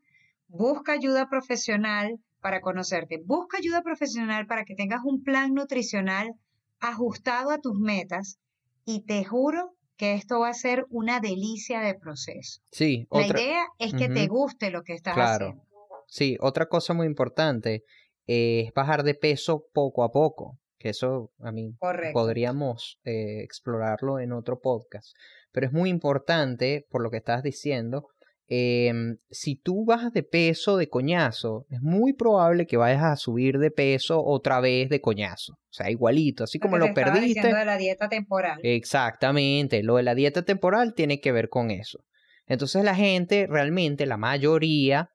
busca 0.49 0.93
ayuda 0.93 1.29
profesional 1.29 2.19
para 2.41 2.61
conocerte, 2.61 3.23
busca 3.25 3.59
ayuda 3.59 3.83
profesional 3.83 4.47
para 4.47 4.65
que 4.65 4.75
tengas 4.75 5.01
un 5.05 5.23
plan 5.23 5.55
nutricional 5.55 6.35
ajustado 6.81 7.51
a 7.51 7.59
tus 7.59 7.79
metas 7.79 8.39
y 8.85 9.01
te 9.01 9.25
juro 9.25 9.75
que 9.97 10.15
esto 10.15 10.41
va 10.41 10.51
a 10.51 10.55
ser 10.55 10.87
una 10.91 11.21
delicia 11.21 11.81
de 11.81 11.95
proceso. 11.95 12.61
Sí, 12.71 13.07
la 13.11 13.27
idea 13.27 13.65
es 13.79 13.95
que 13.95 14.09
te 14.09 14.27
guste 14.27 14.71
lo 14.71 14.83
que 14.83 14.93
estás 14.93 15.15
claro. 15.15 15.47
haciendo. 15.47 15.65
Sí, 16.07 16.37
otra 16.41 16.67
cosa 16.67 16.95
muy 16.95 17.07
importante 17.07 17.85
es 18.27 18.73
bajar 18.75 19.03
de 19.03 19.15
peso 19.15 19.67
poco 19.73 20.05
a 20.05 20.13
poco, 20.13 20.59
que 20.79 20.91
eso 20.91 21.33
a 21.41 21.51
mí 21.51 21.75
podríamos 22.13 23.01
eh, 23.05 23.41
explorarlo 23.43 24.21
en 24.21 24.33
otro 24.33 24.61
podcast, 24.61 25.17
pero 25.53 25.67
es 25.67 25.73
muy 25.73 25.91
importante, 25.91 26.87
por 26.91 27.03
lo 27.03 27.11
que 27.11 27.17
estás 27.19 27.43
diciendo, 27.43 28.09
Em, 28.49 29.17
si 29.29 29.57
tú 29.57 29.85
bajas 29.85 30.13
de 30.13 30.23
peso 30.23 30.77
de 30.77 30.89
coñazo, 30.89 31.67
es 31.69 31.81
muy 31.83 32.13
probable 32.13 32.67
que 32.67 32.77
vayas 32.77 33.03
a 33.03 33.17
subir 33.17 33.59
de 33.59 33.73
peso 33.73 34.23
otra 34.25 34.61
vez 34.61 34.89
de 34.89 35.01
coñazo. 35.01 35.55
O 35.55 35.73
sea, 35.73 35.91
igualito, 35.91 36.45
así 36.45 36.61
como 36.61 36.79
lo 36.79 36.95
perdiste. 36.95 37.49
de 37.53 37.65
la 37.65 37.77
dieta 37.77 38.09
temporal. 38.09 38.61
Exactamente, 38.63 39.83
lo 39.83 39.97
de 39.97 40.05
la 40.05 40.15
dieta 40.15 40.43
temporal 40.43 40.95
tiene 40.95 41.21
que 41.21 41.33
ver 41.33 41.49
con 41.49 41.73
eso. 41.73 42.05
Entonces 42.47 42.85
la 42.85 42.95
gente, 42.95 43.49
realmente 43.49 44.07
la 44.07 44.17
mayoría, 44.17 45.11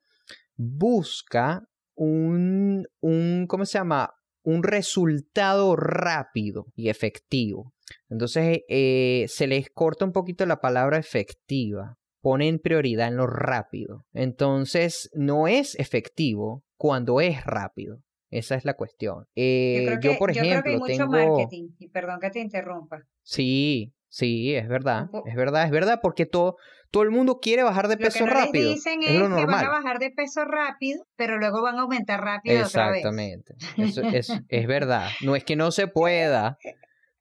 busca 0.57 1.61
un, 1.95 2.85
un 2.99 3.45
¿cómo 3.47 3.65
se 3.65 3.77
llama? 3.77 4.13
Un 4.43 4.63
resultado 4.63 5.77
rápido 5.77 6.65
y 6.75 6.89
efectivo. 6.89 7.71
Entonces 8.09 8.59
eh, 8.67 9.25
se 9.29 9.47
les 9.47 9.69
corta 9.69 10.03
un 10.03 10.11
poquito 10.11 10.45
la 10.45 10.59
palabra 10.59 10.97
efectiva 10.97 11.97
ponen 12.21 12.59
prioridad 12.59 13.07
en 13.07 13.17
lo 13.17 13.27
rápido. 13.27 14.05
Entonces, 14.13 15.09
no 15.13 15.47
es 15.47 15.75
efectivo 15.75 16.63
cuando 16.77 17.19
es 17.19 17.43
rápido. 17.43 18.01
Esa 18.29 18.55
es 18.55 18.63
la 18.63 18.75
cuestión. 18.75 19.27
Eh, 19.35 19.97
yo, 20.01 20.17
por 20.17 20.31
ejemplo, 20.31 20.61
creo 20.61 20.63
que 20.63 20.69
hay 20.69 20.77
mucho 20.77 21.07
marketing, 21.07 21.71
y 21.79 21.89
perdón 21.89 22.19
que 22.21 22.29
te 22.29 22.39
interrumpa. 22.39 23.03
Sí, 23.23 23.93
sí, 24.07 24.55
es 24.55 24.69
verdad, 24.69 25.09
es 25.25 25.35
verdad, 25.35 25.65
es 25.65 25.71
verdad, 25.71 25.99
porque 26.01 26.25
todo, 26.25 26.55
todo 26.91 27.03
el 27.03 27.11
mundo 27.11 27.39
quiere 27.41 27.63
bajar 27.63 27.89
de 27.89 27.97
peso 27.97 28.25
rápido. 28.25 28.45
Lo 28.45 28.51
que 28.69 28.75
dicen 28.75 29.03
es, 29.03 29.09
que 29.09 29.45
van 29.45 29.65
a 29.65 29.69
bajar 29.69 29.99
de 29.99 30.11
peso 30.11 30.45
rápido, 30.45 31.05
pero 31.17 31.37
luego 31.39 31.61
van 31.61 31.77
a 31.77 31.81
aumentar 31.81 32.21
rápido 32.21 32.61
Exactamente. 32.61 33.53
otra 33.53 33.83
vez. 33.83 33.97
Eso 33.97 34.01
es, 34.03 34.41
es 34.47 34.67
verdad. 34.67 35.09
No 35.21 35.35
es 35.35 35.43
que 35.43 35.57
no 35.57 35.71
se 35.71 35.87
pueda, 35.87 36.57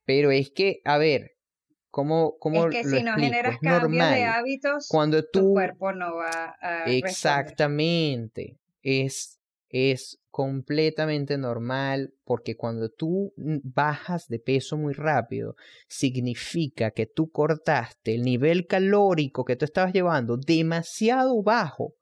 pero 0.04 0.30
es 0.30 0.52
que, 0.52 0.80
a 0.84 0.96
ver, 0.96 1.32
¿Cómo, 1.90 2.36
cómo 2.38 2.68
es 2.68 2.72
que 2.72 2.84
si 2.84 3.02
no 3.02 3.14
generas 3.14 3.58
cambios 3.60 4.10
de 4.10 4.24
hábitos, 4.24 4.86
cuando 4.88 5.24
tu 5.24 5.52
cuerpo 5.52 5.92
no 5.92 6.16
va 6.16 6.56
a. 6.60 6.84
Exactamente. 6.84 8.58
Es, 8.82 9.40
es 9.68 10.20
completamente 10.30 11.36
normal 11.36 12.14
porque 12.24 12.56
cuando 12.56 12.88
tú 12.88 13.32
bajas 13.36 14.28
de 14.28 14.38
peso 14.38 14.76
muy 14.76 14.94
rápido, 14.94 15.56
significa 15.88 16.92
que 16.92 17.06
tú 17.06 17.30
cortaste 17.30 18.14
el 18.14 18.22
nivel 18.22 18.68
calórico 18.68 19.44
que 19.44 19.56
tú 19.56 19.64
estabas 19.64 19.92
llevando 19.92 20.36
demasiado 20.36 21.42
bajo. 21.42 21.94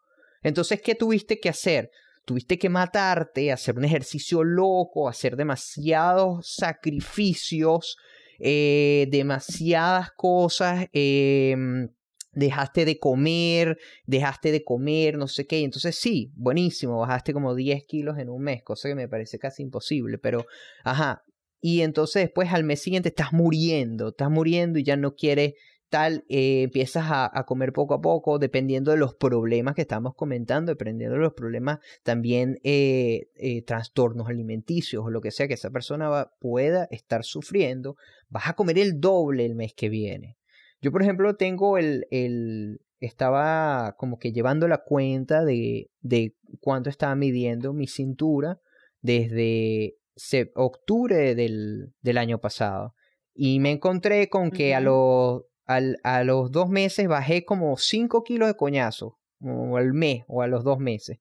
Entonces, 0.43 0.83
¿qué 0.83 0.95
tuviste 0.95 1.41
que 1.41 1.49
hacer? 1.49 1.91
Tuviste 2.27 2.59
que 2.59 2.69
matarte, 2.69 3.51
hacer 3.51 3.79
un 3.79 3.87
ejercicio 3.87 4.45
loco, 4.45 5.09
hacer 5.09 5.35
demasiados 5.35 6.47
sacrificios 6.57 7.97
eh, 8.39 9.09
demasiadas 9.11 10.11
cosas, 10.17 10.87
em, 10.93 11.89
dejaste 12.33 12.85
de 12.85 12.99
comer, 12.99 13.79
dejaste 14.07 14.53
de 14.53 14.63
comer, 14.65 15.17
no 15.19 15.27
sé 15.29 15.47
qué. 15.47 15.61
Entonces 15.61 15.97
sí, 15.97 16.33
buenísimo, 16.37 16.99
bajaste 16.99 17.33
como 17.33 17.55
10 17.55 17.85
kilos 17.85 18.19
en 18.19 18.29
un 18.29 18.43
mes, 18.43 18.63
cosa 18.63 18.89
que 18.89 18.95
me 18.95 19.09
parece 19.09 19.39
casi 19.39 19.63
imposible, 19.63 20.19
pero, 20.19 20.47
ajá. 20.85 21.25
Y 21.61 21.81
entonces 21.81 22.23
después 22.25 22.53
al 22.53 22.65
mes 22.65 22.81
siguiente 22.81 23.09
estás 23.09 23.33
muriendo, 23.33 24.09
estás 24.09 24.31
muriendo 24.31 24.79
y 24.79 24.85
ya 24.85 24.97
no 24.97 25.17
quieres 25.17 25.55
tal, 25.89 26.25
eh, 26.29 26.63
empiezas 26.63 27.07
a, 27.09 27.45
comer 27.47 27.73
poco 27.73 27.95
a 27.95 28.01
poco, 28.01 28.39
dependiendo 28.39 28.91
de 28.91 28.99
los 28.99 29.15
problemas 29.15 29.75
que 29.75 29.83
estamos 29.83 30.15
comentando, 30.15 30.73
dependiendo 30.73 31.17
de 31.17 31.23
los 31.23 31.35
problemas 31.35 31.79
también 32.03 32.59
eh, 32.63 33.31
eh, 33.35 33.63
trastornos 33.63 34.29
alimenticios 34.29 35.05
o 35.05 35.11
lo 35.11 35.21
que 35.21 35.31
sea 35.31 35.49
que 35.49 35.55
esa 35.55 35.71
persona 35.71 36.31
pueda 36.41 36.87
estar 36.91 37.25
sufriendo, 37.25 37.97
vas 38.29 38.49
a 38.49 38.55
comer 38.55 38.79
el 38.79 39.01
doble 39.01 39.45
el 39.47 39.55
mes 39.55 39.75
que 39.75 39.89
viene. 39.89 40.37
Yo, 40.81 40.93
por 40.93 41.03
ejemplo, 41.03 41.35
tengo 41.37 41.79
el, 41.79 42.07
el 42.11 42.81
estaba 43.01 43.95
como 43.97 44.19
que 44.19 44.33
llevando 44.33 44.69
la 44.69 44.79
cuenta 44.79 45.45
de, 45.45 45.91
de 46.01 46.35
cuánto 46.61 46.91
estaba 46.91 47.15
midiendo 47.15 47.73
mi 47.73 47.87
cintura 47.87 48.61
desde 49.01 49.97
octubre 50.55 51.35
del, 51.35 51.93
del 52.03 52.19
año 52.19 52.39
pasado. 52.39 52.95
Y 53.35 53.61
me 53.61 53.71
encontré 53.71 54.29
con 54.29 54.51
que 54.51 54.75
a 54.75 54.81
los 54.81 55.43
a 55.69 56.25
los 56.25 56.51
dos 56.51 56.69
meses 56.69 57.07
bajé 57.09 57.45
como 57.45 57.77
5 57.77 58.25
kilos 58.25 58.49
de 58.49 58.57
coñazo, 58.57 59.19
o 59.41 59.77
al 59.77 59.93
mes, 59.93 60.25
o 60.27 60.43
a 60.43 60.47
los 60.47 60.65
dos 60.65 60.79
meses. 60.79 61.19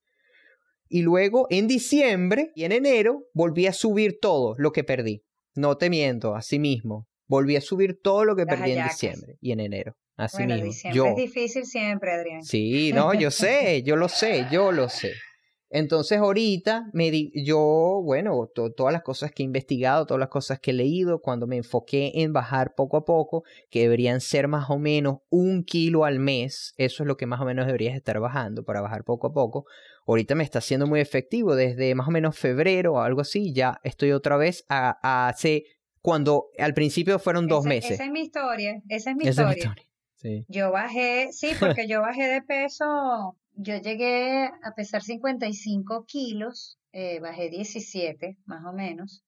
Y 0.89 1.01
luego 1.01 1.47
en 1.49 1.67
diciembre 1.67 2.51
y 2.55 2.63
en 2.63 2.71
enero 2.71 3.25
volví 3.33 3.67
a 3.67 3.73
subir 3.73 4.19
todo 4.21 4.55
lo 4.57 4.71
que 4.71 4.83
perdí. 4.83 5.23
No 5.55 5.77
te 5.77 5.89
miento, 5.89 6.35
así 6.35 6.59
mismo. 6.59 7.07
Volví 7.27 7.57
a 7.57 7.61
subir 7.61 7.99
todo 8.01 8.23
lo 8.23 8.35
que 8.35 8.45
perdí 8.45 8.71
en 8.71 8.83
diciembre 8.83 9.37
y 9.41 9.51
en 9.51 9.59
enero. 9.59 9.97
Así 10.15 10.37
bueno, 10.37 10.55
mismo. 10.55 10.67
Diciembre 10.67 11.09
es 11.09 11.15
difícil 11.15 11.65
siempre, 11.65 12.13
Adrián. 12.13 12.43
Sí, 12.43 12.91
no, 12.93 13.13
yo 13.13 13.31
sé, 13.31 13.83
yo 13.83 13.97
lo 13.97 14.07
sé, 14.07 14.47
yo 14.49 14.71
lo 14.71 14.87
sé. 14.87 15.11
Entonces 15.69 16.19
ahorita 16.19 16.89
me 16.93 17.11
di, 17.11 17.31
yo, 17.43 18.01
bueno, 18.03 18.49
todas 18.53 18.93
las 18.93 19.03
cosas 19.03 19.31
que 19.31 19.43
he 19.43 19.45
investigado, 19.45 20.05
todas 20.05 20.19
las 20.19 20.29
cosas 20.29 20.59
que 20.59 20.71
he 20.71 20.73
leído, 20.73 21.19
cuando 21.19 21.45
me 21.45 21.57
enfoqué 21.57 22.11
en 22.15 22.31
bajar 22.31 22.73
poco 22.73 22.97
a 22.97 23.05
poco, 23.05 23.43
que 23.69 23.81
deberían 23.81 24.21
ser 24.21 24.47
más 24.47 24.69
o 24.69 24.77
menos 24.79 25.17
un 25.29 25.65
kilo 25.65 26.05
al 26.05 26.19
mes, 26.19 26.73
eso 26.77 27.03
es 27.03 27.07
lo 27.07 27.17
que 27.17 27.25
más 27.25 27.41
o 27.41 27.45
menos 27.45 27.65
deberías 27.65 27.95
estar 27.95 28.19
bajando 28.19 28.63
para 28.63 28.81
bajar 28.81 29.03
poco 29.03 29.27
a 29.27 29.33
poco. 29.33 29.65
Ahorita 30.05 30.35
me 30.35 30.45
está 30.45 30.61
siendo 30.61 30.87
muy 30.87 31.01
efectivo, 31.01 31.55
desde 31.55 31.93
más 31.95 32.07
o 32.07 32.11
menos 32.11 32.37
febrero 32.37 32.93
o 32.93 32.99
algo 32.99 33.19
así, 33.19 33.53
ya 33.53 33.79
estoy 33.83 34.13
otra 34.13 34.37
vez 34.37 34.65
a, 34.69 35.27
hace, 35.27 35.65
cuando 36.01 36.47
al 36.57 36.73
principio 36.73 37.19
fueron 37.19 37.47
dos 37.47 37.65
meses. 37.65 37.91
Esa 37.91 38.05
es 38.05 38.11
mi 38.11 38.21
historia, 38.21 38.81
esa 38.87 39.11
es 39.11 39.17
mi 39.17 39.27
historia. 39.27 39.75
Sí. 40.15 40.45
Yo 40.47 40.71
bajé, 40.71 41.31
sí, 41.31 41.51
porque 41.59 41.87
yo 41.87 42.01
bajé 42.01 42.23
de 42.23 42.41
peso 42.41 43.35
yo 43.57 43.75
llegué 43.77 44.45
a 44.63 44.73
pesar 44.75 45.01
55 45.01 46.05
kilos, 46.05 46.79
eh, 46.91 47.19
bajé 47.19 47.49
17 47.49 48.37
más 48.45 48.63
o 48.65 48.71
menos, 48.73 49.23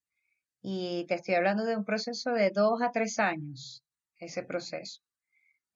y 0.61 1.05
te 1.07 1.15
estoy 1.15 1.35
hablando 1.35 1.65
de 1.65 1.75
un 1.75 1.83
proceso 1.83 2.31
de 2.31 2.51
2 2.51 2.81
a 2.81 2.91
3 2.91 3.17
años, 3.19 3.83
ese 4.19 4.43
proceso. 4.43 5.01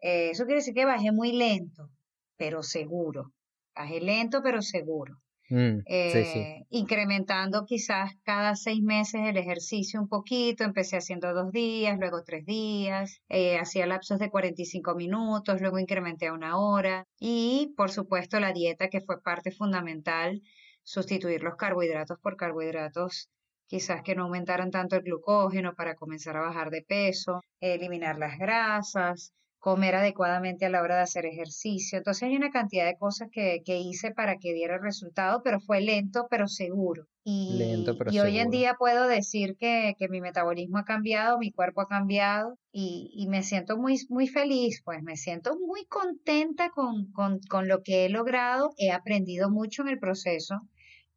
Eh, 0.02 0.30
eso 0.32 0.46
quiere 0.46 0.60
decir 0.60 0.74
que 0.76 0.86
bajé 0.86 1.12
muy 1.12 1.32
lento, 1.32 1.90
pero 2.38 2.62
seguro. 2.62 3.34
Bajé 3.76 4.02
lento, 4.02 4.42
pero 4.44 4.62
seguro. 4.62 5.20
Mm, 5.54 5.84
eh, 5.86 6.66
incrementando 6.72 7.64
quizás 7.68 8.14
cada 8.24 8.56
seis 8.56 8.82
meses 8.82 9.22
el 9.22 9.38
ejercicio 9.38 10.02
un 10.02 10.08
poquito, 10.08 10.64
empecé 10.64 10.98
haciendo 10.98 11.32
dos 11.32 11.52
días, 11.52 12.00
luego 12.00 12.24
tres 12.24 12.44
días, 12.44 13.22
eh, 13.30 13.60
hacía 13.60 13.86
lapsos 13.86 14.18
de 14.18 14.32
45 14.32 14.96
minutos, 14.96 15.62
luego 15.62 15.78
incrementé 15.78 16.26
a 16.26 16.34
una 16.34 16.58
hora 16.58 17.06
y 17.20 17.72
por 17.78 17.92
supuesto 17.92 18.40
la 18.40 18.52
dieta 18.52 18.88
que 18.88 19.02
fue 19.02 19.22
parte 19.22 19.52
fundamental, 19.52 20.42
sustituir 20.82 21.44
los 21.44 21.56
carbohidratos 21.56 22.18
por 22.20 22.36
carbohidratos 22.36 23.30
quizás 23.68 24.02
que 24.02 24.16
no 24.16 24.24
aumentaran 24.24 24.72
tanto 24.72 24.96
el 24.96 25.04
glucógeno 25.04 25.76
para 25.76 25.96
comenzar 25.96 26.36
a 26.36 26.42
bajar 26.42 26.72
de 26.72 26.82
peso, 26.82 27.42
eliminar 27.60 28.18
las 28.18 28.40
grasas, 28.40 29.34
comer 29.64 29.96
adecuadamente 29.96 30.66
a 30.66 30.70
la 30.70 30.82
hora 30.82 30.98
de 30.98 31.04
hacer 31.04 31.26
ejercicio. 31.26 31.98
Entonces 31.98 32.24
hay 32.24 32.36
una 32.36 32.52
cantidad 32.52 32.86
de 32.86 32.98
cosas 32.98 33.30
que, 33.32 33.62
que 33.66 33.80
hice 33.80 34.12
para 34.12 34.36
que 34.36 34.54
diera 34.54 34.76
el 34.76 34.82
resultado, 34.82 35.42
pero 35.42 35.62
fue 35.62 35.80
lento 35.80 36.28
pero 36.30 36.50
seguro. 36.50 37.08
Y, 37.24 37.56
Lento, 37.58 37.98
pero 37.98 38.12
y 38.12 38.20
hoy 38.20 38.40
en 38.40 38.50
día 38.50 38.76
puedo 38.78 39.08
decir 39.08 39.56
que, 39.58 39.96
que 39.98 40.10
mi 40.10 40.20
metabolismo 40.20 40.80
ha 40.80 40.84
cambiado, 40.84 41.38
mi 41.38 41.54
cuerpo 41.54 41.80
ha 41.80 41.88
cambiado 41.88 42.60
y, 42.74 43.10
y 43.16 43.30
me 43.30 43.42
siento 43.42 43.78
muy, 43.78 43.96
muy 44.10 44.28
feliz, 44.28 44.82
pues 44.84 45.02
me 45.02 45.16
siento 45.16 45.58
muy 45.58 45.86
contenta 45.86 46.70
con, 46.72 47.10
con, 47.14 47.40
con 47.48 47.70
lo 47.70 47.84
que 47.84 48.04
he 48.04 48.10
logrado. 48.10 48.74
He 48.78 48.92
aprendido 48.92 49.50
mucho 49.50 49.84
en 49.84 49.88
el 49.88 50.00
proceso. 50.00 50.60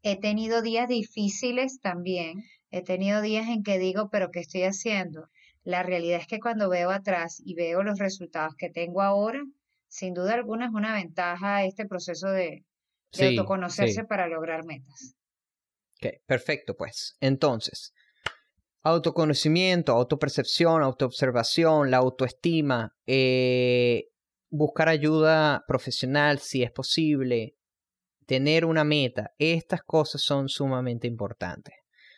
He 0.02 0.20
tenido 0.20 0.62
días 0.62 0.86
difíciles 0.86 1.80
también. 1.80 2.44
He 2.70 2.82
tenido 2.82 3.20
días 3.22 3.48
en 3.48 3.64
que 3.64 3.80
digo, 3.80 4.08
pero 4.08 4.30
¿qué 4.30 4.38
estoy 4.38 4.62
haciendo? 4.62 5.28
La 5.66 5.82
realidad 5.82 6.20
es 6.20 6.28
que 6.28 6.38
cuando 6.38 6.68
veo 6.68 6.90
atrás 6.90 7.42
y 7.44 7.56
veo 7.56 7.82
los 7.82 7.98
resultados 7.98 8.54
que 8.54 8.70
tengo 8.70 9.02
ahora, 9.02 9.42
sin 9.88 10.14
duda 10.14 10.34
alguna 10.34 10.66
es 10.66 10.72
una 10.72 10.94
ventaja 10.94 11.64
este 11.64 11.86
proceso 11.86 12.28
de, 12.28 12.40
de 12.50 12.64
Sí, 13.10 13.24
autoconocerse 13.36 14.02
sí. 14.02 14.06
para 14.08 14.28
lograr 14.28 14.64
metas. 14.64 15.16
Ok, 15.96 16.22
perfecto, 16.24 16.76
pues. 16.76 17.16
Entonces, 17.18 17.92
autoconocimiento, 18.82 19.90
autopercepción, 19.90 20.84
autoobservación, 20.84 21.90
la 21.90 21.96
autoestima, 21.96 22.94
eh, 23.04 24.04
buscar 24.48 24.88
ayuda 24.88 25.64
profesional 25.66 26.38
si 26.38 26.62
es 26.62 26.70
posible, 26.70 27.56
tener 28.24 28.64
una 28.64 28.84
meta, 28.84 29.32
estas 29.40 29.82
cosas 29.82 30.22
son 30.22 30.48
sumamente 30.48 31.08
importantes. 31.08 31.74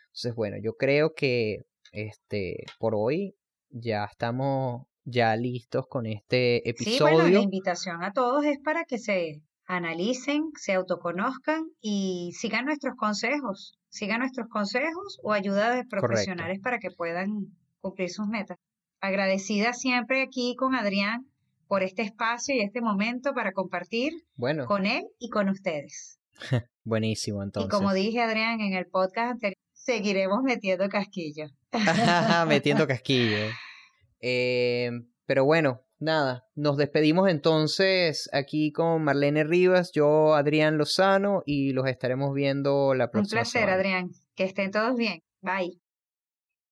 Entonces, 0.08 0.34
bueno, 0.34 0.58
yo 0.62 0.76
creo 0.76 1.14
que 1.14 1.64
este, 1.92 2.66
por 2.78 2.94
hoy 2.94 3.37
ya 3.70 4.04
estamos 4.04 4.86
ya 5.04 5.34
listos 5.36 5.86
con 5.88 6.06
este 6.06 6.62
Sí, 6.76 6.98
bueno, 7.00 7.18
la 7.18 7.24
episodio. 7.24 7.40
invitación 7.42 8.02
a 8.02 8.12
todos 8.12 8.44
es 8.44 8.58
para 8.58 8.84
que 8.84 8.98
se 8.98 9.42
analicen, 9.66 10.50
se 10.56 10.72
autoconozcan 10.74 11.64
y 11.80 12.32
sigan 12.34 12.64
nuestros 12.66 12.94
consejos, 12.96 13.78
sigan 13.88 14.20
nuestros 14.20 14.48
consejos 14.48 15.18
o 15.22 15.32
ayuda 15.32 15.70
de 15.70 15.84
Correcto. 15.84 15.88
profesionales 16.06 16.58
para 16.62 16.78
que 16.78 16.90
puedan 16.90 17.46
cumplir 17.80 18.10
sus 18.10 18.26
metas. 18.26 18.58
Agradecida 19.00 19.72
siempre 19.74 20.22
aquí 20.22 20.54
con 20.56 20.74
Adrián 20.74 21.26
por 21.68 21.82
este 21.82 22.02
espacio 22.02 22.54
y 22.54 22.60
este 22.60 22.80
momento 22.80 23.32
para 23.34 23.52
compartir 23.52 24.12
Bueno, 24.36 24.66
con 24.66 24.86
él 24.86 25.04
y 25.18 25.28
con 25.30 25.48
ustedes. 25.48 26.18
buenísimo 26.84 27.42
Y 27.44 27.50
como 27.68 27.90
entonces. 27.90 27.94
dije, 27.94 28.20
Adrián, 28.22 28.60
en 28.60 28.72
el 28.74 28.86
podcast 28.86 29.32
anterior, 29.32 29.56
seguiremos 29.88 30.42
metiendo 30.42 30.86
casquillo. 30.90 31.46
Metiendo 32.46 32.86
casquillo. 32.86 33.46
Eh, 34.20 34.90
pero 35.24 35.46
bueno, 35.46 35.80
nada, 35.98 36.44
nos 36.54 36.76
despedimos 36.76 37.30
entonces 37.30 38.28
aquí 38.34 38.70
con 38.70 39.02
Marlene 39.02 39.44
Rivas, 39.44 39.90
yo 39.94 40.34
Adrián 40.34 40.76
Lozano 40.76 41.42
y 41.46 41.72
los 41.72 41.86
estaremos 41.86 42.34
viendo 42.34 42.92
la 42.94 43.06
Un 43.06 43.10
próxima 43.12 43.40
placer, 43.40 43.62
semana. 43.62 43.76
Adrián. 43.78 44.10
Que 44.34 44.44
estén 44.44 44.70
todos 44.70 44.94
bien. 44.94 45.22
Bye. 45.40 45.80